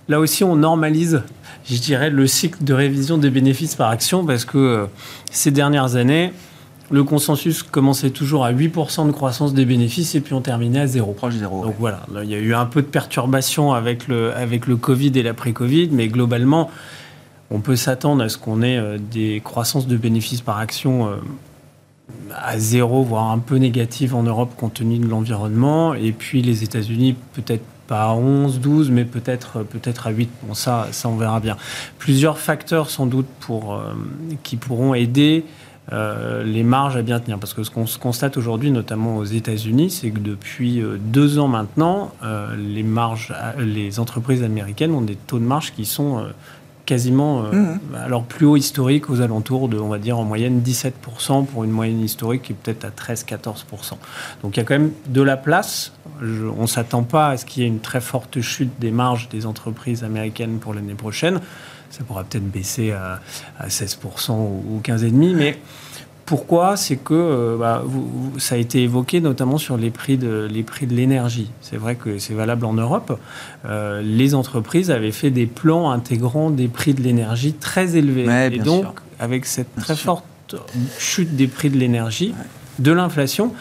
là 0.07 0.19
aussi 0.19 0.43
on 0.45 0.55
normalise, 0.55 1.23
je 1.65 1.77
dirais, 1.77 2.09
le 2.11 2.25
cycle 2.27 2.63
de 2.63 2.73
révision 2.73 3.17
des 3.17 3.31
bénéfices 3.31 3.75
par 3.75 3.89
action 3.89 4.25
parce 4.25 4.45
que 4.45 4.87
ces 5.31 5.49
dernières 5.49 5.95
années, 5.95 6.31
le 6.91 7.03
consensus 7.03 7.63
commençait 7.63 8.09
toujours 8.09 8.45
à 8.45 8.51
8% 8.51 9.07
de 9.07 9.11
croissance 9.11 9.53
des 9.53 9.65
bénéfices 9.65 10.15
et 10.15 10.21
puis 10.21 10.33
on 10.33 10.41
terminait 10.41 10.81
à 10.81 10.87
zéro. 10.87 11.13
Proche 11.13 11.35
zéro. 11.35 11.63
Donc 11.63 11.75
voilà, 11.79 12.01
là, 12.13 12.23
il 12.23 12.29
y 12.29 12.35
a 12.35 12.39
eu 12.39 12.53
un 12.53 12.65
peu 12.65 12.81
de 12.81 12.87
perturbation 12.87 13.73
avec 13.73 14.07
le, 14.07 14.33
avec 14.33 14.67
le 14.67 14.75
Covid 14.75 15.11
et 15.15 15.23
l'après-Covid, 15.23 15.89
mais 15.91 16.07
globalement, 16.07 16.69
on 17.51 17.59
peut 17.59 17.75
s'attendre 17.75 18.23
à 18.23 18.29
ce 18.29 18.37
qu'on 18.37 18.61
ait 18.61 18.77
euh, 18.77 18.97
des 18.99 19.41
croissances 19.43 19.87
de 19.87 19.97
bénéfices 19.97 20.41
par 20.41 20.57
action 20.57 21.07
euh, 21.07 21.15
à 22.35 22.57
zéro, 22.57 23.03
voire 23.03 23.31
un 23.31 23.39
peu 23.39 23.55
négatives 23.55 24.15
en 24.15 24.23
Europe 24.23 24.51
compte 24.57 24.75
tenu 24.75 24.97
de 24.97 25.07
l'environnement. 25.07 25.93
Et 25.93 26.11
puis 26.11 26.41
les 26.41 26.63
États-Unis, 26.63 27.15
peut-être 27.33 27.63
pas 27.87 28.03
à 28.03 28.13
11, 28.13 28.59
12, 28.59 28.91
mais 28.91 29.03
peut-être 29.03 29.63
peut-être 29.63 30.07
à 30.07 30.11
8. 30.11 30.29
Bon, 30.43 30.53
ça, 30.53 30.87
ça, 30.91 31.09
on 31.09 31.17
verra 31.17 31.39
bien. 31.39 31.57
Plusieurs 31.97 32.37
facteurs, 32.37 32.89
sans 32.89 33.07
doute, 33.07 33.27
pour, 33.39 33.73
euh, 33.73 33.93
qui 34.43 34.57
pourront 34.57 34.93
aider 34.93 35.43
euh, 35.91 36.43
les 36.43 36.63
marges 36.63 36.95
à 36.97 37.01
bien 37.01 37.19
tenir. 37.19 37.39
Parce 37.39 37.53
que 37.53 37.63
ce 37.63 37.71
qu'on 37.71 37.87
se 37.87 37.97
constate 37.97 38.37
aujourd'hui, 38.37 38.71
notamment 38.71 39.17
aux 39.17 39.23
États-Unis, 39.25 39.89
c'est 39.89 40.11
que 40.11 40.19
depuis 40.19 40.81
euh, 40.81 40.97
deux 40.99 41.39
ans 41.39 41.47
maintenant, 41.47 42.11
euh, 42.23 42.55
les 42.57 42.83
marges, 42.83 43.33
les 43.57 43.99
entreprises 43.99 44.43
américaines 44.43 44.93
ont 44.93 45.01
des 45.01 45.15
taux 45.15 45.39
de 45.39 45.43
marge 45.45 45.73
qui 45.73 45.85
sont 45.85 46.19
euh, 46.19 46.23
quasiment 46.85 47.43
Mhm. 47.43 47.79
leur 48.07 48.23
plus 48.23 48.47
haut 48.47 48.57
historique, 48.57 49.11
aux 49.11 49.21
alentours 49.21 49.69
de, 49.69 49.77
on 49.77 49.89
va 49.89 49.99
dire, 49.99 50.17
en 50.17 50.23
moyenne 50.23 50.61
17% 50.61 51.45
pour 51.45 51.63
une 51.63 51.69
moyenne 51.69 52.01
historique 52.01 52.41
qui 52.41 52.53
est 52.53 52.55
peut-être 52.55 52.83
à 52.83 52.89
13-14%. 52.89 53.97
Donc 54.41 54.57
il 54.57 54.59
y 54.59 54.61
a 54.61 54.63
quand 54.63 54.73
même 54.73 54.91
de 55.07 55.21
la 55.21 55.37
place. 55.37 55.91
Je- 56.21 56.45
on 56.45 56.63
ne 56.63 56.67
s'attend 56.67 57.03
pas 57.03 57.29
à 57.29 57.37
ce 57.37 57.45
qu'il 57.45 57.61
y 57.61 57.65
ait 57.65 57.69
une 57.69 57.79
très 57.79 58.01
forte 58.01 58.41
chute 58.41 58.71
des 58.79 58.89
marges 58.91 59.29
des 59.29 59.45
entreprises 59.45 60.03
américaines 60.03 60.57
pour 60.57 60.73
l'année 60.73 60.95
prochaine. 60.95 61.39
Ça 61.91 62.03
pourra 62.03 62.23
peut-être 62.23 62.49
baisser 62.49 62.91
à, 62.91 63.19
à 63.59 63.67
16% 63.67 64.31
ou, 64.31 64.75
ou 64.75 64.81
15,5%, 64.83 65.35
mais 65.35 65.57
pourquoi 66.25 66.77
C'est 66.77 66.97
que 66.97 67.13
euh, 67.15 67.57
bah, 67.57 67.81
vous- 67.83 68.07
vous- 68.31 68.39
ça 68.39 68.53
a 68.55 68.57
été 68.59 68.83
évoqué 68.83 69.19
notamment 69.21 69.57
sur 69.57 69.77
les 69.77 69.89
prix 69.89 70.15
de 70.17 70.47
les 70.51 70.61
prix 70.61 70.85
de 70.85 70.93
l'énergie. 70.93 71.49
C'est 71.61 71.77
vrai 71.77 71.95
que 71.95 72.19
c'est 72.19 72.35
valable 72.35 72.65
en 72.65 72.73
Europe. 72.73 73.19
Euh, 73.65 74.01
les 74.03 74.35
entreprises 74.35 74.91
avaient 74.91 75.11
fait 75.11 75.31
des 75.31 75.47
plans 75.47 75.89
intégrant 75.89 76.51
des 76.51 76.67
prix 76.67 76.93
de 76.93 77.01
l'énergie 77.01 77.53
très 77.53 77.95
élevés. 77.97 78.27
Ouais, 78.27 78.53
Et 78.53 78.59
donc, 78.59 78.81
sûr. 78.83 78.93
avec 79.19 79.45
cette 79.47 79.73
Bien 79.75 79.83
très 79.83 79.95
sûr. 79.95 80.05
forte 80.05 80.55
chute 80.99 81.35
des 81.35 81.47
prix 81.47 81.69
de 81.71 81.77
l'énergie, 81.77 82.33
de 82.77 82.91
l'inflation, 82.91 83.53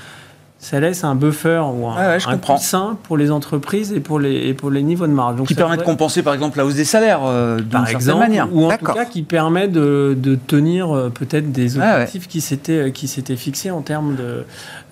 ça 0.61 0.81
laisse 0.81 1.05
un 1.05 1.15
buffer 1.15 1.63
ou 1.73 1.87
un, 1.87 1.95
Ouais, 1.97 2.07
ouais, 2.15 2.21
je 2.21 2.29
un 2.29 2.33
comprends. 2.33 2.57
coussin 2.57 2.99
pour 3.05 3.17
les 3.17 3.31
entreprises 3.31 3.93
et 3.93 4.01
pour 4.01 4.19
les, 4.19 4.35
et 4.49 4.55
pour 4.55 4.71
les 4.73 4.83
niveaux 4.83 5.07
de 5.07 5.13
marge. 5.13 5.37
Donc 5.37 5.47
Qui 5.47 5.55
permet 5.55 5.77
de 5.77 5.83
compenser 5.83 6.25
par 6.25 6.35
exemple 6.35 6.59
la 6.59 6.67
hausse 6.67 6.75
des 6.75 6.85
salaires 6.85 7.21
euh, 7.25 7.61
d'une 7.61 7.87
certaine 7.87 8.19
manière. 8.19 8.49
ou 8.53 8.65
en 8.67 8.77
tout 8.77 8.85
cas 8.93 9.05
qui 9.05 9.23
permet 9.23 9.69
de, 9.69 10.17
de 10.19 10.35
tenir 10.35 10.91
euh, 10.91 11.11
peut-être 11.11 11.53
des 11.53 11.79
Ah 11.79 11.83
ouais. 11.83 11.93
objectifs 12.03 12.27
qui 12.27 12.41
s'étaient 12.41 12.91
qui 12.91 13.07
s'étaient 13.07 13.37
fixés 13.37 13.71
en 13.71 13.83
termes 13.83 14.17
de 14.17 14.45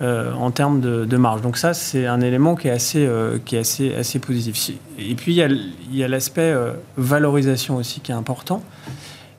euh, 0.03 0.33
en 0.35 0.53
termes 0.53 0.81
de, 0.81 1.05
de 1.05 1.17
marge. 1.17 1.43
Donc 1.43 1.57
ça 1.57 1.75
c'est 1.75 2.07
un 2.07 2.21
élément 2.21 2.55
qui 2.55 2.69
est 2.69 2.71
assez 2.71 3.05
euh, 3.05 3.39
qui 3.45 3.57
est 3.57 3.61
assez 3.61 3.93
assez 3.95 4.21
positif. 4.21 4.57
Si- 4.57 4.79
Et 5.01 5.17
puis 5.17 5.33
il 5.35 5.97
y 5.97 6.05
a, 6.05 6.09
l'aspect 6.09 6.43
euh, 6.43 6.73
valorisation 6.97 7.75
aussi 7.77 7.99
qui 8.01 8.13
est 8.13 8.15
important 8.15 8.63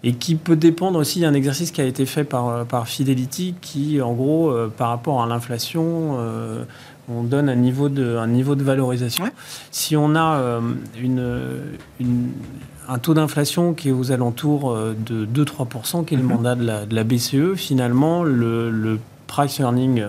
et 0.03 0.13
qui 0.13 0.35
peut 0.35 0.55
dépendre 0.55 0.99
aussi 0.99 1.21
d'un 1.21 1.33
exercice 1.33 1.71
qui 1.71 1.81
a 1.81 1.85
été 1.85 2.05
fait 2.05 2.23
par, 2.23 2.47
euh, 2.49 2.63
par 2.63 2.87
Fidelity 2.87 3.55
qui, 3.61 4.01
en 4.01 4.13
gros, 4.13 4.49
euh, 4.51 4.71
par 4.75 4.89
rapport 4.89 5.21
à 5.23 5.27
l'inflation, 5.27 6.17
euh, 6.19 6.63
on 7.09 7.23
donne 7.23 7.49
un 7.49 7.55
niveau 7.55 7.89
de, 7.89 8.15
un 8.17 8.27
niveau 8.27 8.55
de 8.55 8.63
valorisation. 8.63 9.23
Ouais. 9.23 9.31
Si 9.71 9.95
on 9.95 10.15
a 10.15 10.37
euh, 10.39 10.59
une, 11.01 11.23
une- 11.99 12.31
un 12.89 12.99
taux 12.99 13.13
d'inflation 13.13 13.73
qui 13.73 13.89
est 13.89 13.91
aux 13.91 14.11
alentours 14.13 14.73
de 15.05 15.25
2-3%, 15.25 16.05
qui 16.05 16.13
est 16.13 16.17
le 16.17 16.23
Mhm. 16.23 16.29
mandat 16.29 16.55
de 16.55 16.63
la, 16.65 16.85
de 16.85 16.95
la 16.95 17.03
BCE, 17.03 17.55
finalement, 17.55 18.23
le, 18.23 18.69
le 18.71 18.99
price 19.27 19.59
earning 19.59 20.03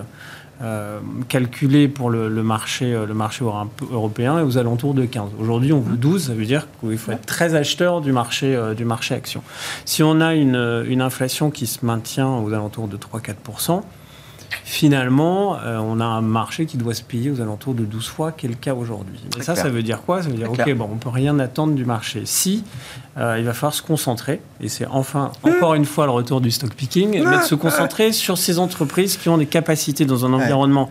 euh, 0.61 0.99
calculé 1.29 1.87
pour 1.87 2.09
le, 2.09 2.27
le 2.29 2.43
marché, 2.43 2.93
euh, 2.93 3.05
le 3.05 3.13
marché 3.13 3.43
euro- 3.45 3.67
européen 3.91 4.39
est 4.39 4.41
aux 4.41 4.57
alentours 4.57 4.93
de 4.93 5.05
15. 5.05 5.29
Aujourd'hui, 5.39 5.71
on 5.71 5.79
veut 5.79 5.95
12, 5.97 6.27
ça 6.27 6.33
veut 6.33 6.45
dire 6.45 6.67
qu'il 6.81 6.97
faut 6.97 7.11
être 7.11 7.25
très 7.25 7.55
acheteur 7.55 8.01
du 8.01 8.11
marché, 8.11 8.55
euh, 8.55 8.73
du 8.73 8.83
marché 8.85 9.15
action. 9.15 9.41
Si 9.85 10.03
on 10.03 10.19
a 10.21 10.35
une, 10.35 10.55
euh, 10.55 10.83
une 10.87 11.01
inflation 11.01 11.49
qui 11.49 11.65
se 11.67 11.85
maintient 11.85 12.29
aux 12.29 12.51
alentours 12.53 12.87
de 12.87 12.97
3-4%, 12.97 13.83
finalement, 14.63 15.57
euh, 15.59 15.77
on 15.77 15.99
a 15.99 16.05
un 16.05 16.21
marché 16.21 16.65
qui 16.65 16.77
doit 16.77 16.93
se 16.93 17.03
payer 17.03 17.29
aux 17.31 17.41
alentours 17.41 17.73
de 17.73 17.83
12 17.83 18.07
fois, 18.07 18.31
quel 18.31 18.55
cas 18.55 18.73
aujourd'hui. 18.73 19.19
Et 19.37 19.41
ça, 19.41 19.53
clair. 19.53 19.65
ça 19.65 19.69
veut 19.69 19.83
dire 19.83 20.01
quoi? 20.01 20.21
Ça 20.21 20.29
veut 20.29 20.35
dire, 20.35 20.49
OK, 20.49 20.61
clair. 20.61 20.75
bon, 20.75 20.89
on 20.91 20.97
peut 20.97 21.09
rien 21.09 21.39
attendre 21.39 21.73
du 21.73 21.85
marché. 21.85 22.21
Si, 22.25 22.63
euh, 23.17 23.37
il 23.39 23.45
va 23.45 23.53
falloir 23.53 23.73
se 23.73 23.81
concentrer, 23.81 24.41
et 24.61 24.69
c'est 24.69 24.85
enfin, 24.87 25.31
encore 25.43 25.73
une 25.73 25.85
fois, 25.85 26.05
le 26.05 26.11
retour 26.11 26.41
du 26.41 26.51
stock 26.51 26.73
picking, 26.73 27.23
mais 27.23 27.37
de 27.37 27.43
se 27.43 27.55
concentrer 27.55 28.11
sur 28.11 28.37
ces 28.37 28.59
entreprises 28.59 29.17
qui 29.17 29.29
ont 29.29 29.37
des 29.37 29.45
capacités 29.47 30.05
dans 30.05 30.25
un 30.25 30.33
environnement 30.33 30.89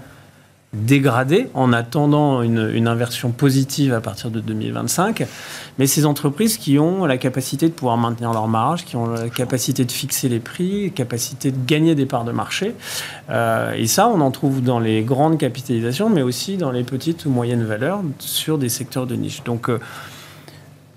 dégradé 0.74 1.48
en 1.54 1.72
attendant 1.72 2.42
une, 2.42 2.70
une 2.74 2.88
inversion 2.88 3.30
positive 3.30 3.94
à 3.94 4.00
partir 4.00 4.30
de 4.30 4.40
2025. 4.40 5.26
Mais 5.78 5.86
ces 5.86 6.04
entreprises 6.04 6.58
qui 6.58 6.78
ont 6.78 7.06
la 7.06 7.16
capacité 7.16 7.68
de 7.68 7.72
pouvoir 7.72 7.96
maintenir 7.96 8.32
leur 8.32 8.48
marge, 8.48 8.84
qui 8.84 8.96
ont 8.96 9.06
la 9.06 9.30
capacité 9.30 9.84
de 9.84 9.92
fixer 9.92 10.28
les 10.28 10.40
prix, 10.40 10.92
capacité 10.92 11.50
de 11.50 11.56
gagner 11.66 11.94
des 11.94 12.04
parts 12.04 12.24
de 12.24 12.32
marché. 12.32 12.74
Euh, 13.30 13.72
et 13.72 13.86
ça, 13.86 14.08
on 14.08 14.20
en 14.20 14.30
trouve 14.30 14.62
dans 14.62 14.78
les 14.78 15.02
grandes 15.02 15.38
capitalisations, 15.38 16.10
mais 16.10 16.22
aussi 16.22 16.58
dans 16.58 16.70
les 16.70 16.84
petites 16.84 17.24
ou 17.24 17.30
moyennes 17.30 17.64
valeurs 17.64 18.02
sur 18.18 18.58
des 18.58 18.68
secteurs 18.68 19.06
de 19.06 19.14
niche. 19.14 19.42
Donc, 19.44 19.70
euh, 19.70 19.78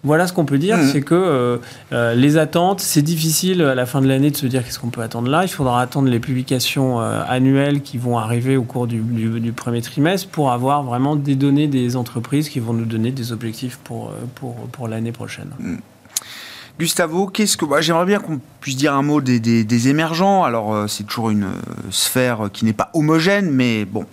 voilà 0.03 0.25
ce 0.27 0.33
qu'on 0.33 0.45
peut 0.45 0.57
dire, 0.57 0.77
Mhm. 0.77 0.89
c'est 0.91 1.01
que 1.01 1.13
euh, 1.15 1.57
euh, 1.93 2.15
les 2.15 2.37
attentes, 2.37 2.79
c'est 2.81 3.01
difficile 3.03 3.61
à 3.61 3.75
la 3.75 3.85
fin 3.85 4.01
de 4.01 4.07
l'année 4.07 4.31
de 4.31 4.35
se 4.37 4.47
dire 4.47 4.63
qu'est-ce 4.63 4.79
qu'on 4.79 4.89
peut 4.89 5.01
attendre 5.03 5.29
là. 5.29 5.43
Il 5.43 5.47
faudra 5.49 5.79
attendre 5.81 6.09
les 6.09 6.19
publications 6.19 6.99
euh, 7.01 7.21
annuelles 7.27 7.81
qui 7.81 7.97
vont 7.99 8.17
arriver 8.17 8.57
au 8.57 8.63
cours 8.63 8.87
du, 8.87 8.97
du- 8.99 9.39
du 9.39 9.51
premier 9.51 9.81
trimestre 9.81 10.27
pour 10.29 10.51
avoir 10.51 10.81
vraiment 10.83 11.15
des 11.15 11.35
données 11.35 11.67
des 11.67 11.95
entreprises 11.95 12.49
qui 12.49 12.59
vont 12.59 12.73
nous 12.73 12.85
donner 12.85 13.11
des 13.11 13.31
objectifs 13.31 13.77
pour, 13.83 14.11
pour, 14.35 14.55
pour 14.71 14.87
l'année 14.87 15.11
prochaine. 15.11 15.49
Gustavo, 16.79 17.27
qu'est-ce 17.27 17.57
que 17.57 17.65
bah, 17.65 17.81
j'aimerais 17.81 18.05
bien 18.05 18.19
qu'on 18.19 18.39
puisse 18.59 18.75
dire 18.77 18.93
un 18.95 19.03
mot 19.03 19.21
des, 19.21 19.39
des- 19.39 19.63
des 19.63 19.87
émergents. 19.89 20.43
Alors 20.43 20.73
euh, 20.73 20.87
c'est 20.87 21.03
toujours 21.03 21.29
une 21.29 21.47
sphère 21.91 22.49
qui 22.51 22.65
n'est 22.65 22.73
pas 22.73 22.89
homogène, 22.93 23.51
mais 23.51 23.85
bon, 23.85 24.05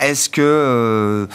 est-ce 0.00 0.28
que 0.28 0.40
euh, 0.40 1.26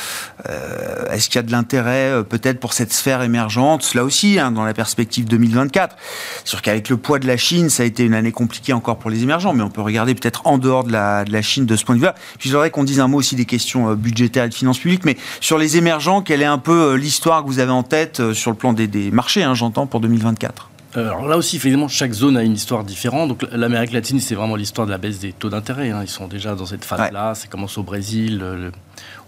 euh, 0.50 1.12
est-ce 1.12 1.30
qu'il 1.30 1.36
y 1.36 1.40
a 1.40 1.44
de 1.44 1.52
l'intérêt 1.52 2.12
euh, 2.12 2.24
peut-être 2.24 2.60
pour 2.60 2.74
cette 2.74 2.92
sphère 2.94 3.22
émergente? 3.22 3.94
Là 3.94 4.04
aussi, 4.04 4.40
hein, 4.40 4.52
dans 4.52 4.66
la 4.66 4.74
perspective 4.74 5.26
2024. 5.26 5.96
C'est 6.40 6.50
sûr 6.50 6.62
qu'avec 6.62 6.90
le 6.90 6.98
poids 6.98 7.20
de 7.20 7.28
la 7.28 7.38
Chine, 7.38 7.70
ça 7.70 7.84
a 7.84 7.86
été 7.86 8.04
une 8.04 8.14
année 8.14 8.32
compliquée 8.32 8.74
encore 8.74 8.98
pour 8.98 9.10
les 9.10 9.24
émergents, 9.24 9.54
mais 9.54 9.64
on 9.64 9.70
peut 9.70 9.82
regarder 9.82 10.16
peut-être 10.16 10.46
en 10.46 10.58
dehors 10.58 10.84
de 10.84 10.92
la, 10.92 11.26
de 11.26 11.32
la 11.32 11.42
Chine 11.42 11.66
de 11.66 11.76
ce 11.76 11.86
point 11.86 11.96
de 11.96 12.00
vue-là. 12.00 12.16
Puis 12.38 12.50
je 12.50 12.56
voudrais 12.56 12.72
qu'on 12.72 12.84
dise 12.84 13.00
un 13.00 13.08
mot 13.08 13.18
aussi 13.18 13.36
des 13.36 13.46
questions 13.46 13.94
budgétaires 13.94 14.46
et 14.46 14.50
de 14.50 14.54
finances 14.54 14.80
publiques, 14.80 15.06
mais 15.06 15.18
sur 15.42 15.58
les 15.58 15.78
émergents, 15.78 16.22
quelle 16.22 16.42
est 16.42 16.46
un 16.46 16.58
peu 16.58 16.96
l'histoire 16.96 17.44
que 17.44 17.48
vous 17.48 17.60
avez 17.60 17.72
en 17.72 17.84
tête 17.84 18.34
sur 18.34 18.52
le 18.52 18.58
plan 18.58 18.74
des, 18.74 18.88
des 18.88 19.12
marchés, 19.12 19.44
hein, 19.44 19.54
j'entends, 19.54 19.88
pour 19.88 20.00
2024 20.00 20.70
alors 20.96 21.28
là 21.28 21.38
aussi, 21.38 21.58
évidemment, 21.58 21.88
chaque 21.88 22.14
zone 22.14 22.36
a 22.36 22.44
une 22.44 22.54
histoire 22.54 22.84
différente. 22.84 23.30
Donc 23.30 23.46
l'Amérique 23.52 23.92
latine, 23.92 24.20
c'est 24.20 24.34
vraiment 24.34 24.56
l'histoire 24.56 24.88
de 24.88 24.92
la 24.92 24.98
baisse 24.98 25.20
des 25.20 25.34
taux 25.34 25.50
d'intérêt. 25.50 25.92
Hein. 25.92 26.00
Ils 26.02 26.10
sont 26.10 26.28
déjà 26.28 26.56
dans 26.56 26.66
cette 26.66 26.84
phase-là. 26.84 27.36
Ça 27.36 27.48
commence 27.48 27.78
au 27.78 27.84
Brésil, 27.84 28.44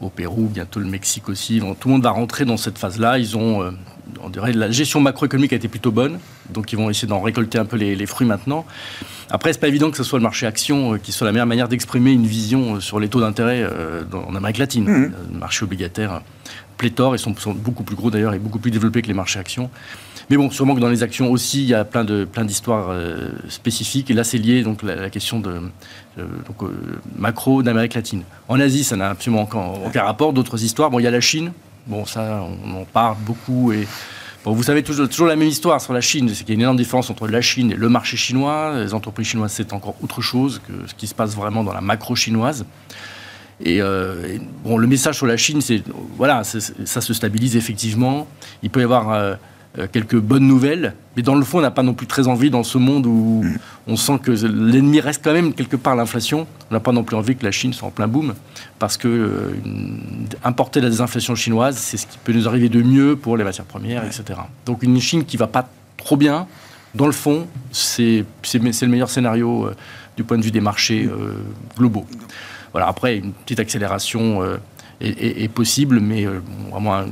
au 0.01 0.09
Pérou, 0.09 0.49
bientôt 0.51 0.79
le 0.79 0.87
Mexique 0.87 1.29
aussi. 1.29 1.61
tout 1.79 1.87
le 1.87 1.93
monde 1.93 2.03
va 2.03 2.09
rentrer 2.09 2.45
dans 2.45 2.57
cette 2.57 2.79
phase-là. 2.79 3.19
Ils 3.19 3.37
ont, 3.37 3.61
euh, 3.61 3.71
on 4.23 4.29
dirait, 4.29 4.53
la 4.53 4.71
gestion 4.71 4.99
macroéconomique 5.01 5.53
a 5.53 5.55
été 5.55 5.67
plutôt 5.67 5.91
bonne. 5.91 6.19
Donc 6.49 6.73
ils 6.73 6.77
vont 6.77 6.89
essayer 6.89 7.07
d'en 7.07 7.21
récolter 7.21 7.59
un 7.59 7.65
peu 7.65 7.77
les, 7.77 8.05
fruits 8.07 8.27
maintenant. 8.27 8.65
Après, 9.29 9.53
c'est 9.53 9.59
pas 9.59 9.67
évident 9.67 9.91
que 9.91 9.97
ce 9.97 10.03
soit 10.03 10.19
le 10.19 10.23
marché 10.23 10.47
action 10.47 10.95
euh, 10.95 10.97
qui 10.97 11.11
soit 11.11 11.25
la 11.25 11.31
meilleure 11.31 11.47
manière 11.47 11.69
d'exprimer 11.69 12.11
une 12.11 12.25
vision 12.25 12.75
euh, 12.75 12.79
sur 12.79 12.99
les 12.99 13.07
taux 13.07 13.21
d'intérêt 13.21 13.65
en 14.11 14.35
Amérique 14.35 14.57
latine. 14.57 14.85
Mmh. 14.85 15.13
Le 15.31 15.39
marché 15.39 15.63
obligataire 15.63 16.21
pléthore, 16.77 17.15
ils 17.15 17.19
sont, 17.19 17.35
sont 17.35 17.53
beaucoup 17.53 17.83
plus 17.83 17.95
gros 17.95 18.09
d'ailleurs 18.09 18.33
et 18.33 18.39
beaucoup 18.39 18.57
plus 18.57 18.71
développés 18.71 19.03
que 19.03 19.07
les 19.07 19.13
marchés 19.13 19.39
actions. 19.39 19.69
Mais 20.31 20.37
bon, 20.37 20.49
sûrement 20.49 20.75
que 20.75 20.79
dans 20.79 20.87
les 20.87 21.03
actions 21.03 21.29
aussi, 21.29 21.61
il 21.61 21.67
y 21.67 21.73
a 21.73 21.83
plein 21.83 22.05
de 22.05 22.23
plein 22.23 22.45
d'histoires 22.45 22.87
euh, 22.89 23.31
spécifiques. 23.49 24.09
Et 24.09 24.13
là, 24.13 24.23
c'est 24.23 24.37
lié 24.37 24.63
donc 24.63 24.81
la, 24.81 25.09
question 25.09 25.41
de 25.41 25.49
euh, 25.49 26.21
euh, 26.21 26.67
macro 27.17 27.61
d'Amérique 27.63 27.95
latine. 27.95 28.23
En 28.47 28.57
Asie, 28.57 28.85
ça 28.85 28.95
n'a 28.95 29.09
absolument 29.09 29.41
aucun, 29.85 30.03
rapport. 30.03 30.31
D'autres 30.31 30.63
histoires. 30.63 30.89
Bon, 30.89 30.99
il 30.99 31.03
y 31.03 31.07
a 31.07 31.11
la 31.11 31.19
Chine. 31.19 31.51
Bon, 31.85 32.05
ça, 32.05 32.45
on 32.65 32.81
en 32.81 32.85
parle 32.85 33.17
beaucoup 33.25 33.73
et 33.73 33.85
Bon, 34.45 34.53
vous 34.53 34.63
savez 34.63 34.81
toujours, 34.81 35.07
toujours, 35.07 35.27
la 35.27 35.35
même 35.35 35.49
histoire 35.49 35.81
sur 35.81 35.93
la 35.93 36.01
Chine, 36.01 36.29
c'est 36.29 36.45
qu'il 36.45 36.49
y 36.49 36.51
a 36.53 36.55
une 36.55 36.61
énorme 36.61 36.77
différence 36.77 37.09
entre 37.09 37.27
la 37.27 37.41
Chine 37.41 37.73
et 37.73 37.75
le 37.75 37.89
marché 37.89 38.15
chinois. 38.15 38.73
Les 38.75 38.93
entreprises 38.93 39.27
chinoises, 39.27 39.51
c'est 39.51 39.73
encore 39.73 39.95
autre 40.01 40.21
chose 40.21 40.61
que 40.65 40.87
ce 40.87 40.95
qui 40.95 41.07
se 41.07 41.13
passe 41.13 41.35
vraiment 41.35 41.63
dans 41.65 41.73
la 41.73 41.81
macro 41.81 42.15
chinoise. 42.15 42.65
Et, 43.63 43.81
bon, 44.63 44.77
le 44.77 44.87
message 44.87 45.17
sur 45.17 45.27
la 45.27 45.37
Chine, 45.37 45.61
c'est 45.61 45.83
voilà, 46.17 46.43
ça 46.43 47.01
se 47.01 47.13
stabilise 47.13 47.55
effectivement. 47.55 48.25
Il 48.63 48.71
peut 48.71 48.79
y 48.79 48.83
avoir 48.83 49.37
quelques 49.91 50.17
bonnes 50.17 50.47
nouvelles, 50.47 50.95
mais 51.15 51.23
dans 51.23 51.35
le 51.35 51.43
fond, 51.43 51.59
on 51.59 51.61
n'a 51.61 51.71
pas 51.71 51.83
non 51.83 51.93
plus 51.93 52.07
très 52.07 52.27
envie 52.27 52.49
dans 52.49 52.63
ce 52.63 52.77
monde 52.77 53.05
où 53.05 53.45
on 53.87 53.95
sent 53.95 54.19
que 54.21 54.31
l'ennemi 54.31 54.99
reste 54.99 55.21
quand 55.23 55.33
même 55.33 55.53
quelque 55.53 55.75
part 55.75 55.95
l'inflation. 55.95 56.47
On 56.69 56.73
n'a 56.73 56.79
pas 56.79 56.91
non 56.91 57.03
plus 57.03 57.15
envie 57.15 57.35
que 57.35 57.45
la 57.45 57.51
Chine 57.51 57.73
soit 57.73 57.87
en 57.87 57.91
plein 57.91 58.07
boom, 58.07 58.33
parce 58.79 58.97
que 58.97 59.07
euh, 59.07 59.53
importer 60.43 60.81
la 60.81 60.89
désinflation 60.89 61.35
chinoise, 61.35 61.77
c'est 61.77 61.97
ce 61.97 62.07
qui 62.07 62.17
peut 62.17 62.33
nous 62.33 62.47
arriver 62.47 62.69
de 62.69 62.81
mieux 62.81 63.15
pour 63.15 63.37
les 63.37 63.43
matières 63.43 63.65
premières, 63.65 64.03
etc. 64.05 64.39
Donc 64.65 64.83
une 64.83 64.99
Chine 64.99 65.25
qui 65.25 65.37
va 65.37 65.47
pas 65.47 65.69
trop 65.97 66.17
bien, 66.17 66.47
dans 66.95 67.05
le 67.05 67.13
fond, 67.13 67.47
c'est 67.71 68.25
le 68.53 68.87
meilleur 68.87 69.09
scénario 69.09 69.67
euh, 69.67 69.75
du 70.17 70.23
point 70.23 70.37
de 70.37 70.43
vue 70.43 70.51
des 70.51 70.61
marchés 70.61 71.09
globaux. 71.77 72.05
Voilà, 72.73 72.87
après, 72.87 73.17
une 73.17 73.31
petite 73.31 73.59
accélération 73.59 74.41
est, 75.01 75.47
possible, 75.47 75.99
mais 75.99 76.25
euh, 76.25 76.39
vraiment 76.69 77.03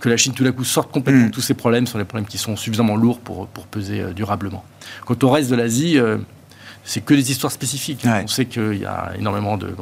que 0.00 0.08
la 0.08 0.16
Chine 0.16 0.32
tout 0.32 0.44
d'un 0.44 0.52
coup 0.52 0.64
sorte 0.64 0.90
complètement 0.90 1.22
de 1.22 1.28
mm. 1.28 1.32
tous 1.32 1.40
ces 1.40 1.54
problèmes 1.54 1.86
sont 1.86 1.98
des 1.98 2.04
problèmes 2.04 2.28
qui 2.28 2.38
sont 2.38 2.56
suffisamment 2.56 2.96
lourds 2.96 3.20
pour, 3.20 3.46
pour 3.48 3.66
peser 3.66 4.00
euh, 4.00 4.12
durablement. 4.12 4.64
Quant 5.04 5.16
au 5.22 5.30
reste 5.30 5.50
de 5.50 5.56
l'Asie, 5.56 5.98
euh, 5.98 6.18
c'est 6.84 7.04
que 7.04 7.14
des 7.14 7.30
histoires 7.30 7.52
spécifiques. 7.52 8.04
On 8.04 8.26
sait 8.28 8.46
qu'il 8.46 8.78
y 8.78 8.84
a 8.84 9.12
énormément 9.18 9.56
de, 9.56 9.74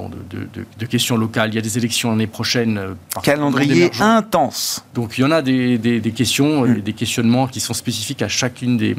de, 0.78 0.86
questions 0.86 1.18
locales. 1.18 1.50
Il 1.50 1.54
y 1.54 1.58
a 1.58 1.62
des 1.62 1.76
élections 1.76 2.10
l'année 2.10 2.26
prochaine. 2.26 2.80
Calendrier 3.22 3.90
intense. 4.00 4.84
Donc 4.94 5.18
il 5.18 5.20
y 5.20 5.24
en 5.24 5.30
a 5.30 5.42
des, 5.42 6.12
questions, 6.14 6.66
mm. 6.66 6.80
des 6.80 6.92
questionnements 6.94 7.46
qui 7.46 7.60
sont 7.60 7.74
spécifiques 7.74 8.22
à 8.22 8.28
chacune 8.28 8.78
des, 8.78 8.96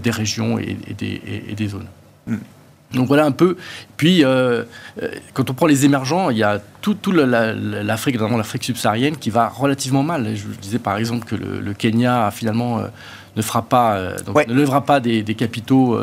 des 0.00 0.10
régions 0.10 0.58
et, 0.58 0.76
des, 0.96 1.20
et 1.48 1.54
des, 1.56 1.68
zones. 1.68 1.88
Mm. 2.28 2.36
Donc 2.94 3.06
voilà 3.06 3.24
un 3.24 3.30
peu. 3.30 3.56
Puis, 3.96 4.24
euh, 4.24 4.64
euh, 5.02 5.08
quand 5.32 5.48
on 5.50 5.54
prend 5.54 5.66
les 5.66 5.84
émergents, 5.84 6.30
il 6.30 6.38
y 6.38 6.42
a 6.42 6.60
toute 6.80 7.02
tout 7.02 7.12
l'Afrique, 7.12 8.16
notamment 8.16 8.38
l'Afrique 8.38 8.64
subsaharienne, 8.64 9.16
qui 9.16 9.30
va 9.30 9.48
relativement 9.48 10.02
mal. 10.02 10.34
Je 10.34 10.46
disais 10.60 10.78
par 10.78 10.96
exemple 10.96 11.26
que 11.26 11.36
le, 11.36 11.72
Kenya, 11.74 12.30
finalement, 12.32 12.78
euh, 12.78 12.86
ne 13.36 13.42
fera 13.42 13.62
pas, 13.62 13.96
ne 14.48 14.54
lèvera 14.54 14.84
pas 14.84 14.98
des, 14.98 15.22
capitaux 15.34 15.96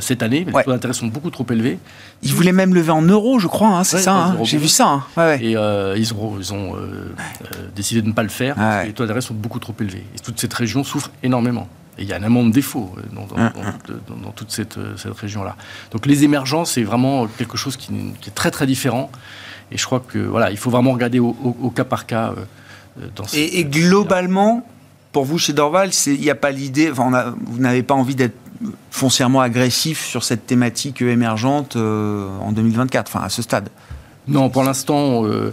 cette 0.00 0.22
année. 0.22 0.46
Les 0.46 0.52
taux 0.52 0.70
d'intérêt 0.70 0.94
sont 0.94 1.08
beaucoup 1.08 1.30
trop 1.30 1.46
élevés. 1.50 1.78
Ils 2.22 2.32
voulaient 2.32 2.52
même 2.52 2.74
lever 2.74 2.92
en 2.92 3.02
euros, 3.02 3.40
je 3.40 3.48
crois, 3.48 3.68
hein, 3.68 3.82
c'est 3.82 3.98
ça 3.98 4.14
hein. 4.14 4.36
J'ai 4.44 4.58
vu 4.58 4.68
ça. 4.68 5.02
Hein. 5.16 5.36
Et 5.40 5.52
ils 5.52 6.14
ont, 6.14 6.36
ils 6.38 6.54
ont 6.54 6.76
décidé 7.74 8.02
de 8.02 8.06
ne 8.06 8.12
pas 8.12 8.22
le 8.22 8.28
faire 8.28 8.54
parce 8.54 8.82
que 8.82 8.86
les 8.86 8.92
taux 8.92 9.02
d'intérêt 9.02 9.20
sont 9.20 9.34
beaucoup 9.34 9.58
trop 9.58 9.74
élevés. 9.80 10.04
Et 10.14 10.20
toute 10.20 10.38
cette 10.38 10.54
région 10.54 10.84
souffre 10.84 11.10
énormément. 11.24 11.66
Et 11.98 12.02
il 12.02 12.08
y 12.08 12.12
a 12.12 12.16
un 12.16 12.22
amont 12.22 12.46
de 12.46 12.52
défauts 12.52 12.94
euh, 12.98 13.02
hein, 13.36 13.52
hein. 13.62 13.74
dans, 14.08 14.30
toute 14.30 14.50
cette, 14.50 14.78
euh, 14.78 14.96
cette 14.96 15.16
région-là. 15.16 15.56
Donc 15.90 16.06
les 16.06 16.24
émergents, 16.24 16.64
c'est 16.64 16.82
vraiment 16.82 17.26
quelque 17.26 17.56
chose 17.56 17.76
qui, 17.76 17.92
est 18.26 18.34
très 18.34 18.50
très 18.50 18.66
différent. 18.66 19.10
Et 19.72 19.78
je 19.78 19.84
crois 19.84 20.00
que 20.00 20.18
voilà, 20.18 20.50
il 20.50 20.56
faut 20.56 20.70
vraiment 20.70 20.92
regarder 20.92 21.18
au, 21.18 21.72
cas 21.74 21.84
par 21.84 22.06
cas. 22.06 22.34
Euh, 22.98 23.06
dans 23.14 23.24
et, 23.32 23.60
et 23.60 23.64
globalement, 23.64 24.66
pour 25.12 25.24
vous 25.24 25.38
chez 25.38 25.52
Dorval, 25.52 25.90
il 26.06 26.20
n'y 26.20 26.30
a 26.30 26.34
pas 26.34 26.50
l'idée, 26.50 26.90
enfin, 26.90 27.34
vous 27.46 27.58
n'avez 27.58 27.82
pas 27.82 27.94
envie 27.94 28.14
d'être 28.14 28.36
foncièrement 28.90 29.40
agressif 29.40 30.04
sur 30.04 30.24
cette 30.24 30.46
thématique 30.46 31.02
émergente 31.02 31.76
en 31.76 32.52
2024, 32.52 33.08
enfin 33.08 33.24
à 33.24 33.28
ce 33.28 33.42
stade? 33.42 33.68
Non, 34.30 34.48
pour 34.48 34.62
l'instant, 34.62 35.24
euh, 35.24 35.52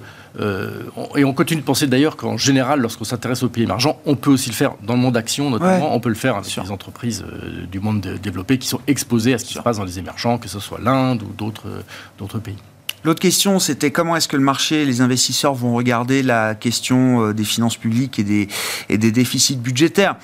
et 1.16 1.24
on 1.24 1.34
continue 1.34 1.62
de 1.62 1.66
penser 1.66 1.88
d'ailleurs 1.88 2.16
qu'en 2.16 2.38
général, 2.38 2.80
lorsqu'on 2.80 3.04
s'intéresse 3.04 3.44
aux 3.44 3.50
pays 3.50 3.64
émergents, 3.64 4.00
on 4.06 4.16
peut 4.16 4.30
aussi 4.30 4.50
le 4.50 4.56
faire 4.56 4.76
dans 4.84 4.94
le 4.94 5.00
monde 5.00 5.14
d'action, 5.14 5.50
notamment. 5.50 5.96
On 5.96 6.00
peut 6.00 6.10
le 6.10 6.16
faire 6.16 6.36
avec 6.36 6.56
les 6.56 6.72
entreprises 6.72 7.24
euh, 7.24 7.66
du 7.66 7.80
monde 7.80 8.02
développé 8.22 8.58
qui 8.58 8.68
sont 8.68 8.82
exposées 8.88 9.34
à 9.34 9.38
ce 9.38 9.46
qui 9.46 9.54
se 9.54 9.60
passe 9.60 9.78
dans 9.78 9.84
les 9.84 10.00
émergents, 10.00 10.38
que 10.38 10.48
ce 10.48 10.60
soit 10.60 10.80
l'Inde 10.82 11.24
ou 11.24 11.34
d'autres 11.34 11.68
euh, 11.68 12.40
pays. 12.40 12.58
L'autre 13.04 13.20
question, 13.20 13.60
c'était 13.60 13.92
comment 13.92 14.16
est-ce 14.16 14.28
que 14.28 14.38
le 14.38 14.44
marché, 14.44 14.84
les 14.84 15.02
investisseurs 15.02 15.54
vont 15.54 15.76
regarder 15.76 16.24
la 16.24 16.56
question 16.56 17.32
des 17.32 17.44
finances 17.44 17.78
publiques 17.78 18.20
et 18.20 18.24
des, 18.24 18.48
et 18.90 18.98
des 18.98 19.12
déficits 19.12 19.56
budgétaires? 19.56 20.18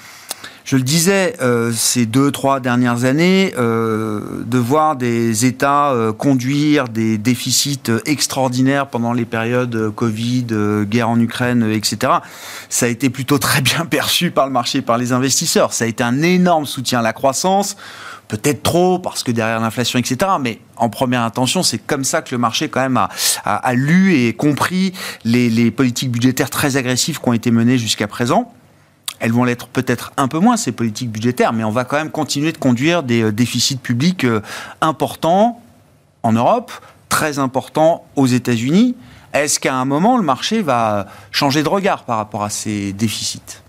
Je 0.66 0.78
le 0.78 0.84
disais, 0.84 1.36
euh, 1.42 1.74
ces 1.76 2.06
deux, 2.06 2.32
trois 2.32 2.62
dernières 2.62 3.04
années, 3.04 3.54
euh, 3.58 4.44
de 4.46 4.58
voir 4.58 4.96
des 4.96 5.46
États 5.46 5.92
euh, 5.92 6.14
conduire 6.14 6.88
des 6.88 7.18
déficits 7.18 7.92
extraordinaires 8.06 8.88
pendant 8.88 9.12
les 9.12 9.26
périodes 9.26 9.92
Covid, 9.94 10.46
guerre 10.86 11.10
en 11.10 11.20
Ukraine, 11.20 11.70
etc., 11.70 12.14
ça 12.70 12.86
a 12.86 12.90
été 12.90 13.10
plutôt 13.10 13.40
très 13.40 13.62
bien 13.62 13.86
perçu 13.90 14.32
par 14.32 14.46
le 14.46 14.54
marché, 14.54 14.82
par 14.82 14.98
les 14.98 15.12
investisseurs. 15.12 15.74
Ça 15.74 15.84
a 15.84 15.88
été 15.88 16.04
un 16.04 16.22
énorme 16.22 16.66
soutien 16.66 17.00
à 17.00 17.02
la 17.02 17.14
croissance 17.14 17.76
peut-être 18.30 18.64
trop 18.64 18.98
parce 18.98 19.22
que 19.22 19.32
derrière 19.32 19.60
l'inflation, 19.60 20.00
etc. 20.00 20.32
Mais 20.42 20.60
en 20.78 20.90
première 20.90 21.22
intention, 21.22 21.62
c'est 21.62 21.78
comme 21.78 22.04
ça 22.04 22.22
que 22.22 22.34
le 22.34 22.40
marché 22.40 22.68
quand 22.68 22.80
même 22.80 22.98
a, 22.98 23.10
a, 23.44 23.74
lu 23.74 24.16
et 24.16 24.34
compris 24.34 24.94
les, 25.24 25.50
les 25.50 25.70
politiques 25.70 26.10
budgétaires 26.10 26.50
très 26.50 26.78
agressives 26.78 27.20
qui 27.20 27.30
ont 27.30 27.34
été 27.34 27.52
menées 27.52 27.78
jusqu'à 27.78 28.08
présent. 28.08 28.52
Elles 29.24 29.32
vont 29.32 29.46
l'être 29.46 29.68
peut-être 29.68 30.12
un 30.18 30.28
peu 30.28 30.40
moins, 30.40 30.58
ces 30.58 30.74
politiques 30.74 31.10
budgétaires, 31.10 31.54
mais 31.54 31.64
on 31.64 31.72
va 31.72 31.86
quand 31.86 31.96
même 31.96 32.12
continuer 32.12 32.52
de 32.52 32.58
conduire 32.58 33.04
des 33.04 33.24
euh, 33.24 33.32
déficits 33.32 33.78
publics 33.78 34.26
euh, 34.26 34.42
importants 34.82 35.62
en 36.24 36.34
Europe, 36.34 36.74
très 37.08 37.40
importants 37.40 38.04
aux 38.18 38.28
États-Unis. 38.28 38.98
Est-ce 39.32 39.62
qu'à 39.62 39.76
un 39.76 39.86
moment, 39.86 40.18
le 40.18 40.24
marché 40.24 40.62
va 40.62 41.08
changer 41.32 41.64
de 41.64 41.70
regard 41.70 42.04
par 42.04 42.18
rapport 42.18 42.44
à 42.44 42.50
ces 42.50 42.92
déficits? 42.92 43.62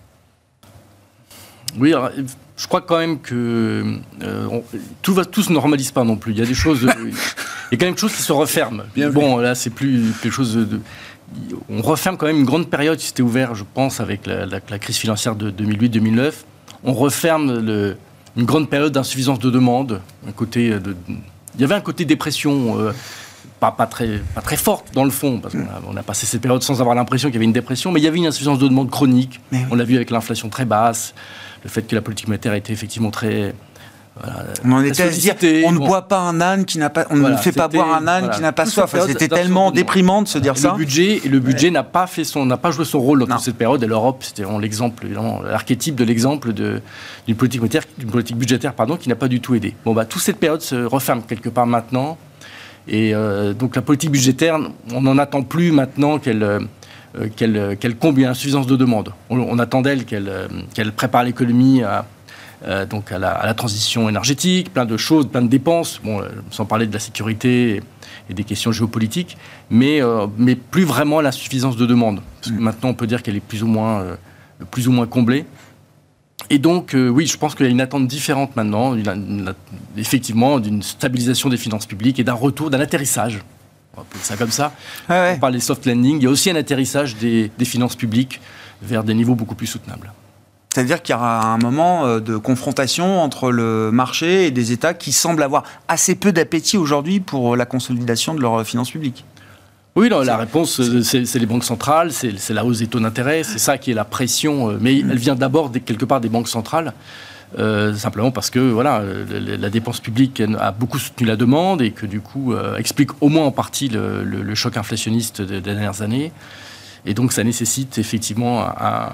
Oui, 1.79 1.95
je 2.57 2.67
crois 2.69 2.81
quand 2.81 2.99
même 2.99 3.21
que 3.21 3.99
euh, 4.23 4.61
tout, 5.03 5.15
va, 5.15 5.25
tout 5.25 5.43
se 5.43 5.53
normalise 5.53 5.91
pas 5.91 6.05
non 6.05 6.17
plus. 6.17 6.33
Il 6.33 6.39
y 6.39 6.43
a 6.43 6.47
des 6.47 6.55
choses, 6.55 6.83
il 6.83 7.09
y 7.11 7.75
a 7.75 7.79
quand 7.79 7.87
même 7.87 7.95
des 7.95 8.01
choses 8.01 8.15
qui 8.15 8.23
se 8.23 8.33
referment. 8.33 8.85
Bien 8.95 9.11
bon, 9.11 9.39
là, 9.39 9.55
c'est 9.55 9.71
plus 9.71 10.13
quelque 10.23 10.33
chose 10.33 10.55
de 10.55 10.81
on 11.69 11.83
referme 11.83 12.17
quand 12.17 12.27
même 12.27 12.39
une 12.39 12.45
grande 12.45 12.69
période 12.69 12.99
qui 12.99 13.07
s'était 13.07 13.23
ouverte, 13.23 13.55
je 13.55 13.65
pense, 13.75 13.99
avec 13.99 14.27
la, 14.27 14.79
crise 14.79 14.97
financière 14.97 15.35
de 15.35 15.51
2008-2009. 15.51 16.33
On 16.85 16.93
referme 16.93 17.97
une 18.37 18.45
grande 18.45 18.69
période 18.69 18.93
d'insuffisance 18.93 19.39
de 19.39 19.51
demande. 19.51 20.01
Un 20.29 20.33
côté 20.33 20.71
de, 20.71 20.95
il 21.55 21.61
y 21.61 21.65
avait 21.65 21.75
un 21.75 21.81
côté 21.81 22.05
dépression. 22.05 22.79
Euh, 22.79 22.93
pas, 23.61 23.71
pas, 23.71 23.87
très, 23.87 24.19
pas 24.35 24.41
très 24.41 24.57
forte 24.57 24.93
dans 24.93 25.05
le 25.05 25.11
fond, 25.11 25.39
parce 25.39 25.55
qu'on 25.55 25.97
a, 25.97 26.03
passé 26.03 26.27
cette 26.27 26.43
période 26.43 26.63
sans 26.63 26.81
avoir 26.81 26.95
l'impression 26.95 27.29
qu'il 27.29 27.37
y 27.37 27.39
avait 27.39 27.47
une 27.47 27.53
dépression, 27.53 27.93
mais 27.93 28.01
il 28.01 28.03
y 28.03 28.09
avait 28.09 28.19
une 28.19 28.27
insuffisance 28.27 28.59
de 28.59 28.69
demande 28.69 28.91
chronique. 28.91 29.41
On 29.71 29.77
l'a 29.77 29.85
vu 29.85 29.97
avec 29.97 30.11
l'inflation 30.11 30.49
très 30.49 30.65
basse, 30.65 31.15
le 31.65 31.71
fait 31.71 31.83
que 31.83 31.95
la 31.95 32.03
politique 32.03 32.29
monétaire 32.29 32.55
était 32.55 32.73
effectivement 32.73 33.11
très, 33.11 33.55
on 34.65 34.71
en 34.71 34.85
était 34.85 35.03
à 35.03 35.11
se 35.11 35.19
dire, 35.19 35.35
on 35.67 35.73
ne 35.73 35.79
boit 35.79 36.07
pas 36.07 36.21
un 36.21 36.41
âne 36.41 36.65
qui 36.67 36.79
n'a 36.79 36.89
pas, 36.89 37.05
on 37.11 37.17
ne 37.17 37.37
fait 37.37 37.51
pas 37.51 37.67
boire 37.67 37.97
un 37.97 38.07
âne 38.07 38.31
qui 38.31 38.41
n'a 38.41 38.53
pas 38.53 38.65
soif. 38.65 38.95
C'était 39.09 39.29
tellement 39.29 39.73
déprimant 39.73 40.23
de 40.23 40.29
se 40.29 40.39
dire 40.39 40.57
ça. 40.57 40.73
Le 40.73 40.77
budget 40.77 41.21
et 41.25 41.29
le 41.29 41.41
budget 41.41 41.71
n'a 41.71 41.83
pas 41.83 42.07
fait 42.07 42.23
son, 42.23 42.47
n'a 42.47 42.57
pas 42.57 42.71
joué 42.71 42.85
son 42.85 43.01
rôle 43.01 43.19
dans 43.21 43.27
toute 43.27 43.45
cette 43.45 43.57
période. 43.57 43.83
Et 43.83 43.87
l'Europe, 43.87 44.23
c'était 44.23 44.45
l'exemple, 44.61 45.09
l'archétype 45.45 45.97
de 45.97 46.05
l'exemple 46.05 46.53
d'une 46.53 47.37
politique 47.37 47.61
monétaire, 47.61 47.83
d'une 47.99 48.11
politique 48.11 48.37
budgétaire, 48.37 48.75
pardon, 48.75 48.97
qui 48.97 49.09
n'a 49.09 49.17
pas 49.17 49.29
du 49.29 49.41
tout 49.41 49.57
aidé. 49.57 49.75
Bon, 49.85 49.95
bah, 49.95 50.05
toute 50.05 50.23
cette 50.23 50.39
période 50.39 50.61
se 50.61 50.85
referme 50.85 51.23
quelque 51.23 51.49
part 51.49 51.67
maintenant. 51.67 52.17
Et 52.87 53.15
donc 53.59 53.75
la 53.75 53.83
politique 53.83 54.13
budgétaire, 54.13 54.61
on 54.93 55.01
n'en 55.01 55.19
attend 55.19 55.43
plus 55.43 55.73
maintenant 55.73 56.21
qu'elle 56.21 56.69
qu'elle 57.37 57.97
comble 57.99 58.21
une 58.21 58.27
insuffisance 58.27 58.67
de 58.67 58.77
demande. 58.77 59.13
On, 59.31 59.59
attend 59.59 59.83
d'elle 59.83 60.05
qu'elle 60.05 60.93
prépare 60.97 61.25
l'économie 61.25 61.83
à, 61.83 62.07
donc 62.87 63.13
à 63.13 63.19
la, 63.19 63.55
transition 63.55 64.09
énergétique, 64.09 64.73
plein 64.73 64.85
de 64.85 64.97
choses, 64.97 65.29
plein 65.29 65.43
de 65.43 65.49
dépenses, 65.49 66.01
bon, 66.03 66.23
sans 66.51 66.65
parler 66.65 66.87
de 66.87 66.93
la 66.93 66.99
sécurité 66.99 67.83
et, 68.29 68.35
des 68.35 68.45
questions 68.45 68.73
géopolitiques, 68.73 69.37
mais, 69.71 70.01
mais 70.39 70.57
plus 70.57 70.85
vraiment 70.85 71.21
l'insuffisance 71.21 71.77
de 71.77 71.87
demande. 71.87 72.21
Parce 72.41 72.53
que 72.53 72.61
mm. 72.61 72.63
maintenant, 72.65 72.89
on 72.91 72.95
peut 72.95 73.07
dire 73.07 73.23
qu'elle 73.23 73.37
est 73.37 73.41
plus 73.41 73.63
ou 73.63 73.67
moins, 73.67 74.05
plus 74.71 74.89
ou 74.89 74.93
moins 74.93 75.07
comblée. 75.07 75.45
Et 76.51 76.59
donc, 76.59 76.95
euh, 76.95 77.09
oui, 77.09 77.27
je 77.27 77.37
pense 77.37 77.55
qu'il 77.55 77.67
y 77.67 77.69
a 77.69 77.73
une 77.73 77.81
attente 77.81 78.07
différente 78.07 78.55
maintenant, 78.57 78.97
effectivement, 79.97 80.61
d'une 80.61 80.83
stabilisation 80.83 81.49
des 81.49 81.57
finances 81.57 81.87
publiques 81.87 82.19
et 82.19 82.25
d'un 82.25 82.35
retour, 82.35 82.71
d'un 82.71 82.81
atterrissage. 82.81 83.41
On 83.97 84.01
va 84.01 84.03
appeler 84.03 84.23
ça 84.23 84.37
comme 84.37 84.51
ça. 84.51 84.73
On 85.09 85.39
parle 85.39 85.53
des 85.53 85.61
soft 85.61 85.87
landing. 85.87 86.19
Il 86.19 86.25
y 86.25 86.27
a 86.27 86.31
aussi 86.31 86.51
un 86.51 86.57
atterrissage 86.57 87.17
des, 87.17 87.51
finances 87.65 87.97
publiques 87.97 88.41
vers 88.83 89.05
des 89.05 89.15
niveaux 89.15 89.35
beaucoup 89.35 89.55
plus 89.55 89.67
soutenables. 89.67 90.13
C'est-à-dire 90.75 91.03
qu'il 91.03 91.15
y 91.15 91.17
aura 91.17 91.45
un 91.45 91.59
moment 91.59 92.05
euh, 92.05 92.19
de 92.19 92.37
confrontation 92.37 93.23
entre 93.23 93.53
le 93.53 93.93
marché 93.93 94.47
et 94.47 94.51
des 94.51 94.73
États 94.73 94.93
qui 94.93 95.13
semblent 95.13 95.45
avoir 95.45 95.63
assez 95.87 96.17
peu 96.17 96.33
d'appétit 96.33 96.77
aujourd'hui 96.77 97.21
pour 97.21 97.55
la 97.55 97.65
consolidation 97.65 98.35
de 98.35 98.41
leurs 98.41 98.67
finances 98.67 98.91
publiques. 98.91 99.25
Oui, 99.95 100.09
la 100.09 100.37
réponse, 100.37 100.81
euh, 100.81 101.03
c'est 101.03 101.39
les 101.39 101.47
banques 101.47 101.63
centrales, 101.63 102.11
c'est 102.11 102.51
la 102.51 102.65
hausse 102.65 102.81
des 102.81 102.89
taux 102.89 102.99
d'intérêt, 102.99 103.45
c'est 103.45 103.61
ça 103.61 103.79
qui 103.79 103.93
est 103.93 103.95
la 103.95 104.05
pression, 104.05 104.71
euh, 104.71 104.79
mais 104.81 104.99
elle 104.99 105.19
vient 105.19 105.37
d'abord 105.37 105.71
quelque 105.71 106.05
part 106.05 106.21
des 106.21 106.29
banques 106.29 106.49
centrales. 106.49 106.93
Euh, 107.59 107.95
simplement 107.95 108.33
parce 108.33 108.51
que 108.51 108.59
voilà, 108.59 109.03
la 109.31 109.71
dépense 109.71 110.01
publique 110.01 110.43
a 110.59 110.73
beaucoup 110.73 110.99
soutenu 110.99 111.27
la 111.27 111.37
demande 111.37 111.83
et 111.83 111.93
que 111.93 112.05
du 112.07 112.21
coup 112.21 112.55
explique 112.77 113.11
au 113.21 113.29
moins 113.29 113.47
en 113.47 113.53
partie 113.53 113.89
le, 113.89 114.55
choc 114.55 114.77
inflationniste 114.77 115.41
des 115.43 115.61
dernières 115.61 116.03
années. 116.03 116.33
Et 117.07 117.15
donc 117.15 117.33
ça 117.33 117.45
nécessite 117.45 117.99
effectivement 117.99 118.63
un, 118.63 119.11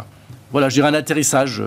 voilà, 0.52 0.68
je 0.68 0.74
dirais 0.74 0.88
un 0.88 0.94
atterrissage 0.94 1.62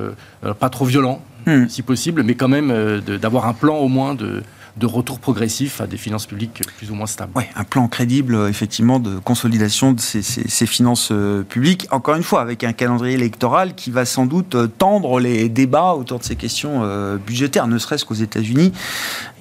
pas 0.59 0.69
trop 0.69 0.85
violent, 0.85 1.21
hmm. 1.45 1.67
si 1.67 1.83
possible, 1.83 2.23
mais 2.23 2.33
quand 2.33 2.47
même 2.47 3.01
d'avoir 3.01 3.47
un 3.47 3.53
plan 3.53 3.75
au 3.77 3.87
moins 3.87 4.15
de, 4.15 4.41
de 4.77 4.85
retour 4.87 5.19
progressif 5.19 5.81
à 5.81 5.87
des 5.87 5.97
finances 5.97 6.25
publiques 6.25 6.63
plus 6.77 6.89
ou 6.89 6.95
moins 6.95 7.05
stables. 7.05 7.31
Oui, 7.35 7.43
un 7.55 7.63
plan 7.63 7.87
crédible, 7.87 8.47
effectivement, 8.49 8.99
de 8.99 9.19
consolidation 9.19 9.93
de 9.93 9.99
ces, 9.99 10.65
finances 10.65 11.09
euh, 11.11 11.43
publiques. 11.43 11.87
Encore 11.91 12.15
une 12.15 12.23
fois, 12.23 12.41
avec 12.41 12.63
un 12.63 12.73
calendrier 12.73 13.13
électoral 13.13 13.75
qui 13.75 13.91
va 13.91 14.05
sans 14.05 14.25
doute 14.25 14.55
euh, 14.55 14.67
tendre 14.67 15.19
les 15.19 15.47
débats 15.49 15.93
autour 15.93 16.19
de 16.19 16.23
ces 16.23 16.35
questions 16.35 16.81
euh, 16.83 17.17
budgétaires, 17.17 17.67
ne 17.67 17.77
serait-ce 17.77 18.05
qu'aux 18.05 18.13
États-Unis. 18.15 18.73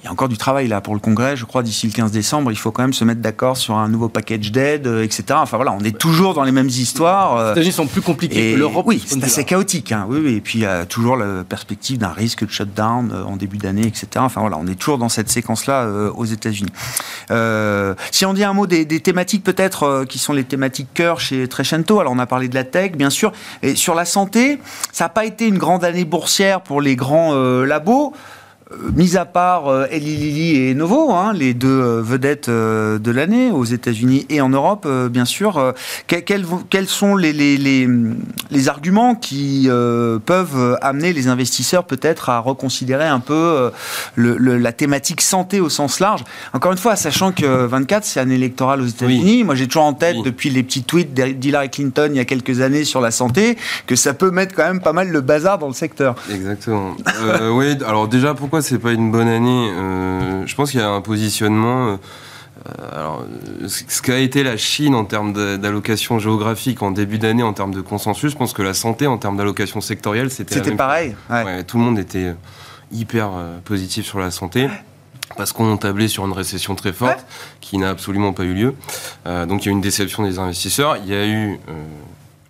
Il 0.03 0.07
y 0.07 0.09
a 0.09 0.11
encore 0.11 0.27
du 0.27 0.37
travail 0.37 0.67
là 0.67 0.81
pour 0.81 0.93
le 0.93 0.99
Congrès, 0.99 1.37
je 1.37 1.45
crois, 1.45 1.63
d'ici 1.63 1.87
le 1.87 1.93
15 1.93 2.11
décembre. 2.11 2.51
Il 2.51 2.57
faut 2.57 2.71
quand 2.71 2.83
même 2.83 2.93
se 2.93 3.05
mettre 3.05 3.21
d'accord 3.21 3.55
sur 3.55 3.75
un 3.75 3.87
nouveau 3.87 4.09
package 4.09 4.51
d'aide, 4.51 4.85
etc. 4.85 5.23
Enfin 5.35 5.55
voilà, 5.55 5.71
on 5.71 5.79
est 5.79 5.97
toujours 5.97 6.33
dans 6.33 6.43
les 6.43 6.51
mêmes 6.51 6.67
histoires. 6.67 7.37
Les 7.37 7.51
États-Unis 7.51 7.71
sont 7.71 7.87
plus 7.87 8.01
compliqués 8.01 8.53
que 8.53 8.57
l'Europe. 8.57 8.85
Oui, 8.85 9.01
c'est 9.05 9.23
assez 9.23 9.45
chaotique. 9.45 9.93
Hein. 9.93 10.05
Oui, 10.09 10.19
oui, 10.21 10.33
Et 10.35 10.41
puis 10.41 10.59
il 10.59 10.63
y 10.63 10.65
a 10.65 10.85
toujours 10.85 11.15
la 11.15 11.45
perspective 11.45 11.97
d'un 11.97 12.09
risque 12.09 12.45
de 12.45 12.51
shutdown 12.51 13.13
en 13.25 13.37
début 13.37 13.57
d'année, 13.57 13.87
etc. 13.87 14.07
Enfin 14.17 14.41
voilà, 14.41 14.57
on 14.59 14.67
est 14.67 14.75
toujours 14.75 14.97
dans 14.97 15.09
cette 15.09 15.29
séquence-là 15.29 15.83
euh, 15.83 16.11
aux 16.11 16.25
États-Unis. 16.25 16.71
Euh, 17.31 17.95
si 18.11 18.25
on 18.25 18.33
dit 18.33 18.43
un 18.43 18.53
mot 18.53 18.67
des, 18.67 18.85
thématiques 18.85 19.43
peut-être 19.43 19.83
euh, 19.83 20.05
qui 20.05 20.19
sont 20.19 20.33
les 20.33 20.43
thématiques 20.43 20.93
cœur 20.93 21.19
chez 21.19 21.47
Trecento, 21.47 21.99
alors 21.99 22.13
on 22.13 22.19
a 22.19 22.25
parlé 22.25 22.49
de 22.49 22.55
la 22.55 22.63
tech, 22.63 22.93
bien 22.93 23.09
sûr, 23.09 23.31
et 23.61 23.75
sur 23.75 23.95
la 23.95 24.05
santé, 24.05 24.59
ça 24.91 25.05
n'a 25.05 25.09
pas 25.09 25.25
été 25.25 25.47
une 25.47 25.57
grande 25.57 25.83
année 25.83 26.05
boursière 26.05 26.61
pour 26.61 26.81
les 26.81 26.95
grands 26.95 27.33
labos. 27.63 28.13
Euh, 28.73 28.91
mis 28.95 29.17
à 29.17 29.25
part 29.25 29.67
euh, 29.67 29.85
Eli 29.91 30.15
Lilly 30.15 30.69
et 30.69 30.73
Novo, 30.73 31.11
hein, 31.11 31.33
les 31.33 31.53
deux 31.53 31.67
euh, 31.67 32.01
vedettes 32.01 32.49
de 32.49 33.11
l'année 33.11 33.51
aux 33.51 33.63
États-Unis 33.63 34.25
et 34.29 34.41
en 34.41 34.49
Europe, 34.49 34.87
bien 35.09 35.25
sûr, 35.25 35.73
quels, 36.07 36.45
quels, 36.69 36.87
sont 36.87 37.15
les, 37.15 37.33
les, 37.33 37.57
les, 37.57 37.87
les, 38.51 38.69
arguments 38.69 39.15
qui 39.15 39.69
peuvent 40.25 40.77
amener 40.81 41.13
les 41.13 41.27
investisseurs 41.27 41.85
peut-être 41.85 42.29
à 42.29 42.39
reconsidérer 42.39 43.07
un 43.07 43.19
peu 43.19 43.71
le, 44.15 44.37
la 44.37 44.71
thématique 44.71 45.21
santé 45.21 45.59
au 45.59 45.69
sens 45.69 45.99
large? 45.99 46.23
Encore 46.53 46.71
une 46.71 46.77
fois, 46.77 46.95
sachant 46.95 47.31
que 47.31 47.65
24, 47.65 48.03
c'est 48.03 48.19
année 48.19 48.35
électorale 48.35 48.81
aux 48.81 48.87
États-Unis, 48.87 49.43
moi 49.43 49.55
j'ai 49.55 49.67
toujours 49.67 49.83
en 49.83 49.93
tête, 49.93 50.17
depuis 50.23 50.49
les 50.49 50.63
petits 50.63 50.83
tweets 50.83 51.13
d'Hillary 51.13 51.69
Clinton 51.69 52.09
il 52.11 52.17
y 52.17 52.21
a 52.21 52.25
quelques 52.25 52.61
années 52.61 52.83
sur 52.83 53.01
la 53.01 53.11
santé, 53.11 53.57
que 53.87 53.95
ça 53.95 54.13
peut 54.13 54.31
mettre 54.31 54.55
quand 54.55 54.65
même 54.65 54.81
pas 54.81 54.93
mal 54.93 55.09
le 55.09 55.21
bazar 55.21 55.57
dans 55.57 55.67
le 55.67 55.73
secteur. 55.73 56.15
Exactement. 56.31 56.95
oui, 57.51 57.77
alors 57.85 58.07
déjà, 58.07 58.33
pourquoi 58.33 58.61
c'est 58.63 58.79
pas 58.79 58.91
une 58.93 59.11
bonne 59.11 59.27
année 59.27 59.71
euh, 59.71 60.45
Je 60.45 60.55
pense 60.55 60.71
qu'il 60.71 60.79
y 60.79 60.83
a 60.83 60.89
un 60.89 61.01
positionnement. 61.01 61.87
Euh, 61.87 61.97
alors, 62.91 63.25
ce 63.67 64.01
qu'a 64.01 64.19
été 64.19 64.43
la 64.43 64.57
Chine 64.57 64.95
en 64.95 65.05
termes 65.05 65.33
d'allocation 65.33 66.19
géographique 66.19 66.81
en 66.81 66.91
début 66.91 67.17
d'année, 67.17 67.43
en 67.43 67.53
termes 67.53 67.73
de 67.73 67.81
consensus, 67.81 68.31
je 68.31 68.37
pense 68.37 68.53
que 68.53 68.61
la 68.61 68.73
santé 68.73 69.07
en 69.07 69.17
termes 69.17 69.37
d'allocation 69.37 69.81
sectorielle, 69.81 70.31
c'était. 70.31 70.55
C'était 70.55 70.71
pareil. 70.71 71.15
tout 71.67 71.77
le 71.77 71.83
monde 71.83 71.99
était 71.99 72.33
hyper 72.91 73.31
euh, 73.33 73.59
positif 73.63 74.05
sur 74.05 74.19
la 74.19 74.31
santé. 74.31 74.69
Parce 75.35 75.51
qu'on 75.51 75.77
tablait 75.77 76.09
sur 76.09 76.25
une 76.25 76.33
récession 76.33 76.75
très 76.75 76.93
forte 76.93 77.25
qui 77.59 77.79
n'a 77.79 77.89
absolument 77.89 78.33
pas 78.33 78.43
eu 78.43 78.53
lieu. 78.53 78.75
donc 79.25 79.63
il 79.63 79.65
y 79.65 79.69
a 79.69 79.71
eu 79.71 79.75
une 79.75 79.81
déception 79.81 80.23
des 80.23 80.37
investisseurs. 80.37 80.97
Il 80.97 81.09
y 81.09 81.15
a 81.15 81.25
eu 81.25 81.59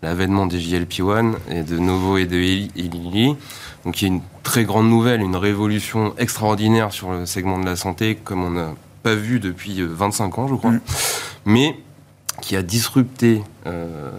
l'avènement 0.01 0.47
des 0.47 0.59
JLP1 0.59 1.35
et 1.49 1.63
de 1.63 1.77
Novo 1.77 2.17
et 2.17 2.25
de 2.25 2.35
Eli 2.35 3.37
donc 3.85 4.01
il 4.01 4.07
y 4.07 4.11
a 4.11 4.13
une 4.13 4.21
très 4.43 4.63
grande 4.63 4.89
nouvelle, 4.89 5.21
une 5.21 5.35
révolution 5.35 6.13
extraordinaire 6.17 6.91
sur 6.91 7.11
le 7.11 7.25
segment 7.25 7.59
de 7.59 7.65
la 7.65 7.75
santé, 7.75 8.15
comme 8.15 8.43
on 8.43 8.51
n'a 8.51 8.73
pas 9.03 9.15
vu 9.15 9.39
depuis 9.39 9.81
25 9.81 10.37
euh, 10.37 10.41
ans, 10.41 10.47
je 10.47 10.55
crois. 10.55 10.71
Mm. 10.71 10.81
Mais 11.45 11.75
qui 12.41 12.55
a 12.55 12.61
disrupté 12.61 13.43
euh, 13.67 14.09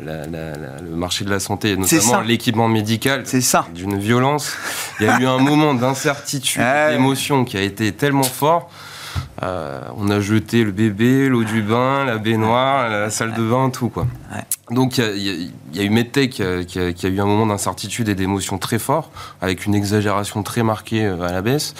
le 0.00 0.96
marché 0.96 1.24
de 1.24 1.30
la 1.30 1.40
santé, 1.40 1.76
notamment 1.76 2.20
l'équipement 2.20 2.68
médical, 2.68 3.22
c'est 3.26 3.40
ça, 3.40 3.66
d'une 3.74 3.98
violence. 3.98 4.56
Il 4.98 5.06
y 5.06 5.08
a 5.08 5.20
eu 5.20 5.26
un 5.26 5.38
moment 5.38 5.74
d'incertitude, 5.74 6.62
ah 6.64 6.90
d'émotion 6.90 7.44
qui 7.44 7.56
a 7.56 7.62
été 7.62 7.92
tellement 7.92 8.22
fort 8.22 8.70
euh, 9.42 9.80
on 9.96 10.10
a 10.10 10.20
jeté 10.20 10.64
le 10.64 10.70
bébé, 10.70 11.28
l'eau 11.28 11.44
du 11.44 11.62
bain, 11.62 12.04
la 12.04 12.18
baignoire, 12.18 12.90
la 12.90 13.08
salle 13.08 13.32
de 13.32 13.42
bain, 13.42 13.70
tout 13.70 13.88
quoi. 13.88 14.06
Donc 14.70 14.98
il 14.98 15.52
y, 15.72 15.80
a 15.80 15.82
eu 15.82 15.90
Medtech 15.90 16.30
qui 16.30 16.42
a, 16.42 16.62
qui 16.64 17.06
a, 17.06 17.08
eu 17.08 17.20
un 17.20 17.24
moment 17.24 17.46
d'incertitude 17.46 18.08
et 18.08 18.14
d'émotion 18.14 18.58
très 18.58 18.78
fort, 18.78 19.10
avec 19.40 19.64
une 19.64 19.74
exagération 19.74 20.42
très 20.42 20.62
marquée 20.62 21.06
euh, 21.06 21.22
à 21.22 21.32
la 21.32 21.40
baisse. 21.40 21.74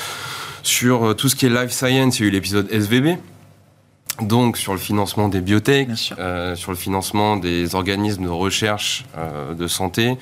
Sur 0.63 1.05
euh, 1.05 1.15
tout 1.15 1.29
ce 1.29 1.37
qui 1.37 1.47
est 1.47 1.51
life 1.51 1.71
science, 1.71 2.19
il 2.19 2.23
y 2.23 2.25
a 2.25 2.29
eu 2.29 2.31
l'épisode 2.31 2.67
SVB, 2.71 3.19
donc 4.23 4.57
sur 4.57 4.73
le 4.73 4.79
financement 4.79 5.29
des 5.29 5.43
biotech, 5.43 6.15
sur 6.55 6.71
le 6.71 6.77
financement 6.77 7.37
des 7.37 7.75
organismes 7.75 8.25
de 8.25 8.31
recherche 8.31 9.07
de 9.57 9.67
santé, 9.67 10.19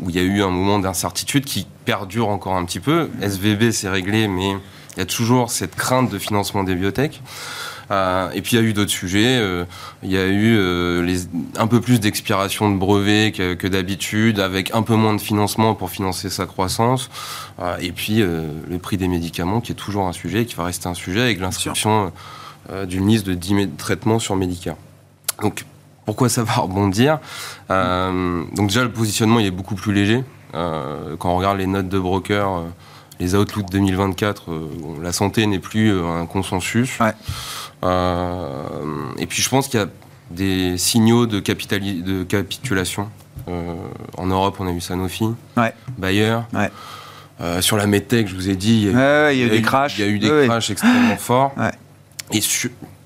où 0.00 0.08
il 0.08 0.14
y 0.14 0.20
a 0.20 0.22
eu 0.22 0.40
un 0.40 0.50
moment 0.50 0.78
d'incertitude 0.78 1.44
qui 1.44 1.66
perdure 1.84 2.28
encore 2.28 2.54
un 2.54 2.64
petit 2.64 2.78
peu. 2.78 3.10
SVB 3.20 3.72
c'est 3.72 3.88
réglé, 3.88 4.28
mais 4.28 4.54
il 4.96 4.98
y 4.98 5.02
a 5.02 5.06
toujours 5.06 5.50
cette 5.50 5.76
crainte 5.76 6.10
de 6.10 6.18
financement 6.18 6.64
des 6.64 6.74
biotech. 6.74 7.20
Euh, 7.90 8.30
et 8.32 8.40
puis 8.40 8.56
il 8.56 8.60
y 8.60 8.62
a 8.62 8.66
eu 8.66 8.72
d'autres 8.72 8.90
sujets. 8.90 9.38
Euh, 9.40 9.64
il 10.02 10.10
y 10.10 10.16
a 10.16 10.26
eu 10.26 10.56
euh, 10.56 11.02
les, 11.02 11.22
un 11.56 11.66
peu 11.66 11.80
plus 11.80 11.98
d'expiration 11.98 12.70
de 12.70 12.78
brevets 12.78 13.32
que, 13.32 13.54
que 13.54 13.66
d'habitude, 13.66 14.38
avec 14.38 14.74
un 14.74 14.82
peu 14.82 14.94
moins 14.94 15.14
de 15.14 15.20
financement 15.20 15.74
pour 15.74 15.90
financer 15.90 16.30
sa 16.30 16.46
croissance. 16.46 17.10
et 17.80 17.92
puis 17.92 18.18
le 18.20 18.78
prix 18.78 18.96
des 18.96 19.08
médicaments, 19.08 19.60
qui 19.60 19.72
est 19.72 19.76
toujours 19.76 20.06
un 20.06 20.12
sujet, 20.12 20.44
qui 20.44 20.54
va 20.54 20.64
rester 20.64 20.88
un 20.88 20.94
sujet, 20.94 21.22
avec 21.22 21.40
l'inscription 21.40 22.12
d'une 22.86 23.08
liste 23.08 23.26
de 23.26 23.34
10 23.34 23.70
traitements 23.76 24.18
sur 24.18 24.36
Medicare. 24.36 24.76
Donc 25.42 25.64
pourquoi 26.06 26.28
ça 26.28 26.42
va 26.44 26.52
rebondir? 26.62 27.18
Donc 27.68 28.68
déjà 28.68 28.82
le 28.82 28.92
positionnement 28.92 29.40
il 29.40 29.46
est 29.46 29.50
beaucoup 29.50 29.74
plus 29.74 29.92
léger. 29.92 30.24
quand 30.52 31.30
on 31.30 31.36
regarde 31.36 31.58
les 31.58 31.66
notes 31.66 31.88
de 31.88 31.98
broker 31.98 32.64
les 33.20 33.34
outlooks 33.34 33.70
2024, 33.70 34.50
euh, 34.50 34.68
la 35.02 35.12
santé 35.12 35.46
n'est 35.46 35.58
plus 35.58 35.92
euh, 35.92 36.08
un 36.08 36.26
consensus. 36.26 36.98
Euh, 37.82 38.62
et 39.18 39.26
puis 39.26 39.42
je 39.42 39.48
pense 39.48 39.68
qu'il 39.68 39.78
y 39.78 39.82
a 39.82 39.88
des 40.30 40.78
signaux 40.78 41.26
de, 41.26 41.38
de 41.38 42.24
capitulation. 42.24 43.08
en 44.16 44.26
Europe, 44.26 44.56
on 44.58 44.66
a 44.66 44.72
eu 44.72 44.80
Sanofi, 44.80 45.26
Bayer. 45.98 46.38
sur 47.60 47.76
la 47.76 47.86
medtech, 47.86 48.28
je 48.28 48.34
vous 48.34 48.48
ai 48.48 48.56
dit, 48.56 48.82
il 48.86 48.92
y 48.92 48.96
a, 48.96 49.32
eu 49.32 49.50
des 49.50 49.62
crashs. 49.62 49.98
Il 49.98 50.04
y 50.04 50.08
a 50.08 50.10
eu 50.10 50.18
des 50.18 50.46
crashs 50.46 50.70
extrêmement 50.70 51.16
forts. 51.18 51.52
Et 52.32 52.40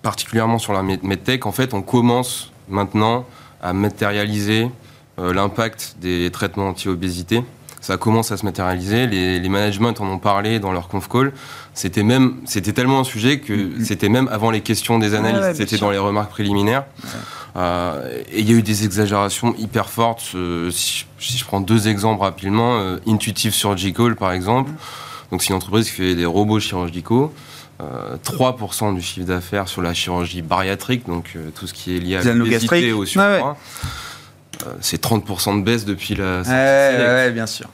particulièrement 0.03 0.59
sur 0.59 0.73
la 0.73 0.83
medtech, 0.83 1.47
en 1.47 1.53
fait, 1.53 1.75
on 1.75 1.83
commence 1.83 2.53
maintenant 2.69 3.27
à 3.62 3.73
matérialiser 3.73 4.71
l'impact 5.17 5.97
des 6.01 6.31
traitements 6.31 6.69
anti-obésité 6.69 7.43
ça 7.85 7.99
commence 7.99 8.32
à 8.32 8.39
se 8.39 8.47
matérialiser. 8.47 9.07
Les, 9.07 9.39
les 9.39 9.49
managements 9.51 9.93
en 9.99 10.07
ont 10.07 10.18
parlé 10.18 10.59
dans 10.59 10.72
leur 10.72 10.89
conf 10.89 11.07
call. 11.07 11.35
C'était 11.74 12.03
même, 12.03 12.37
c'était 12.47 12.72
tellement 12.72 13.01
un 13.01 13.05
sujet 13.05 13.41
que 13.41 13.53
mm-hmm. 13.53 13.85
c'était 13.85 14.09
même 14.09 14.26
avant 14.28 14.51
les 14.51 14.62
questions 14.62 14.99
des 14.99 15.12
analystes. 15.12 15.57
c'était 15.57 15.76
dans 15.76 15.91
les 15.91 15.99
remarques 15.99 16.30
préliminaires. 16.30 16.85
Euh, 17.57 18.22
et 18.32 18.41
il 18.41 18.51
y 18.51 18.55
a 18.55 18.57
eu 18.57 18.62
des 18.62 18.87
exagérations 18.87 19.55
hyper 19.59 19.91
fortes. 19.91 20.30
Euh, 20.35 20.70
si, 20.70 21.05
je 21.18 21.45
prends 21.45 21.61
deux 21.61 21.87
exemples 21.87 22.22
rapidement, 22.22 22.78
euh, 22.78 22.97
Intuitive 23.07 23.53
Surgical 23.53 24.16
par 24.16 24.32
exemple. 24.32 24.70
Mm-hmm. 24.70 25.30
Donc 25.32 25.43
c'est 25.43 25.51
une 25.51 25.57
entreprise 25.57 25.91
qui 25.91 25.97
fait 25.97 26.14
des 26.14 26.26
robots 26.26 26.61
chirurgicaux. 26.61 27.35
3% 28.24 28.95
du 28.95 29.03
chiffre 29.03 29.26
d'affaires 29.26 29.68
sur 29.68 29.82
la 29.82 29.93
chirurgie 29.93 30.41
bariatrique, 30.41 31.07
donc 31.07 31.37
tout 31.55 31.66
ce 31.66 31.74
qui 31.74 31.95
est 31.95 32.01
lié 32.01 32.16
à 32.16 32.32
l'obésité 32.32 32.93
au 32.93 33.05
surpoids. 33.05 33.59
C'est 34.81 35.03
30% 35.03 35.61
de 35.61 35.65
baisse 35.65 35.85
depuis 35.85 36.15
la. 36.15 36.43
Ouais, 36.43 37.31
bien 37.33 37.47
sûr. 37.47 37.69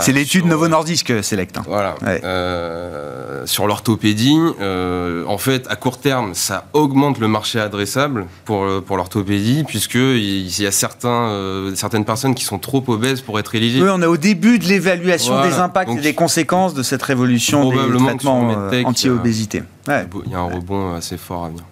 c'est 0.00 0.12
l'étude 0.12 0.46
Novo 0.46 0.68
Nordisk 0.68 1.22
Select. 1.22 1.58
Hein. 1.58 1.62
Voilà. 1.66 1.94
Euh, 2.04 3.46
sur 3.46 3.66
l'orthopédie, 3.66 4.38
euh, 4.60 5.24
en 5.26 5.38
fait, 5.38 5.66
à 5.68 5.76
court 5.76 5.98
terme, 5.98 6.34
ça 6.34 6.66
augmente 6.72 7.18
le 7.18 7.28
marché 7.28 7.60
adressable 7.60 8.26
pour, 8.44 8.66
pour 8.82 8.96
l'orthopédie, 8.96 9.64
puisqu'il 9.64 10.60
y 10.60 10.66
a 10.66 10.72
certains, 10.72 11.28
euh, 11.28 11.74
certaines 11.74 12.04
personnes 12.04 12.34
qui 12.34 12.44
sont 12.44 12.58
trop 12.58 12.82
obèses 12.88 13.20
pour 13.20 13.38
être 13.38 13.54
éligibles. 13.54 13.84
Oui, 13.84 13.92
on 13.94 14.02
est 14.02 14.06
au 14.06 14.16
début 14.16 14.58
de 14.58 14.64
l'évaluation 14.64 15.42
des 15.42 15.54
impacts 15.54 15.90
et 15.90 16.00
des 16.00 16.14
conséquences 16.14 16.74
de 16.74 16.82
cette 16.82 17.02
révolution 17.02 17.70
des 17.70 17.98
traitements 17.98 18.70
anti-obésité. 18.84 19.62
Il 19.86 20.32
y 20.32 20.34
a 20.34 20.38
un 20.38 20.50
rebond 20.50 20.94
assez 20.94 21.16
fort 21.16 21.44
à 21.44 21.48
venir. 21.48 21.64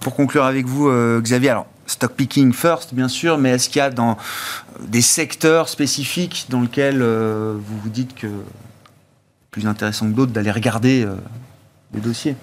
Pour 0.00 0.16
conclure 0.16 0.44
avec 0.44 0.66
vous, 0.66 0.90
Xavier, 1.20 1.50
alors 1.50 1.66
stock 1.86 2.12
picking 2.12 2.52
first, 2.52 2.94
bien 2.94 3.08
sûr, 3.08 3.38
mais 3.38 3.50
est-ce 3.50 3.68
qu'il 3.68 3.78
y 3.78 3.82
a 3.82 3.90
dans 3.90 4.16
des 4.80 5.02
secteurs 5.02 5.68
spécifiques 5.68 6.46
dans 6.48 6.60
lesquels 6.60 7.02
euh, 7.02 7.54
vous 7.56 7.78
vous 7.78 7.88
dites 7.88 8.14
que 8.14 8.28
plus 9.50 9.66
intéressant 9.66 10.10
que 10.10 10.14
d'autres 10.14 10.32
d'aller 10.32 10.50
regarder 10.50 11.04
euh, 11.04 11.14
les 11.92 12.00
dossiers 12.00 12.36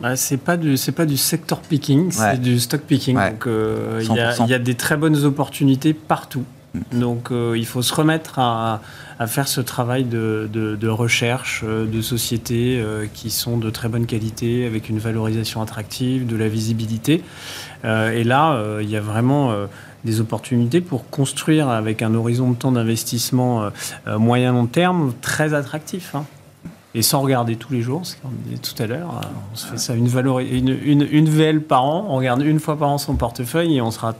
bah, 0.00 0.16
c'est 0.16 0.36
pas 0.36 0.56
du 0.56 0.76
c'est 0.76 0.92
pas 0.92 1.06
du 1.06 1.16
sector 1.16 1.60
picking, 1.60 2.10
c'est 2.10 2.40
du 2.40 2.58
stock 2.58 2.80
picking. 2.80 3.16
Donc 3.16 3.46
euh, 3.46 4.02
il 4.02 4.46
y, 4.48 4.54
a 4.54 4.58
des 4.58 4.74
très 4.74 4.96
bonnes 4.96 5.24
opportunités 5.24 5.94
partout. 5.94 6.42
Mm. 6.74 6.98
Donc 6.98 7.28
il 7.30 7.64
faut 7.64 7.80
se 7.80 7.94
remettre 7.94 8.40
à, 8.40 8.80
faire 9.28 9.46
ce 9.46 9.60
travail 9.60 10.02
de, 10.02 10.50
de 10.52 10.88
recherche 10.88 11.64
de 11.64 12.02
sociétés 12.02 12.84
qui 13.14 13.30
sont 13.30 13.56
de 13.56 13.70
très 13.70 13.88
bonne 13.88 14.04
qualité, 14.04 14.66
avec 14.66 14.88
une 14.88 14.98
valorisation 14.98 15.62
attractive, 15.62 16.26
de 16.26 16.36
la 16.36 16.48
visibilité. 16.48 17.22
Et 17.84 18.24
là, 18.24 18.58
il 18.80 18.88
y 18.88 18.96
a 18.96 19.00
vraiment 19.00 19.66
des 20.04 20.20
opportunités 20.20 20.80
pour 20.80 21.08
construire 21.08 21.68
avec 21.68 22.02
un 22.02 22.14
horizon 22.14 22.50
de 22.50 22.56
temps 22.56 22.72
d'investissement 22.72 23.62
euh, 23.62 23.70
euh, 24.06 24.18
moyen-long 24.18 24.66
terme 24.66 25.14
très 25.20 25.54
attractif. 25.54 26.14
Hein. 26.14 26.24
Et 26.94 27.02
sans 27.02 27.22
regarder 27.22 27.56
tous 27.56 27.72
les 27.72 27.82
jours, 27.82 28.06
ce 28.06 28.16
qu'on 28.16 28.28
disait 28.44 28.58
tout 28.58 28.80
à 28.80 28.86
l'heure, 28.86 29.20
euh, 29.22 29.26
on 29.52 29.56
se 29.56 29.66
fait 29.66 29.78
ça 29.78 29.94
une, 29.94 30.06
une, 30.06 30.78
une, 30.84 31.08
une 31.10 31.28
VL 31.28 31.62
par 31.62 31.84
an, 31.84 32.06
on 32.10 32.16
regarde 32.16 32.42
une 32.42 32.60
fois 32.60 32.78
par 32.78 32.90
an 32.90 32.98
son 32.98 33.16
portefeuille 33.16 33.76
et 33.76 33.80
on 33.80 33.90
sera 33.90 34.14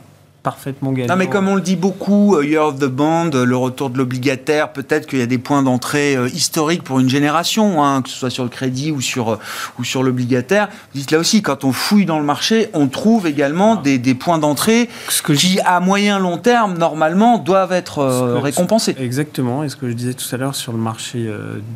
parfaitement 0.44 0.92
gagnant. 0.92 1.14
Non, 1.14 1.18
mais 1.18 1.26
comme 1.26 1.48
on 1.48 1.56
le 1.56 1.62
dit 1.62 1.74
beaucoup, 1.74 2.36
euh, 2.36 2.44
Year 2.44 2.66
of 2.66 2.78
the 2.78 2.84
Bond, 2.84 3.30
euh, 3.34 3.44
le 3.44 3.56
retour 3.56 3.88
de 3.88 3.96
l'obligataire, 3.96 4.72
peut-être 4.72 5.06
qu'il 5.06 5.18
y 5.18 5.22
a 5.22 5.26
des 5.26 5.38
points 5.38 5.62
d'entrée 5.62 6.16
euh, 6.16 6.28
historiques 6.28 6.84
pour 6.84 7.00
une 7.00 7.08
génération, 7.08 7.82
hein, 7.82 8.02
que 8.02 8.10
ce 8.10 8.16
soit 8.16 8.30
sur 8.30 8.44
le 8.44 8.50
crédit 8.50 8.92
ou 8.92 9.00
sur, 9.00 9.38
ou 9.78 9.84
sur 9.84 10.02
l'obligataire. 10.02 10.68
Vous 10.92 11.00
dites 11.00 11.10
là 11.10 11.18
aussi, 11.18 11.40
quand 11.40 11.64
on 11.64 11.72
fouille 11.72 12.04
dans 12.04 12.18
le 12.18 12.26
marché, 12.26 12.68
on 12.74 12.88
trouve 12.88 13.26
également 13.26 13.74
des, 13.74 13.96
des 13.98 14.14
points 14.14 14.38
d'entrée 14.38 14.90
qui, 15.34 15.58
à 15.64 15.80
moyen 15.80 16.18
long 16.18 16.36
terme, 16.36 16.76
normalement, 16.76 17.38
doivent 17.38 17.72
être 17.72 18.04
récompensés. 18.38 18.94
Exactement. 18.98 19.64
Et 19.64 19.70
ce 19.70 19.76
que 19.76 19.88
je 19.88 19.94
disais 19.94 20.12
tout 20.12 20.26
à 20.32 20.36
l'heure 20.36 20.54
sur 20.54 20.72
le 20.72 20.78
marché 20.78 21.26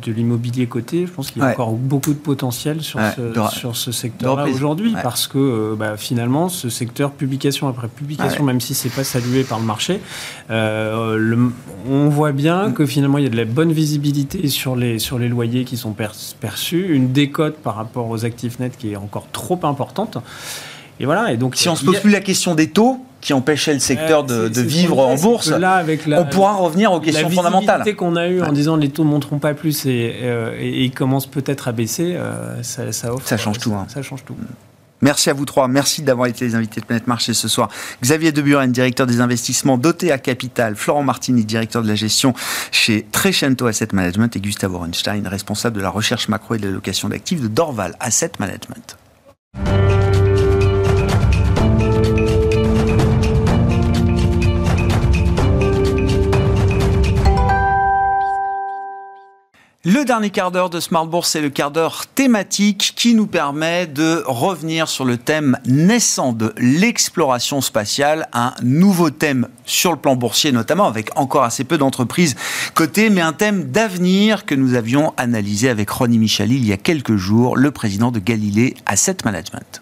de 0.05 0.11
l'immobilier 0.11 0.67
coté, 0.67 1.07
je 1.07 1.11
pense 1.11 1.31
qu'il 1.31 1.41
y 1.41 1.45
a 1.45 1.49
encore 1.49 1.71
beaucoup 1.71 2.13
de 2.13 2.19
potentiel 2.19 2.83
sur 2.83 2.99
ce, 3.15 3.49
sur 3.49 3.75
ce 3.75 3.91
secteur-là 3.91 4.45
aujourd'hui, 4.45 4.93
parce 5.01 5.27
que 5.27 5.75
bah, 5.75 5.97
finalement, 5.97 6.49
ce 6.49 6.69
secteur, 6.69 7.11
publication 7.11 7.67
après 7.67 7.87
publication, 7.87 8.43
même 8.43 8.58
même 8.59 8.65
si 8.65 8.73
c'est 8.73 8.89
pas 8.89 9.05
salué 9.05 9.45
par 9.45 9.57
le 9.57 9.65
marché, 9.65 10.01
euh, 10.49 11.49
on 11.89 12.09
voit 12.09 12.33
bien 12.33 12.73
que 12.73 12.85
finalement 12.85 13.17
il 13.17 13.23
y 13.23 13.27
a 13.27 13.29
de 13.29 13.37
la 13.37 13.45
bonne 13.45 13.71
visibilité 13.71 14.49
sur 14.49 14.75
les, 14.75 14.99
sur 14.99 15.17
les 15.17 15.29
loyers 15.29 15.63
qui 15.63 15.77
sont 15.77 15.95
perçus, 16.41 16.93
une 16.93 17.13
décote 17.13 17.55
par 17.55 17.75
rapport 17.75 18.09
aux 18.09 18.25
actifs 18.25 18.59
nets 18.59 18.77
qui 18.77 18.91
est 18.91 18.97
encore 18.97 19.27
trop 19.31 19.59
importante. 19.63 20.17
Et 20.99 21.05
voilà. 21.05 21.31
Et 21.31 21.37
donc, 21.37 21.55
si 21.55 21.69
on 21.69 21.77
se 21.77 21.85
pose 21.85 22.01
plus 22.01 22.11
la 22.11 22.19
question 22.19 22.53
des 22.53 22.69
taux, 22.69 22.99
qui 23.21 23.33
empêchait 23.33 23.73
le 23.73 23.79
secteur 23.79 24.25
de, 24.25 24.61
vivre 24.61 24.99
en 24.99 25.15
bourse, 25.15 25.49
là, 25.49 25.73
avec 25.75 26.01
on 26.07 26.25
pourra 26.25 26.55
revenir 26.55 26.91
aux 26.91 26.99
questions 26.99 27.29
fondamentales. 27.29 27.83
La 27.85 27.93
qu'on 27.93 28.17
a 28.17 28.27
eu 28.27 28.41
en 28.41 28.51
disant 28.51 28.75
les 28.75 28.89
taux 28.89 29.05
ne 29.05 29.09
monteront 29.09 29.39
pas 29.39 29.53
plus 29.53 29.85
et, 29.85 30.15
euh, 30.21 30.57
ils 30.61 30.91
commencent 30.91 31.27
peut-être 31.27 31.69
à 31.69 31.71
baisser, 31.71 32.15
euh, 32.15 32.61
ça, 32.63 32.91
ça, 32.91 33.13
offre, 33.13 33.27
ça 33.27 33.37
change 33.37 33.59
tout. 33.59 33.73
Hein. 33.73 33.87
Ça 33.89 34.01
change 34.01 34.23
tout. 34.25 34.35
Merci 35.01 35.29
à 35.29 35.33
vous 35.33 35.45
trois. 35.45 35.67
Merci 35.67 36.01
d'avoir 36.01 36.27
été 36.27 36.45
les 36.45 36.55
invités 36.55 36.81
de 36.81 36.85
Planète 36.85 37.07
Marché 37.07 37.33
ce 37.33 37.47
soir. 37.47 37.69
Xavier 38.01 38.31
Deburen, 38.31 38.71
directeur 38.71 39.07
des 39.07 39.21
investissements 39.21 39.77
d'OTA 39.77 40.17
Capital. 40.17 40.75
Florent 40.75 41.03
Martini, 41.03 41.45
directeur 41.45 41.81
de 41.83 41.87
la 41.87 41.95
gestion 41.95 42.33
chez 42.71 43.05
Trecento 43.11 43.67
Asset 43.67 43.89
Management. 43.93 44.35
Et 44.35 44.39
Gustavo 44.39 44.77
Orenstein, 44.77 45.27
responsable 45.27 45.77
de 45.77 45.81
la 45.81 45.89
recherche 45.89 46.27
macro 46.27 46.55
et 46.55 46.57
de 46.57 46.67
l'allocation 46.67 47.09
d'actifs 47.09 47.41
de 47.41 47.47
Dorval 47.47 47.95
Asset 47.99 48.31
Management. 48.39 48.97
Le 59.85 60.03
dernier 60.03 60.29
quart 60.29 60.51
d'heure 60.51 60.69
de 60.69 60.81
Smart 60.81 61.07
Bourse, 61.07 61.29
c'est 61.29 61.39
le 61.39 61.49
quart 61.49 61.71
d'heure 61.71 62.05
thématique 62.07 62.91
qui 62.97 63.13
nous 63.13 63.27
permet 63.27 63.87
de 63.87 64.23
revenir 64.27 64.89
sur 64.89 65.05
le 65.05 65.15
thème 65.15 65.57
naissant 65.65 66.33
de 66.33 66.53
l'exploration 66.57 67.61
spatiale, 67.61 68.27
un 68.33 68.53
nouveau 68.61 69.09
thème 69.09 69.47
sur 69.63 69.91
le 69.91 69.97
plan 69.97 70.17
boursier 70.17 70.51
notamment, 70.51 70.85
avec 70.85 71.17
encore 71.17 71.45
assez 71.45 71.63
peu 71.63 71.77
d'entreprises 71.77 72.35
cotées, 72.73 73.09
mais 73.09 73.21
un 73.21 73.31
thème 73.31 73.71
d'avenir 73.71 74.45
que 74.45 74.53
nous 74.53 74.73
avions 74.73 75.13
analysé 75.15 75.69
avec 75.69 75.89
Ronnie 75.89 76.19
Michali 76.19 76.57
il 76.57 76.65
y 76.65 76.73
a 76.73 76.77
quelques 76.77 77.15
jours, 77.15 77.55
le 77.55 77.71
président 77.71 78.11
de 78.11 78.19
Galilée 78.19 78.75
Asset 78.85 79.15
Management. 79.23 79.81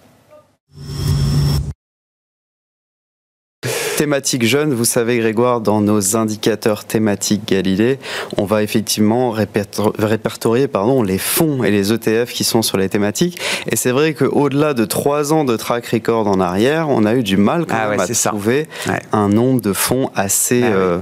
Thématique 3.97 4.45
jeune, 4.45 4.75
vous 4.75 4.85
savez 4.85 5.17
Grégoire, 5.17 5.59
dans 5.59 5.81
nos 5.81 6.15
indicateurs 6.15 6.85
thématiques 6.85 7.47
Galilée, 7.47 7.97
on 8.37 8.45
va 8.45 8.61
effectivement 8.61 9.31
répertorier 9.31 10.67
pardon, 10.67 11.01
les 11.01 11.17
fonds 11.17 11.63
et 11.63 11.71
les 11.71 11.91
ETF 11.91 12.31
qui 12.31 12.43
sont 12.43 12.61
sur 12.61 12.77
les 12.77 12.89
thématiques. 12.89 13.41
Et 13.71 13.75
c'est 13.75 13.89
vrai 13.89 14.13
qu'au-delà 14.13 14.75
de 14.75 14.85
trois 14.85 15.33
ans 15.33 15.45
de 15.45 15.57
track 15.57 15.87
record 15.87 16.27
en 16.27 16.39
arrière, 16.39 16.89
on 16.89 17.05
a 17.05 17.15
eu 17.15 17.23
du 17.23 17.37
mal 17.37 17.65
quand 17.65 17.75
ah 17.75 17.89
même 17.89 17.99
à 17.99 18.05
trouver 18.07 18.67
un 19.13 19.29
nombre 19.29 19.61
de 19.61 19.73
fonds 19.73 20.11
assez, 20.13 20.61
ah 20.63 20.75
euh, 20.75 20.99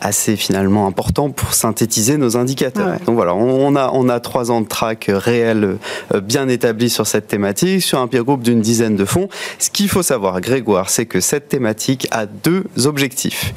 assez 0.00 0.36
finalement 0.36 0.86
important 0.86 1.30
pour 1.30 1.54
synthétiser 1.54 2.16
nos 2.16 2.36
indicateurs. 2.36 2.98
Donc 3.06 3.14
voilà, 3.14 3.34
on 3.34 3.76
a, 3.76 3.90
on 3.92 4.08
a 4.08 4.20
trois 4.20 4.50
ans 4.50 4.60
de 4.60 4.68
track 4.68 5.06
réel 5.08 5.78
euh, 6.14 6.20
bien 6.20 6.48
établi 6.48 6.90
sur 6.90 7.06
cette 7.06 7.28
thématique, 7.28 7.82
sur 7.82 8.00
un 8.00 8.06
peer 8.06 8.24
group 8.24 8.42
d'une 8.42 8.60
dizaine 8.60 8.96
de 8.96 9.04
fonds. 9.04 9.28
Ce 9.58 9.70
qu'il 9.70 9.88
faut 9.88 10.02
savoir, 10.02 10.40
Grégoire, 10.40 10.90
c'est 10.90 11.06
que 11.06 11.20
cette 11.20 11.48
thématique 11.48 12.08
a 12.10 12.26
deux 12.26 12.64
objectifs 12.84 13.54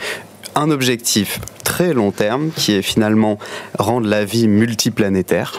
un 0.55 0.69
objectif 0.69 1.39
très 1.63 1.93
long 1.93 2.11
terme 2.11 2.51
qui 2.55 2.73
est 2.73 2.81
finalement 2.81 3.39
rendre 3.79 4.07
la 4.07 4.23
vie 4.25 4.47
multiplanétaire. 4.47 5.57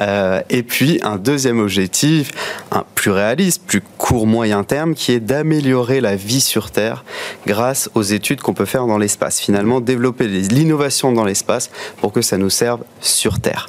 Euh, 0.00 0.40
et 0.50 0.62
puis 0.62 0.98
un 1.02 1.16
deuxième 1.16 1.60
objectif, 1.60 2.30
un 2.72 2.84
plus 2.94 3.10
réaliste, 3.10 3.62
plus 3.66 3.80
court 3.98 4.26
moyen 4.26 4.64
terme, 4.64 4.94
qui 4.94 5.12
est 5.12 5.20
d'améliorer 5.20 6.00
la 6.00 6.16
vie 6.16 6.40
sur 6.40 6.70
Terre 6.70 7.04
grâce 7.46 7.90
aux 7.94 8.02
études 8.02 8.40
qu'on 8.40 8.54
peut 8.54 8.64
faire 8.64 8.86
dans 8.86 8.98
l'espace. 8.98 9.40
Finalement, 9.40 9.80
développer 9.80 10.26
l'innovation 10.26 11.12
dans 11.12 11.24
l'espace 11.24 11.70
pour 12.00 12.12
que 12.12 12.22
ça 12.22 12.38
nous 12.38 12.50
serve 12.50 12.82
sur 13.00 13.38
Terre. 13.40 13.68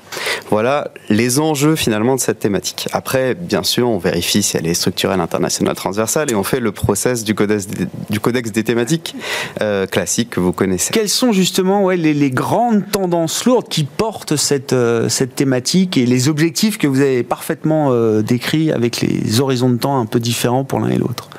Voilà 0.49 0.91
les 1.09 1.39
enjeux 1.39 1.75
finalement 1.75 2.15
de 2.15 2.21
cette 2.21 2.39
thématique. 2.39 2.87
Après, 2.91 3.35
bien 3.35 3.63
sûr, 3.63 3.89
on 3.89 3.97
vérifie 3.97 4.41
si 4.43 4.57
elle 4.57 4.67
est 4.67 4.73
structurelle, 4.73 5.19
internationale, 5.19 5.75
transversale, 5.75 6.31
et 6.31 6.35
on 6.35 6.43
fait 6.43 6.59
le 6.59 6.71
process 6.71 7.23
du 7.23 7.35
codex 7.35 7.67
des, 7.67 8.63
thématiques 8.63 9.15
euh, 9.61 9.85
classiques 9.85 10.31
que 10.31 10.39
vous 10.39 10.53
connaissez. 10.53 10.93
Quelles 10.93 11.09
sont 11.09 11.31
justement 11.31 11.89
les, 11.89 12.31
grandes 12.31 12.89
tendances 12.89 13.45
lourdes 13.45 13.69
qui 13.69 13.83
portent 13.83 14.35
cette, 14.35 14.73
euh, 14.73 15.09
cette 15.09 15.35
thématique 15.35 15.97
et 15.97 16.05
les 16.05 16.14
les 16.15 16.29
objectifs 16.29 16.77
que 16.77 16.87
vous 16.87 17.01
avez 17.01 17.23
parfaitement 17.23 17.91
euh, 17.91 18.21
décrits 18.21 18.71
avec 18.71 19.01
les 19.01 19.41
horizons 19.41 19.69
de 19.69 19.75
temps 19.75 19.99
un 19.99 20.05
peu 20.05 20.21
différents 20.21 20.63
pour 20.63 20.79
l'un 20.79 20.87
et 20.87 20.97
l'autre. 20.97 21.29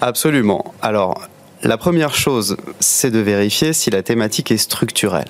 Absolument. 0.00 0.74
Alors, 0.82 1.22
la 1.62 1.78
première 1.78 2.16
chose, 2.16 2.56
c'est 2.80 3.12
de 3.12 3.20
vérifier 3.20 3.72
si 3.72 3.90
la 3.90 4.02
thématique 4.02 4.50
est 4.50 4.56
structurelle. 4.56 5.28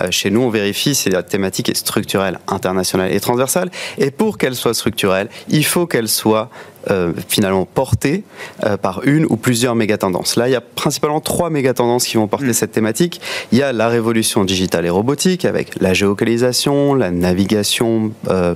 Euh, 0.00 0.10
chez 0.10 0.30
nous, 0.30 0.40
on 0.40 0.48
vérifie 0.48 0.94
si 0.94 1.10
la 1.10 1.22
thématique 1.22 1.68
est 1.68 1.76
structurelle, 1.76 2.38
internationale 2.48 3.12
et 3.12 3.20
transversale. 3.20 3.70
Et 3.98 4.10
pour 4.10 4.38
qu'elle 4.38 4.56
soit 4.56 4.72
structurelle, 4.72 5.28
il 5.50 5.66
faut 5.66 5.86
qu'elle 5.86 6.08
soit 6.08 6.48
euh, 6.90 7.12
finalement 7.28 7.64
portée 7.64 8.24
euh, 8.64 8.76
par 8.76 9.02
une 9.04 9.26
ou 9.26 9.36
plusieurs 9.36 9.74
mégatendances. 9.74 10.36
Là, 10.36 10.48
il 10.48 10.52
y 10.52 10.56
a 10.56 10.60
principalement 10.60 11.20
trois 11.20 11.50
mégatendances 11.50 12.06
qui 12.06 12.16
vont 12.16 12.28
porter 12.28 12.46
mm. 12.46 12.52
cette 12.52 12.72
thématique. 12.72 13.20
Il 13.52 13.58
y 13.58 13.62
a 13.62 13.72
la 13.72 13.88
révolution 13.88 14.44
digitale 14.44 14.86
et 14.86 14.90
robotique 14.90 15.44
avec 15.44 15.80
la 15.80 15.94
géolocalisation, 15.94 16.94
la 16.94 17.10
navigation 17.10 18.12
euh, 18.28 18.54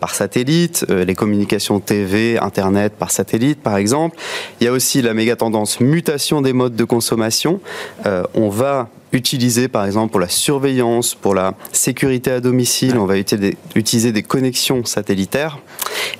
par 0.00 0.14
satellite, 0.14 0.86
les 0.88 1.14
communications 1.14 1.80
TV, 1.80 2.38
Internet 2.38 2.94
par 2.98 3.10
satellite, 3.10 3.60
par 3.62 3.76
exemple. 3.76 4.16
Il 4.60 4.64
y 4.64 4.68
a 4.68 4.72
aussi 4.72 5.02
la 5.02 5.14
mégatendance 5.14 5.80
mutation 5.80 6.42
des 6.42 6.52
modes 6.52 6.76
de 6.76 6.84
consommation. 6.84 7.60
on 8.34 8.48
va 8.48 8.88
utilisé 9.12 9.68
par 9.68 9.86
exemple 9.86 10.10
pour 10.10 10.20
la 10.20 10.28
surveillance, 10.28 11.14
pour 11.14 11.34
la 11.34 11.54
sécurité 11.72 12.30
à 12.30 12.40
domicile, 12.40 12.98
on 12.98 13.06
va 13.06 13.16
utiliser 13.16 14.12
des 14.12 14.22
connexions 14.22 14.84
satellitaires. 14.84 15.58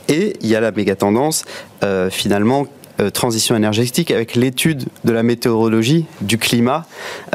Et 0.08 0.36
il 0.40 0.48
y 0.48 0.56
a 0.56 0.60
la 0.60 0.70
méga 0.70 0.96
tendance 0.96 1.44
euh, 1.82 2.10
finalement 2.10 2.66
euh, 3.00 3.10
transition 3.10 3.54
énergétique 3.54 4.10
avec 4.10 4.34
l'étude 4.34 4.86
de 5.04 5.12
la 5.12 5.22
météorologie, 5.22 6.06
du 6.20 6.36
climat, 6.36 6.84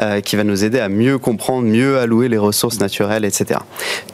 euh, 0.02 0.20
qui 0.20 0.36
va 0.36 0.44
nous 0.44 0.62
aider 0.62 0.78
à 0.78 0.90
mieux 0.90 1.18
comprendre, 1.18 1.66
mieux 1.66 1.98
allouer 1.98 2.28
les 2.28 2.36
ressources 2.36 2.80
naturelles, 2.80 3.24
etc. 3.24 3.60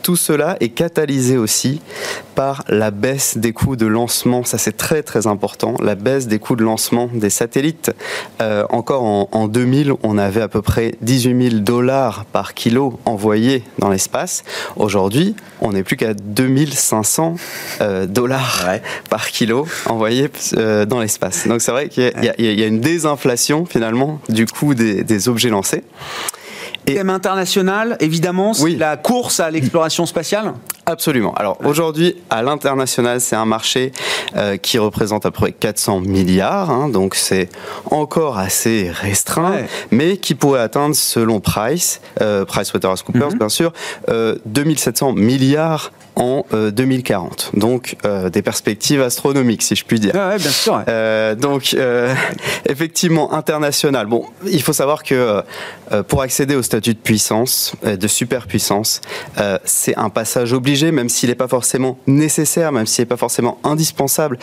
Tout 0.03 0.15
cela 0.15 0.57
est 0.61 0.69
catalysé 0.69 1.37
aussi 1.37 1.81
par 2.37 2.63
la 2.69 2.93
baisse 2.93 3.37
des 3.37 3.53
coûts 3.53 3.75
de 3.75 3.87
lancement, 3.87 4.45
ça 4.45 4.59
c'est 4.59 4.77
très 4.77 5.03
très 5.03 5.27
important, 5.27 5.75
la 5.83 5.97
baisse 5.97 6.29
des 6.29 6.39
coûts 6.39 6.55
de 6.55 6.63
lancement 6.63 7.11
des 7.13 7.31
satellites. 7.31 7.91
Euh, 8.41 8.65
encore 8.71 9.03
en, 9.03 9.29
en, 9.33 9.49
2000, 9.49 9.95
on 10.05 10.19
avait 10.19 10.43
à 10.43 10.49
peu 10.49 10.63
près 10.63 10.95
18 11.01 11.51
000 11.51 11.63
dollars 11.63 12.27
par 12.27 12.55
kilo 12.55 13.01
envoyé 13.05 13.65
dans 13.79 13.89
l'espace. 13.89 14.45
Aujourd'hui, 14.77 15.35
on 15.61 15.73
n'est 15.73 15.83
plus 15.83 15.97
qu'à 15.97 16.15
2500 16.15 17.35
dollars 18.07 18.67
par 19.09 19.29
kilo 19.31 19.67
envoyé 19.87 20.31
dans 20.87 21.01
l'espace. 21.01 21.40
Donc 21.47 21.61
c'est 21.61 21.73
vrai 21.73 21.89
qu'il 21.89 22.13
y, 22.39 22.63
a 22.63 22.67
une 22.67 22.81
désinflation 22.81 23.67
finalement 23.67 24.21
du 24.29 24.47
coût 24.47 24.75
des, 24.75 25.29
objets 25.29 25.51
lancés. 25.51 25.85
Et 26.87 26.95
thème 26.95 27.11
international, 27.11 27.97
évidemment, 28.01 28.55
c'est 28.55 28.71
la 28.71 28.97
course 28.97 29.39
à 29.41 29.51
l'exploration 29.51 30.07
spatiale? 30.07 30.55
Absolument. 30.91 31.33
Alors 31.35 31.57
aujourd'hui, 31.65 32.17
à 32.31 32.43
l'international, 32.43 33.21
c'est 33.21 33.37
un 33.37 33.45
marché 33.45 33.93
euh, 34.37 34.57
qui 34.57 34.77
représente 34.79 35.25
à 35.25 35.31
peu 35.31 35.41
près 35.43 35.53
400 35.53 36.01
milliards, 36.01 36.71
hein, 36.71 36.89
donc 36.89 37.15
c'est 37.15 37.49
encore 37.91 38.39
assez 38.39 38.91
restreint, 38.93 39.59
mais 39.93 40.17
qui 40.17 40.35
pourrait 40.35 40.61
atteindre, 40.61 40.97
selon 40.97 41.39
Price, 41.39 42.01
euh, 42.21 42.45
PricewaterhouseCoopers 42.45 43.31
mm 43.31 43.39
bien 43.39 43.49
sûr, 43.49 43.73
euh, 44.09 44.37
2700 44.47 45.13
milliards 45.13 45.93
en 46.17 46.45
2040. 46.53 47.51
Euh, 47.55 47.59
donc 47.59 47.97
euh, 48.05 48.29
des 48.29 48.43
perspectives 48.43 49.01
astronomiques, 49.01 49.63
si 49.63 49.75
je 49.75 49.85
puis 49.85 49.99
dire. 50.01 50.13
Ah 50.15 50.37
bien 50.37 50.51
sûr. 50.51 50.83
Donc 51.39 51.75
effectivement 52.69 53.33
international. 53.33 54.07
Bon, 54.07 54.27
il 54.47 54.63
faut 54.63 54.73
savoir 54.73 55.03
que 55.03 55.43
pour 56.09 56.23
accéder 56.23 56.55
au 56.55 56.63
statut 56.63 56.95
de 56.95 56.99
puissance, 56.99 57.73
de 57.85 58.09
superpuissance, 58.09 59.01
c'est 59.65 59.97
un 59.97 60.11
passage 60.11 60.53
obligé, 60.53 60.80
même 60.85 61.09
s'il 61.09 61.29
n'est 61.29 61.35
pas 61.35 61.49
forcément 61.49 61.99
nécessaire, 62.07 62.73
même 62.73 62.87
s'il 62.87 63.03
n'est 63.03 63.09
pas 63.09 63.17
forcément 63.17 63.59
indispensable. 63.65 64.39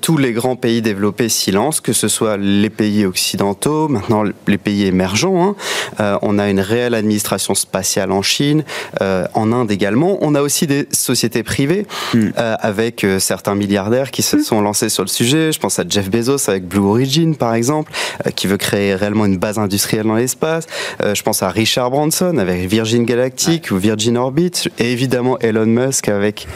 tous 0.00 0.16
les 0.16 0.32
grands 0.32 0.56
pays 0.56 0.82
développés 0.82 1.28
s'y 1.28 1.50
lancent, 1.50 1.80
que 1.80 1.92
ce 1.92 2.08
soit 2.08 2.36
les 2.36 2.70
pays 2.70 3.04
occidentaux, 3.04 3.88
maintenant 3.88 4.24
les 4.46 4.58
pays 4.58 4.84
émergents. 4.84 5.56
Hein. 5.98 6.18
on 6.22 6.38
a 6.38 6.48
une 6.48 6.60
réelle 6.60 6.94
administration 6.94 7.54
spatiale 7.54 8.12
en 8.12 8.22
Chine, 8.22 8.64
en 9.00 9.52
Inde 9.52 9.70
également. 9.70 10.18
On 10.20 10.34
a 10.34 10.42
aussi 10.42 10.66
des 10.66 10.86
sociétés 10.92 11.42
privées, 11.42 11.86
hmm. 12.14 12.30
euh, 12.38 12.56
avec 12.60 13.04
euh, 13.04 13.18
certains 13.18 13.54
milliardaires 13.54 14.10
qui 14.10 14.22
se 14.22 14.36
hmm. 14.36 14.40
sont 14.40 14.60
lancés 14.60 14.88
sur 14.88 15.02
le 15.02 15.08
sujet. 15.08 15.52
Je 15.52 15.60
pense 15.60 15.78
à 15.78 15.84
Jeff 15.88 16.10
Bezos 16.10 16.48
avec 16.48 16.66
Blue 16.66 16.80
Origin, 16.80 17.36
par 17.36 17.54
exemple, 17.54 17.92
euh, 18.26 18.30
qui 18.30 18.46
veut 18.46 18.56
créer 18.56 18.94
réellement 18.94 19.26
une 19.26 19.38
base 19.38 19.58
industrielle 19.58 20.06
dans 20.06 20.14
l'espace. 20.14 20.66
je 21.00 21.22
pense 21.22 21.42
à 21.42 21.48
Richard 21.48 21.90
Branson 21.90 22.38
avec 22.38 22.66
Virgin 22.68 23.04
Galactic 23.04 23.70
ou 23.70 23.76
Virgin 23.76 24.16
Orbit. 24.16 24.68
Et 24.78 24.92
évidemment 24.92 25.38
Elon 25.38 25.63
Musk 25.66 26.08
avec 26.08 26.46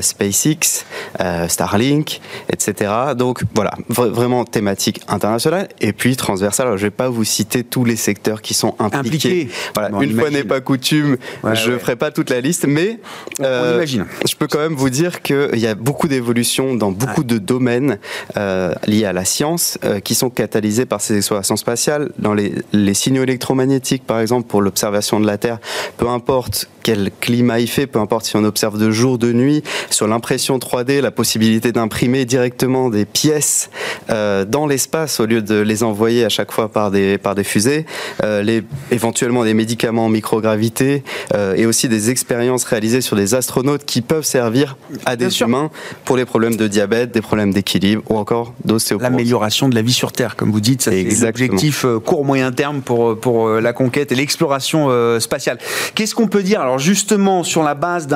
SpaceX, 0.00 0.84
Starlink, 1.48 2.20
etc. 2.50 2.92
Donc 3.16 3.42
voilà, 3.54 3.72
vraiment 3.88 4.44
thématique 4.44 5.00
internationale 5.08 5.68
et 5.80 5.92
puis 5.92 6.16
transversale. 6.16 6.68
je 6.68 6.72
ne 6.72 6.78
vais 6.78 6.90
pas 6.90 7.08
vous 7.08 7.24
citer 7.24 7.64
tous 7.64 7.84
les 7.84 7.96
secteurs 7.96 8.42
qui 8.42 8.54
sont 8.54 8.74
impliqués. 8.78 9.48
Voilà, 9.74 9.90
une 10.02 10.18
fois 10.18 10.30
n'est 10.30 10.44
pas 10.44 10.60
coutume, 10.60 11.16
je 11.54 11.72
ne 11.72 11.78
ferai 11.78 11.96
pas 11.96 12.10
toute 12.10 12.30
la 12.30 12.40
liste, 12.40 12.66
mais 12.66 13.00
euh, 13.40 13.84
je 13.86 14.34
peux 14.36 14.46
quand 14.46 14.58
même 14.58 14.74
vous 14.74 14.90
dire 14.90 15.22
qu'il 15.22 15.58
y 15.58 15.66
a 15.66 15.74
beaucoup 15.74 16.08
d'évolutions 16.08 16.74
dans 16.74 16.90
beaucoup 16.90 17.24
de 17.24 17.38
domaines 17.38 17.98
euh, 18.36 18.72
liés 18.86 19.04
à 19.04 19.12
la 19.12 19.24
science 19.24 19.78
euh, 19.84 20.00
qui 20.00 20.14
sont 20.14 20.30
catalysés 20.30 20.86
par 20.86 21.00
ces 21.00 21.16
explorations 21.16 21.56
spatiales. 21.56 22.10
Dans 22.18 22.34
les, 22.34 22.54
les 22.72 22.94
signaux 22.94 23.22
électromagnétiques, 23.22 24.04
par 24.06 24.20
exemple, 24.20 24.48
pour 24.48 24.62
l'observation 24.62 25.20
de 25.20 25.26
la 25.26 25.38
Terre, 25.38 25.58
peu 25.96 26.08
importe 26.08 26.68
quel 26.82 27.10
climat 27.20 27.58
il 27.58 27.68
fait, 27.68 27.86
peu 27.86 27.98
importe 27.98 28.25
si 28.26 28.36
on 28.36 28.44
observe 28.44 28.78
de 28.78 28.90
jour, 28.90 29.18
de 29.18 29.32
nuit, 29.32 29.62
sur 29.90 30.06
l'impression 30.08 30.58
3D, 30.58 31.00
la 31.00 31.10
possibilité 31.10 31.72
d'imprimer 31.72 32.24
directement 32.24 32.90
des 32.90 33.04
pièces 33.04 33.70
euh, 34.10 34.44
dans 34.44 34.66
l'espace 34.66 35.20
au 35.20 35.26
lieu 35.26 35.42
de 35.42 35.60
les 35.60 35.82
envoyer 35.82 36.24
à 36.24 36.28
chaque 36.28 36.52
fois 36.52 36.68
par 36.68 36.90
des, 36.90 37.18
par 37.18 37.34
des 37.34 37.44
fusées, 37.44 37.86
euh, 38.22 38.42
les, 38.42 38.62
éventuellement 38.90 39.44
des 39.44 39.54
médicaments 39.54 40.06
en 40.06 40.08
microgravité 40.08 41.02
euh, 41.34 41.54
et 41.54 41.66
aussi 41.66 41.88
des 41.88 42.10
expériences 42.10 42.64
réalisées 42.64 43.00
sur 43.00 43.16
des 43.16 43.34
astronautes 43.34 43.84
qui 43.84 44.02
peuvent 44.02 44.24
servir 44.24 44.76
à 45.04 45.16
des 45.16 45.40
humains 45.40 45.70
pour 46.04 46.16
les 46.16 46.24
problèmes 46.24 46.56
de 46.56 46.68
diabète, 46.68 47.12
des 47.12 47.22
problèmes 47.22 47.52
d'équilibre 47.52 48.02
ou 48.08 48.16
encore 48.16 48.54
d'ostéoporose. 48.64 49.10
L'amélioration 49.10 49.68
de 49.68 49.74
la 49.74 49.82
vie 49.82 49.92
sur 49.92 50.12
Terre, 50.12 50.36
comme 50.36 50.50
vous 50.50 50.60
dites, 50.60 50.82
c'est 50.82 51.04
l'objectif 51.22 51.86
court-moyen 52.04 52.52
terme 52.52 52.80
pour, 52.80 53.18
pour 53.18 53.48
la 53.48 53.72
conquête 53.72 54.12
et 54.12 54.14
l'exploration 54.14 54.90
spatiale. 55.20 55.58
Qu'est-ce 55.94 56.14
qu'on 56.14 56.28
peut 56.28 56.42
dire 56.42 56.60
alors 56.60 56.78
justement 56.78 57.44
sur 57.44 57.62
la 57.62 57.74
base 57.74 58.06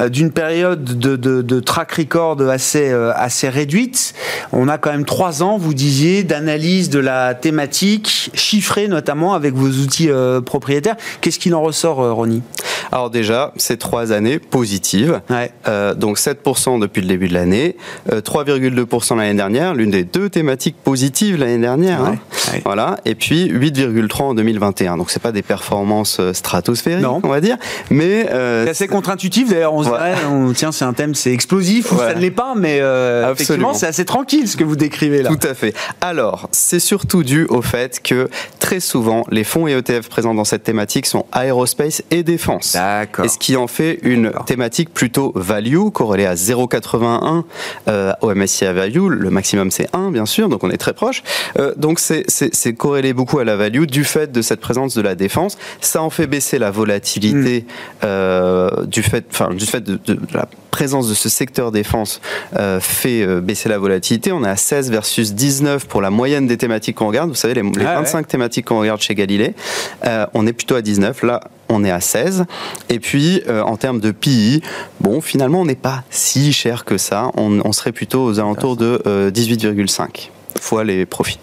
euh, 0.00 0.08
d'une 0.08 0.30
période 0.30 0.84
de, 0.84 1.60
track 1.60 1.92
record 1.92 2.40
assez, 2.48 2.90
euh, 2.90 3.12
assez 3.14 3.48
réduite, 3.48 4.14
on 4.52 4.68
a 4.68 4.78
quand 4.78 4.90
même 4.90 5.04
trois 5.04 5.42
ans, 5.42 5.58
vous 5.58 5.74
disiez, 5.74 6.22
d'analyse 6.22 6.90
de 6.90 6.98
la 6.98 7.34
thématique, 7.34 8.30
chiffrée 8.34 8.88
notamment 8.88 9.34
avec 9.34 9.54
vos 9.54 9.68
outils 9.68 10.10
euh, 10.10 10.40
propriétaires. 10.40 10.96
Qu'est-ce 11.20 11.38
qu'il 11.38 11.54
en 11.54 11.62
ressort, 11.62 11.96
Ronnie? 12.14 12.42
Alors 12.92 13.10
déjà, 13.10 13.52
c'est 13.56 13.78
trois 13.78 14.12
années 14.12 14.38
positives. 14.38 15.20
donc 15.96 16.18
7% 16.18 16.80
depuis 16.80 17.02
le 17.02 17.08
début 17.08 17.28
de 17.28 17.34
l'année, 17.34 17.76
3,2% 18.10 19.18
l'année 19.18 19.34
dernière, 19.34 19.74
l'une 19.74 19.90
des 19.90 20.04
deux 20.04 20.30
thématiques 20.30 20.76
positives 20.82 21.36
l'année 21.36 21.58
dernière. 21.58 22.02
Hein. 22.02 22.16
Voilà. 22.64 22.96
Et 23.04 23.14
puis 23.14 23.52
8,3 23.52 24.22
en 24.22 24.34
2021. 24.34 24.96
Donc 24.96 25.10
c'est 25.10 25.22
pas 25.22 25.32
des 25.32 25.42
performances 25.42 26.20
stratosphériques, 26.32 27.06
on 27.06 27.28
va 27.28 27.40
dire, 27.40 27.58
mais 27.90 28.26
euh, 28.30 28.64
c'est 28.64 28.70
assez 28.70 28.88
contre-intuitif 28.88 29.37
d'ailleurs. 29.44 29.74
On 29.74 29.82
se 29.82 29.88
dirait, 29.88 30.14
tiens, 30.54 30.72
c'est 30.72 30.84
un 30.84 30.92
thème, 30.92 31.14
c'est 31.14 31.32
explosif 31.32 31.92
ou 31.92 31.98
ça 31.98 32.14
ne 32.14 32.20
l'est 32.20 32.30
pas, 32.30 32.54
mais 32.56 32.78
euh, 32.80 33.32
effectivement, 33.32 33.74
c'est 33.74 33.86
assez 33.86 34.04
tranquille 34.04 34.48
ce 34.48 34.56
que 34.56 34.64
vous 34.64 34.76
décrivez 34.76 35.22
là. 35.22 35.30
Tout 35.30 35.46
à 35.46 35.54
fait. 35.54 35.74
Alors, 36.00 36.48
c'est 36.52 36.80
surtout 36.80 37.22
dû 37.22 37.44
au 37.46 37.62
fait 37.62 38.00
que 38.02 38.28
très 38.58 38.80
souvent, 38.80 39.24
les 39.30 39.44
fonds 39.44 39.66
et 39.66 39.72
ETF 39.72 40.08
présents 40.08 40.34
dans 40.34 40.44
cette 40.44 40.62
thématique 40.62 41.06
sont 41.06 41.26
aérospace 41.32 42.02
et 42.10 42.22
défense. 42.22 42.72
D'accord. 42.72 43.24
Et 43.24 43.28
ce 43.28 43.38
qui 43.38 43.56
en 43.56 43.66
fait 43.66 43.98
une 44.02 44.32
thématique 44.46 44.92
plutôt 44.92 45.32
value, 45.34 45.88
corrélée 45.92 46.26
à 46.26 46.34
0,81 46.34 47.44
euh, 47.88 48.12
au 48.20 48.34
MSCI 48.34 48.66
Value. 48.66 49.08
Le 49.08 49.30
maximum 49.30 49.70
c'est 49.70 49.88
1, 49.94 50.10
bien 50.10 50.26
sûr, 50.26 50.48
donc 50.48 50.64
on 50.64 50.70
est 50.70 50.76
très 50.76 50.92
proche. 50.92 51.22
Euh, 51.58 51.74
donc 51.76 51.98
c'est 51.98 52.74
corrélé 52.74 53.12
beaucoup 53.12 53.38
à 53.38 53.44
la 53.44 53.56
value 53.56 53.84
du 53.84 54.04
fait 54.04 54.32
de 54.32 54.42
cette 54.42 54.60
présence 54.60 54.94
de 54.94 55.02
la 55.02 55.14
défense. 55.14 55.58
Ça 55.80 56.02
en 56.02 56.10
fait 56.10 56.26
baisser 56.26 56.58
la 56.58 56.70
volatilité. 56.70 57.60
Hmm. 57.60 58.04
Euh, 58.04 58.86
du 58.86 59.02
fait, 59.02 59.26
enfin, 59.30 59.54
du 59.54 59.66
fait 59.66 59.82
de, 59.82 59.98
la 60.32 60.48
présence 60.70 61.08
de 61.08 61.14
ce 61.14 61.28
secteur 61.28 61.72
défense 61.72 62.20
euh, 62.56 62.80
fait 62.80 63.22
euh, 63.22 63.40
baisser 63.40 63.68
la 63.68 63.78
volatilité. 63.78 64.32
On 64.32 64.44
est 64.44 64.48
à 64.48 64.56
16 64.56 64.90
versus 64.90 65.34
19 65.34 65.86
pour 65.86 66.00
la 66.00 66.10
moyenne 66.10 66.46
des 66.46 66.56
thématiques 66.56 66.96
qu'on 66.96 67.08
regarde. 67.08 67.28
Vous 67.28 67.34
savez, 67.34 67.54
les, 67.54 67.62
25 67.62 68.18
ah 68.18 68.22
thématiques 68.24 68.66
qu'on 68.66 68.80
regarde 68.80 69.00
chez 69.00 69.14
Galilée, 69.14 69.54
on 70.34 70.46
est 70.46 70.52
plutôt 70.52 70.74
à 70.74 70.82
19. 70.82 71.22
Là, 71.22 71.40
on 71.68 71.84
est 71.84 71.90
à 71.90 72.00
16. 72.00 72.44
Et 72.88 72.98
puis, 72.98 73.42
en 73.48 73.76
termes 73.76 74.00
de 74.00 74.10
PI, 74.10 74.62
bon, 75.00 75.20
finalement, 75.20 75.60
on 75.60 75.66
n'est 75.66 75.74
pas 75.74 76.04
si 76.10 76.52
cher 76.52 76.84
que 76.84 76.98
ça. 76.98 77.30
On, 77.36 77.60
on 77.64 77.72
serait 77.72 77.92
plutôt 77.92 78.24
aux 78.24 78.38
alentours 78.38 78.76
de 78.76 79.02
18,5 79.34 80.30
fois 80.60 80.84
les 80.84 81.06
profits 81.06 81.38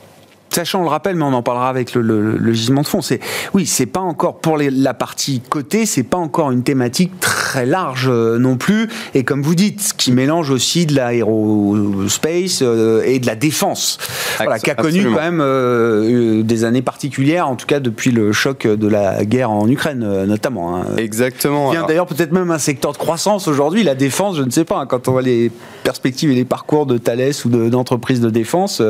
sachant, 0.56 0.80
on 0.80 0.84
le 0.84 0.90
rappelle, 0.90 1.16
mais 1.16 1.26
on 1.26 1.34
en 1.34 1.44
parlera 1.44 1.70
avec 1.70 1.94
le, 1.94 2.54
gisement 2.54 2.82
de 2.82 2.88
fond. 2.88 3.02
C'est 3.02 3.20
oui, 3.54 3.66
c'est 3.66 3.86
pas 3.86 4.00
encore 4.00 4.40
pour 4.40 4.58
la 4.58 4.94
partie 4.94 5.42
côté, 5.42 5.86
c'est 5.86 6.04
pas 6.04 6.18
encore 6.18 6.52
une 6.52 6.64
thématique 6.64 7.20
très 7.20 7.45
large 7.64 8.10
euh, 8.10 8.38
non 8.38 8.58
plus. 8.58 8.90
Et 9.14 9.24
comme 9.24 9.42
vous 9.42 9.56
dites, 9.56 9.94
qui 9.96 10.12
mélange 10.12 10.50
aussi 10.50 10.86
de 10.86 10.96
l'aérospace 10.96 12.60
euh, 12.62 13.04
et 13.06 13.20
de 13.20 13.28
la 13.28 13.36
défense, 13.36 13.98
voilà, 14.38 14.60
qui 14.60 14.70
a 14.70 14.76
connu 14.76 15.06
quand 15.06 15.22
même 15.22 15.40
euh, 15.42 16.44
des 16.44 16.66
années 16.66 16.82
particulières, 16.82 17.48
en 17.48 17.56
tout 17.56 17.68
cas 17.68 17.80
depuis 17.80 18.12
le 18.12 18.34
choc 18.34 18.68
de 18.68 18.88
la 18.88 19.24
guerre 19.24 19.52
en 19.52 19.70
Ukraine, 19.70 20.26
notamment. 20.26 20.76
Hein. 20.76 20.86
Exactement. 20.98 21.74
D'ailleurs, 21.88 22.08
peut-être 22.08 22.32
même 22.32 22.52
un 22.52 22.60
secteur 22.60 22.92
de 22.92 22.98
croissance 22.98 23.48
aujourd'hui. 23.48 23.84
La 23.84 23.96
défense, 23.96 24.36
je 24.38 24.44
ne 24.44 24.52
sais 24.52 24.66
pas. 24.66 24.80
Hein, 24.80 24.86
quand 24.88 25.08
on 25.08 25.12
voit 25.12 25.22
les 25.22 25.52
perspectives 25.84 26.32
et 26.32 26.36
les 26.36 26.46
parcours 26.46 26.86
de 26.86 26.98
Thales 26.98 27.32
ou 27.46 27.70
d'entreprises 27.70 28.20
de, 28.20 28.30
défense, 28.30 28.82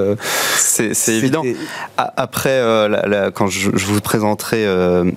c'est 0.56 1.14
évident. 1.14 1.44
Après, 1.98 2.50
euh, 2.50 3.30
quand 3.32 3.48
je, 3.48 3.70
vous 3.70 4.02
présenterai 4.02 4.66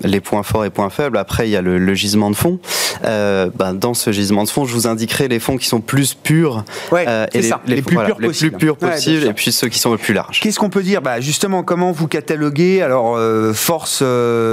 les 0.03 0.19
points 0.19 0.43
forts 0.43 0.65
et 0.65 0.69
points 0.69 0.89
faibles, 0.89 1.17
après 1.17 1.47
il 1.47 1.51
y 1.51 1.55
a 1.55 1.61
le, 1.61 1.93
gisement 1.93 2.29
de 2.29 2.35
fond. 2.35 2.59
Euh, 3.05 3.38
ben, 3.55 3.73
dans 3.73 3.93
ce 3.93 4.11
gisement 4.11 4.43
de 4.43 4.49
fonds, 4.49 4.65
je 4.65 4.73
vous 4.73 4.87
indiquerai 4.87 5.27
les 5.27 5.39
fonds 5.39 5.57
qui 5.57 5.67
sont 5.67 5.81
plus 5.81 6.13
purs 6.13 6.63
ouais, 6.91 7.05
et 7.33 7.41
les, 7.41 7.51
les, 7.67 7.81
plus 7.81 7.95
purs 7.95 8.17
les, 8.19 8.29
plus 8.29 8.51
purs 8.51 8.77
possibles, 8.77 9.25
et 9.25 9.33
puis 9.33 9.51
ceux 9.51 9.67
qui 9.67 9.79
sont 9.79 9.91
le 9.91 9.97
plus 9.97 10.13
larges. 10.13 10.39
Qu'est-ce 10.39 10.59
qu'on 10.59 10.69
peut 10.69 10.83
dire? 10.83 11.01
Bah, 11.01 11.19
Justement, 11.19 11.63
comment 11.63 11.91
vous 11.91 12.07
cataloguez 12.07 12.81
alors 12.81 13.19
force, 13.53 14.03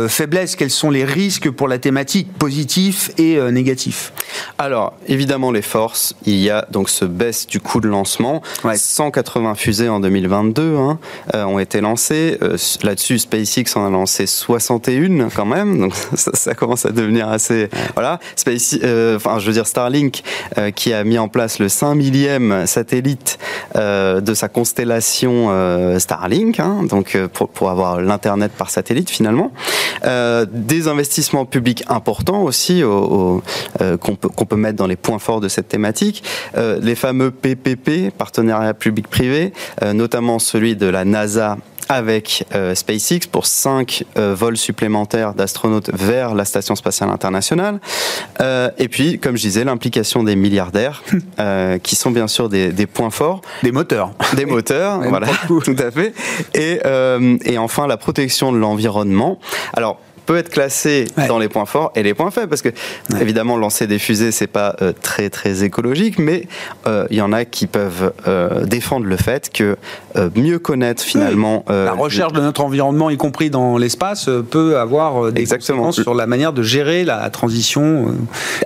faiblesse 0.09 0.57
Quels 0.57 0.71
sont 0.71 0.91
les 0.91 1.05
risques 1.05 1.51
pour 1.51 1.69
la 1.69 1.79
thématique, 1.79 2.33
positifs 2.39 3.11
et 3.19 3.41
négatifs 3.51 4.13
Alors, 4.59 4.95
évidemment, 5.07 5.51
les 5.51 5.63
forces. 5.63 6.15
Il 6.25 6.37
y 6.37 6.51
a 6.51 6.67
donc 6.71 6.91
ce 6.91 7.05
baisse 7.05 7.47
du 7.47 7.61
coût 7.61 7.81
de 7.81 7.89
lancement. 7.89 8.43
180 8.75 9.55
fusées 9.55 9.89
en 9.89 10.01
2022 10.01 10.77
hein, 10.77 10.99
ont 11.35 11.59
été 11.59 11.81
lancées. 11.81 12.39
Là-dessus, 12.83 13.19
SpaceX 13.19 13.77
en 13.77 13.87
a 13.87 13.91
lancé 13.91 14.27
61 14.27 15.29
quand 15.35 15.45
même, 15.45 15.79
donc 15.79 15.95
ça, 16.15 16.55
commence 16.55 16.87
à 16.87 16.91
devenir 16.91 17.29
assez. 17.29 17.69
Voilà. 17.95 18.19
Space, 18.37 18.75
euh, 18.75 18.76
enfin, 18.83 19.39
je 19.39 19.47
veux 19.47 19.53
dire 19.53 19.67
Starlink, 19.67 20.23
euh, 20.59 20.71
qui 20.71 20.93
a 20.93 21.05
mis 21.05 21.19
en 21.19 21.29
place 21.29 21.59
le 21.59 21.69
5 21.69 21.95
millième 21.95 22.67
satellite 22.67 23.39
euh, 23.77 24.21
de 24.21 24.35
sa 24.35 24.49
constellation 24.49 25.97
Starlink, 25.99 26.61
hein, 26.61 26.85
donc 26.89 27.17
pour, 27.33 27.71
avoir 27.71 28.01
l'internet 28.01 28.53
par 28.53 28.71
satellite 28.71 29.11
finalement. 29.11 29.53
des 30.05 30.89
investissements 30.89 31.45
publics 31.45 31.85
importants 31.89 32.43
aussi 32.43 32.83
qu'on 32.83 33.43
peut, 34.17 34.47
peut 34.47 34.57
mettre 34.57 34.77
dans 34.77 34.87
les 34.87 34.97
points 34.97 35.19
forts 35.19 35.41
de 35.41 35.49
cette 35.49 35.69
thématique. 35.69 36.23
les 36.57 36.95
fameux 36.95 37.31
PPP, 37.31 38.11
partenariat 38.17 38.75
public-privé, 38.75 39.53
notamment 39.95 40.39
celui 40.39 40.77
de 40.77 40.87
la 40.87 41.05
NASA 41.05 41.59
avec 41.89 42.45
euh, 42.55 42.75
SpaceX 42.75 43.27
pour 43.31 43.47
5 43.47 44.05
euh, 44.17 44.35
vols 44.35 44.57
supplémentaires 44.57 45.35
d'astronautes 45.35 45.91
vers 45.93 46.35
la 46.35 46.45
Station 46.45 46.75
spatiale 46.77 47.11
internationale. 47.11 47.81
Euh, 48.41 48.71
et 48.79 48.89
puis, 48.89 49.19
comme 49.19 49.37
je 49.37 49.43
disais, 49.43 49.65
l'implication 49.65 50.23
des 50.23 50.37
milliardaires, 50.37 51.03
qui 51.83 51.97
sont 51.97 52.11
bien 52.11 52.29
sûr 52.29 52.49
des, 52.49 52.73
des, 52.73 52.87
points 52.87 53.11
forts. 53.11 53.41
Des 53.63 53.73
moteurs. 53.73 54.13
Des 54.35 54.47
moteurs, 54.47 55.01
voilà, 55.09 55.29
tout 55.47 55.77
à 55.79 55.91
fait. 55.91 56.15
Et, 56.55 56.81
et 57.45 57.59
enfin, 57.59 57.87
la 57.87 57.97
protection 57.97 58.53
de 58.53 58.59
l'environnement. 58.59 59.39
Alors, 59.75 60.01
peut 60.27 60.37
être 60.37 60.51
classé 60.51 61.07
dans 61.29 61.39
les 61.39 61.49
points 61.49 61.67
forts 61.67 61.93
et 61.95 62.03
les 62.03 62.13
points 62.13 62.31
faibles 62.31 62.49
parce 62.49 62.63
que 62.63 62.71
évidemment 63.21 63.57
lancer 63.57 63.87
des 63.87 63.99
fusées 63.99 64.33
c'est 64.33 64.47
pas 64.47 64.77
euh, 64.83 64.93
très 65.01 65.31
très 65.31 65.63
écologique 65.63 66.19
mais 66.19 66.47
euh, 66.87 67.07
il 67.11 67.17
y 67.17 67.23
en 67.23 67.33
a 67.33 67.45
qui 67.45 67.67
peuvent 67.67 68.13
euh, 68.27 68.65
défendre 68.65 69.07
le 69.07 69.17
fait 69.17 69.51
que 69.53 69.77
mieux 70.35 70.59
connaître 70.59 71.03
finalement 71.03 71.65
la 71.69 71.93
recherche 71.93 72.33
de 72.33 72.41
notre 72.41 72.63
environnement 72.63 73.11
y 73.11 73.17
compris 73.17 73.51
dans 73.51 73.79
l'espace 73.79 74.29
peut 74.51 74.79
avoir 74.79 75.31
des 75.31 75.43
Exactement. 75.43 75.85
conséquences 75.85 76.03
sur 76.03 76.15
la 76.15 76.27
manière 76.27 76.53
de 76.53 76.63
gérer 76.63 77.05
la 77.05 77.29
transition 77.31 78.15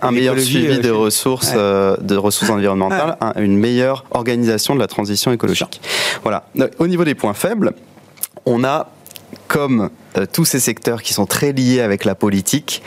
un 0.00 0.10
meilleur 0.10 0.38
suivi 0.38 0.78
des 0.78 0.90
ressources 0.90 1.52
de 1.52 2.16
ressources 2.16 2.50
environnementales 2.50 3.16
une 3.36 3.58
meilleure 3.58 4.04
organisation 4.12 4.74
de 4.74 4.80
la 4.80 4.86
transition 4.86 5.32
écologique. 5.32 5.80
Voilà. 6.22 6.44
Au 6.78 6.86
niveau 6.86 7.04
des 7.04 7.14
points 7.14 7.34
faibles 7.34 7.72
on 8.46 8.64
a 8.64 8.88
comme 9.50 9.90
euh, 10.16 10.26
tous 10.32 10.44
ces 10.44 10.60
secteurs 10.60 11.02
qui 11.02 11.12
sont 11.12 11.26
très 11.26 11.52
liés 11.52 11.80
avec 11.80 12.04
la 12.04 12.14
politique, 12.14 12.82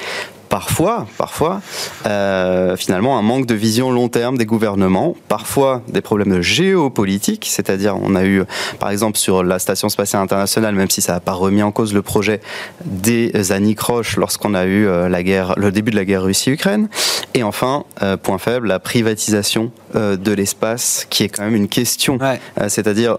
parfois, 0.48 1.08
parfois, 1.18 1.62
euh, 2.06 2.78
finalement, 2.78 3.20
un 3.20 3.22
manque 3.22 3.46
de 3.46 3.54
vision 3.54 3.92
long 3.92 4.08
terme 4.08 4.38
des 4.38 4.46
gouvernements, 4.46 5.14
parfois 5.28 5.82
des 5.90 6.00
problèmes 6.00 6.30
de 6.30 6.42
géopolitique, 6.42 7.48
c'est-à-dire 7.50 7.98
on 8.02 8.16
a 8.16 8.24
eu, 8.24 8.44
par 8.80 8.92
exemple, 8.92 9.18
sur 9.18 9.44
la 9.44 9.60
station 9.60 9.90
spatiale 9.90 10.22
internationale, 10.22 10.74
même 10.74 10.90
si 10.90 11.02
ça 11.02 11.12
n'a 11.14 11.20
pas 11.20 11.34
remis 11.34 11.64
en 11.64 11.74
cause 11.74 11.94
le 11.94 12.02
projet 12.02 12.40
des 12.86 13.52
anicroches 13.52 14.16
lorsqu'on 14.16 14.54
a 14.54 14.64
eu 14.64 14.88
euh, 14.88 15.10
la 15.10 15.22
guerre, 15.22 15.56
le 15.58 15.70
début 15.70 15.92
de 15.92 15.98
la 15.98 16.06
guerre 16.06 16.24
Russie-Ukraine, 16.24 16.88
et 17.34 17.44
enfin, 17.44 17.84
point 18.22 18.38
faible, 18.38 18.68
la 18.68 18.80
privatisation 18.80 19.72
de 19.96 20.32
l'espace, 20.32 21.08
qui 21.10 21.24
est 21.24 21.30
quand 21.30 21.44
même 21.44 21.56
une 21.56 21.68
question, 21.68 22.20
c'est-à-dire 22.68 23.18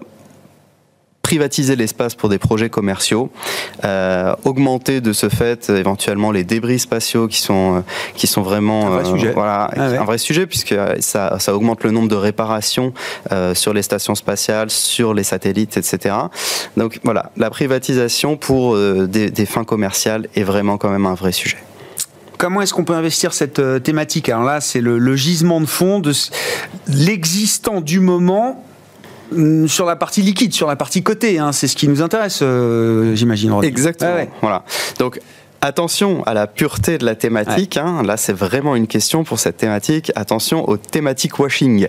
privatiser 1.25 1.75
l'espace 1.75 2.15
pour 2.15 2.29
des 2.29 2.39
projets 2.39 2.69
commerciaux, 2.69 3.31
euh, 3.83 4.35
augmenter 4.45 5.01
de 5.01 5.15
ce 5.15 5.31
fait 5.31 5.71
éventuellement 5.71 6.31
les 6.31 6.45
débris 6.45 6.79
spatiaux 6.79 7.29
qui 7.29 7.41
sont 7.41 7.79
euh, 7.79 7.81
qui 8.15 8.27
sont 8.27 8.43
vraiment 8.43 8.89
un 8.89 8.91
vrai 8.91 9.05
sujet. 9.07 9.33
voilà 9.33 9.71
ah 9.75 9.83
un 9.85 10.05
vrai 10.05 10.19
sujet 10.19 10.47
puisque 10.47 10.75
ça, 11.01 11.39
ça 11.39 11.55
augmente 11.55 11.83
le 11.83 11.93
nombre 11.93 12.09
de 12.09 12.15
réparations 12.15 12.93
euh, 13.33 13.55
sur 13.55 13.73
les 13.73 13.81
stations 13.81 14.15
spatiales, 14.15 14.69
sur 14.69 15.15
les 15.15 15.25
satellites, 15.25 15.79
etc. 15.79 16.15
Donc 16.77 17.01
voilà, 17.05 17.31
la 17.39 17.49
privatisation 17.49 18.37
pour 18.37 18.77
des, 18.77 19.31
des 19.31 19.47
fins 19.47 19.65
commerciales 19.65 20.29
est 20.37 20.43
vraiment 20.43 20.77
quand 20.77 20.91
même 20.91 21.07
un 21.07 21.15
vrai 21.15 21.33
sujet 21.33 21.59
comment 22.37 22.61
est-ce 22.61 22.75
qu'on 22.75 22.85
peut 22.85 22.95
investir 22.95 23.33
cette 23.33 23.63
thématique? 23.83 24.29
Alors 24.29 24.45
là, 24.45 24.61
c'est 24.61 24.83
le, 24.83 24.99
le, 24.99 25.17
gisement 25.17 25.63
de 25.63 25.67
fond 25.67 26.01
de 26.01 26.13
l'existant 26.89 27.81
du 27.81 28.01
moment 28.01 28.63
sur 29.67 29.87
la 29.87 29.97
partie 29.97 30.23
liquide, 30.23 30.53
sur 30.53 30.67
la 30.67 30.77
partie 30.77 31.03
cotée, 31.03 31.39
hein, 31.39 31.53
c'est 31.53 31.69
ce 31.69 31.77
qui 31.77 31.89
nous 31.89 32.03
intéresse, 32.03 32.41
euh, 32.43 33.15
j'imagine. 33.15 33.53
Exactement. 33.63 34.27
Voilà. 34.41 34.65
Donc. 34.99 35.21
Attention 35.61 36.23
à 36.25 36.35
la 36.35 36.47
pureté 36.47 36.99
de 36.99 37.07
la 37.07 37.15
thématique. 37.15 37.79
Hein. 37.79 38.03
Là, 38.05 38.19
c'est 38.19 38.35
vraiment 38.35 38.77
une 38.77 38.87
question 38.87 39.25
pour 39.25 39.39
cette 39.39 39.57
thématique. 39.57 40.13
Attention 40.15 40.69
au 40.69 40.77
thématique 40.77 41.39
washing. 41.39 41.89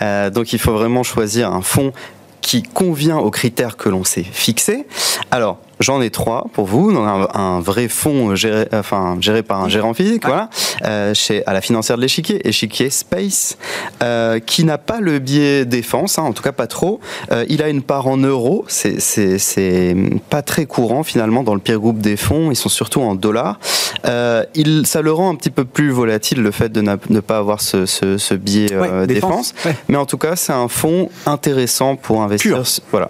Euh, 0.00 0.30
donc, 0.30 0.52
il 0.52 0.60
faut 0.60 0.74
vraiment 0.74 1.02
choisir 1.02 1.52
un 1.52 1.60
fond 1.60 1.92
qui 2.40 2.62
convient 2.62 3.16
aux 3.16 3.32
critères 3.32 3.76
que 3.76 3.88
l'on 3.88 4.04
s'est 4.04 4.22
fixés. 4.22 4.86
Alors, 5.32 5.58
J'en 5.78 6.00
ai 6.00 6.10
trois 6.10 6.46
pour 6.52 6.66
vous. 6.66 6.90
On 6.90 7.06
a 7.06 7.38
un, 7.38 7.60
vrai 7.60 7.88
fonds 7.88 8.34
géré, 8.34 8.66
enfin, 8.72 9.16
géré 9.20 9.42
par 9.42 9.62
un 9.62 9.68
gérant 9.68 9.92
physique, 9.92 10.24
voilà, 10.24 10.48
euh, 10.84 11.12
chez, 11.14 11.46
à 11.46 11.52
la 11.52 11.60
financière 11.60 11.96
de 11.96 12.02
l'échiquier, 12.02 12.46
échiquier 12.48 12.90
Space, 12.90 13.58
euh, 14.02 14.38
qui 14.38 14.64
n'a 14.64 14.78
pas 14.78 15.00
le 15.00 15.18
biais 15.18 15.64
défense, 15.64 16.18
hein, 16.18 16.22
en 16.22 16.32
tout 16.32 16.42
cas 16.42 16.52
pas 16.52 16.66
trop. 16.66 17.00
Euh, 17.30 17.44
il 17.48 17.62
a 17.62 17.68
une 17.68 17.82
part 17.82 18.06
en 18.06 18.16
euros, 18.16 18.64
c'est 18.68 19.96
pas 20.30 20.42
très 20.42 20.66
courant 20.66 21.02
finalement 21.02 21.42
dans 21.42 21.54
le 21.54 21.60
peer 21.60 21.78
group 21.78 21.98
des 21.98 22.16
fonds, 22.16 22.50
ils 22.50 22.56
sont 22.56 22.68
surtout 22.68 23.02
en 23.02 23.14
dollars. 23.14 23.58
Euh, 24.06 24.44
il, 24.54 24.86
ça 24.86 25.02
le 25.02 25.12
rend 25.12 25.30
un 25.30 25.34
petit 25.34 25.50
peu 25.50 25.64
plus 25.64 25.90
volatile 25.90 26.42
le 26.42 26.50
fait 26.50 26.70
de 26.70 26.80
ne 26.80 27.20
pas 27.20 27.38
avoir 27.38 27.60
ce, 27.60 27.86
ce, 27.86 28.18
ce 28.18 28.34
biais 28.34 28.72
euh, 28.72 29.06
défense, 29.06 29.54
mais 29.88 29.96
en 29.96 30.06
tout 30.06 30.18
cas 30.18 30.36
c'est 30.36 30.52
un 30.52 30.68
fonds 30.68 31.10
intéressant 31.26 31.96
pour 31.96 32.22
investir. 32.22 32.62
Voilà. 32.90 33.08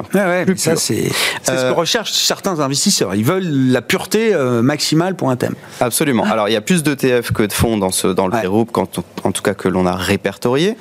ça 0.57 0.77
c'est 0.77 1.09
ce 1.45 1.71
que 1.71 1.75
recherchent 1.75 2.13
certains 2.13 2.56
investisseurs. 2.61 3.15
Ils 3.15 3.25
veulent 3.25 3.47
la 3.47 3.83
pureté 3.83 4.35
euh, 4.35 4.63
maximale 4.63 5.15
pour 5.17 5.31
un 5.31 5.37
thème. 5.37 5.55
Absolument. 5.81 6.25
Alors, 6.25 6.49
il 6.49 6.53
y 6.53 6.57
a 6.57 6.61
plus 6.61 6.83
d'ETF 6.83 7.33
que 7.33 7.43
de 7.43 7.53
fonds 7.53 7.77
dans, 7.77 7.91
ce, 7.91 8.09
dans 8.09 8.27
le 8.27 8.35
ouais. 8.35 8.45
groupe, 8.45 8.77
en 8.77 8.87
tout 8.87 9.43
cas 9.43 9.55
que 9.55 9.69
l'on 9.69 9.87
a 9.87 9.95
répertorié. 9.95 10.77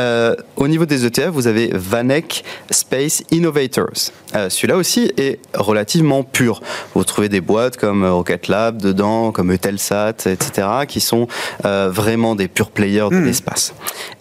Euh, 0.00 0.34
au 0.56 0.68
niveau 0.68 0.86
des 0.86 1.04
ETF, 1.06 1.30
vous 1.30 1.46
avez 1.46 1.70
Vanek 1.72 2.44
Space 2.70 3.22
Innovators. 3.30 4.10
Euh, 4.34 4.48
celui-là 4.50 4.76
aussi 4.76 5.12
est 5.16 5.40
relativement 5.54 6.22
pur. 6.22 6.60
Vous 6.94 7.04
trouvez 7.04 7.28
des 7.28 7.40
boîtes 7.40 7.76
comme 7.76 8.04
Rocket 8.04 8.48
Lab 8.48 8.80
dedans, 8.80 9.32
comme 9.32 9.52
Eutelsat, 9.52 10.26
etc., 10.26 10.68
qui 10.88 11.00
sont 11.00 11.28
vraiment 11.62 12.34
des 12.34 12.48
purs 12.48 12.70
players 12.70 13.08
de 13.10 13.16
hmm. 13.16 13.24
l'espace. 13.24 13.74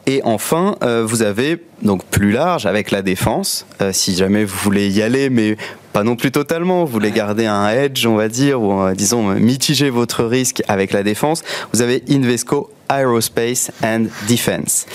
Et 0.08 0.22
enfin, 0.24 0.76
vous 1.04 1.24
avez 1.24 1.64
donc 1.82 2.04
plus 2.06 2.32
large 2.32 2.66
avec 2.66 2.92
la 2.92 3.02
défense, 3.02 3.66
si 3.92 4.16
jamais 4.16 4.46
vous 4.46 4.58
voulez 4.58 4.90
y 4.90 5.02
aller, 5.02 5.30
mais 5.30 5.58
pas 5.96 6.04
non 6.04 6.18
plus 6.18 6.30
totalement. 6.30 6.84
Vous 6.84 6.92
voulez 6.92 7.12
garder 7.12 7.46
un 7.46 7.70
edge, 7.70 8.06
on 8.06 8.16
va 8.16 8.28
dire, 8.28 8.62
ou 8.62 8.82
euh, 8.82 8.94
disons 8.94 9.30
mitiger 9.36 9.90
votre 9.90 10.26
risque 10.26 10.62
avec 10.68 10.92
la 10.92 11.04
défense. 11.04 11.42
Vous 11.72 11.82
avez 11.82 12.04
Invesco 12.10 12.70
Aerospace 12.92 13.72
and 13.82 14.08
Defense. 14.28 14.86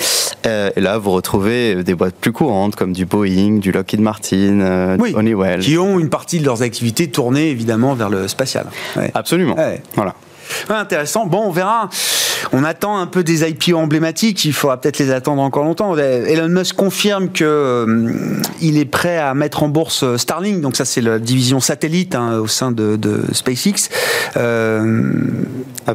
Euh, 0.46 0.68
et 0.76 0.80
là, 0.82 0.98
vous 0.98 1.12
retrouvez 1.12 1.82
des 1.84 1.94
boîtes 1.94 2.16
plus 2.16 2.32
courantes 2.32 2.76
comme 2.76 2.92
du 2.92 3.06
Boeing, 3.06 3.60
du 3.60 3.72
Lockheed 3.72 4.02
Martin, 4.02 4.60
euh, 4.60 4.98
oui, 5.00 5.14
Honeywell. 5.16 5.60
Qui 5.60 5.78
ont 5.78 5.98
une 5.98 6.10
partie 6.10 6.38
de 6.38 6.44
leurs 6.44 6.60
activités 6.60 7.08
tournées 7.08 7.48
évidemment 7.48 7.94
vers 7.94 8.10
le 8.10 8.28
spatial. 8.28 8.66
Absolument. 9.14 9.56
Voilà. 9.96 10.14
Intéressant. 10.68 11.26
Bon, 11.26 11.42
on 11.46 11.50
verra. 11.50 11.88
On 12.52 12.64
attend 12.64 12.98
un 12.98 13.06
peu 13.06 13.22
des 13.22 13.48
IPO 13.48 13.76
emblématiques. 13.76 14.44
Il 14.44 14.52
faudra 14.52 14.80
peut-être 14.80 14.98
les 14.98 15.12
attendre 15.12 15.42
encore 15.42 15.64
longtemps. 15.64 15.96
Elon 15.96 16.48
Musk 16.48 16.76
confirme 16.76 17.30
que 17.30 17.44
euh, 17.44 18.12
il 18.60 18.78
est 18.78 18.84
prêt 18.84 19.18
à 19.18 19.34
mettre 19.34 19.62
en 19.62 19.68
bourse 19.68 20.02
euh, 20.02 20.16
Starlink. 20.16 20.60
Donc 20.60 20.76
ça, 20.76 20.84
c'est 20.84 21.00
la 21.00 21.18
division 21.18 21.60
satellite 21.60 22.14
hein, 22.14 22.38
au 22.38 22.46
sein 22.46 22.72
de, 22.72 22.98
SpaceX. 23.32 23.90
Euh, 24.36 25.02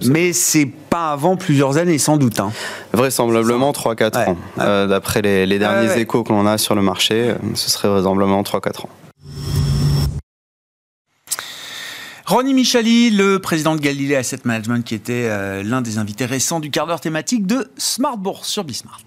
mais 0.05 0.33
c'est 0.33 0.69
pas 0.89 1.11
avant 1.11 1.35
plusieurs 1.35 1.77
années, 1.77 1.97
sans 1.97 2.17
doute. 2.17 2.39
Hein. 2.39 2.51
Vraisemblablement 2.93 3.71
3-4 3.71 4.29
ans. 4.29 4.37
Euh, 4.59 4.87
d'après 4.87 5.21
les, 5.21 5.59
derniers 5.59 5.99
échos 5.99 6.23
que 6.23 6.31
l'on 6.31 6.45
a 6.45 6.57
sur 6.57 6.75
le 6.75 6.81
marché, 6.81 7.33
ce 7.53 7.69
serait 7.69 7.87
vraisemblablement 7.87 8.41
3-4 8.41 8.81
ans. 8.81 8.89
Ronnie 12.25 12.55
Michali, 12.55 13.11
le 13.11 13.37
président 13.37 13.75
de 13.75 13.81
Galilée 13.81 14.15
Asset 14.15 14.39
Management, 14.45 14.83
qui 14.83 14.95
était 14.95 15.27
euh, 15.29 15.61
l'un 15.61 15.83
des 15.83 15.99
invités 15.99 16.25
récents 16.25 16.59
du 16.59 16.71
quart 16.71 16.87
d'heure 16.87 16.99
thématique 16.99 17.45
de 17.45 17.69
Smart 17.77 18.17
Bourse 18.17 18.49
sur 18.49 18.63
Bismart. 18.63 19.03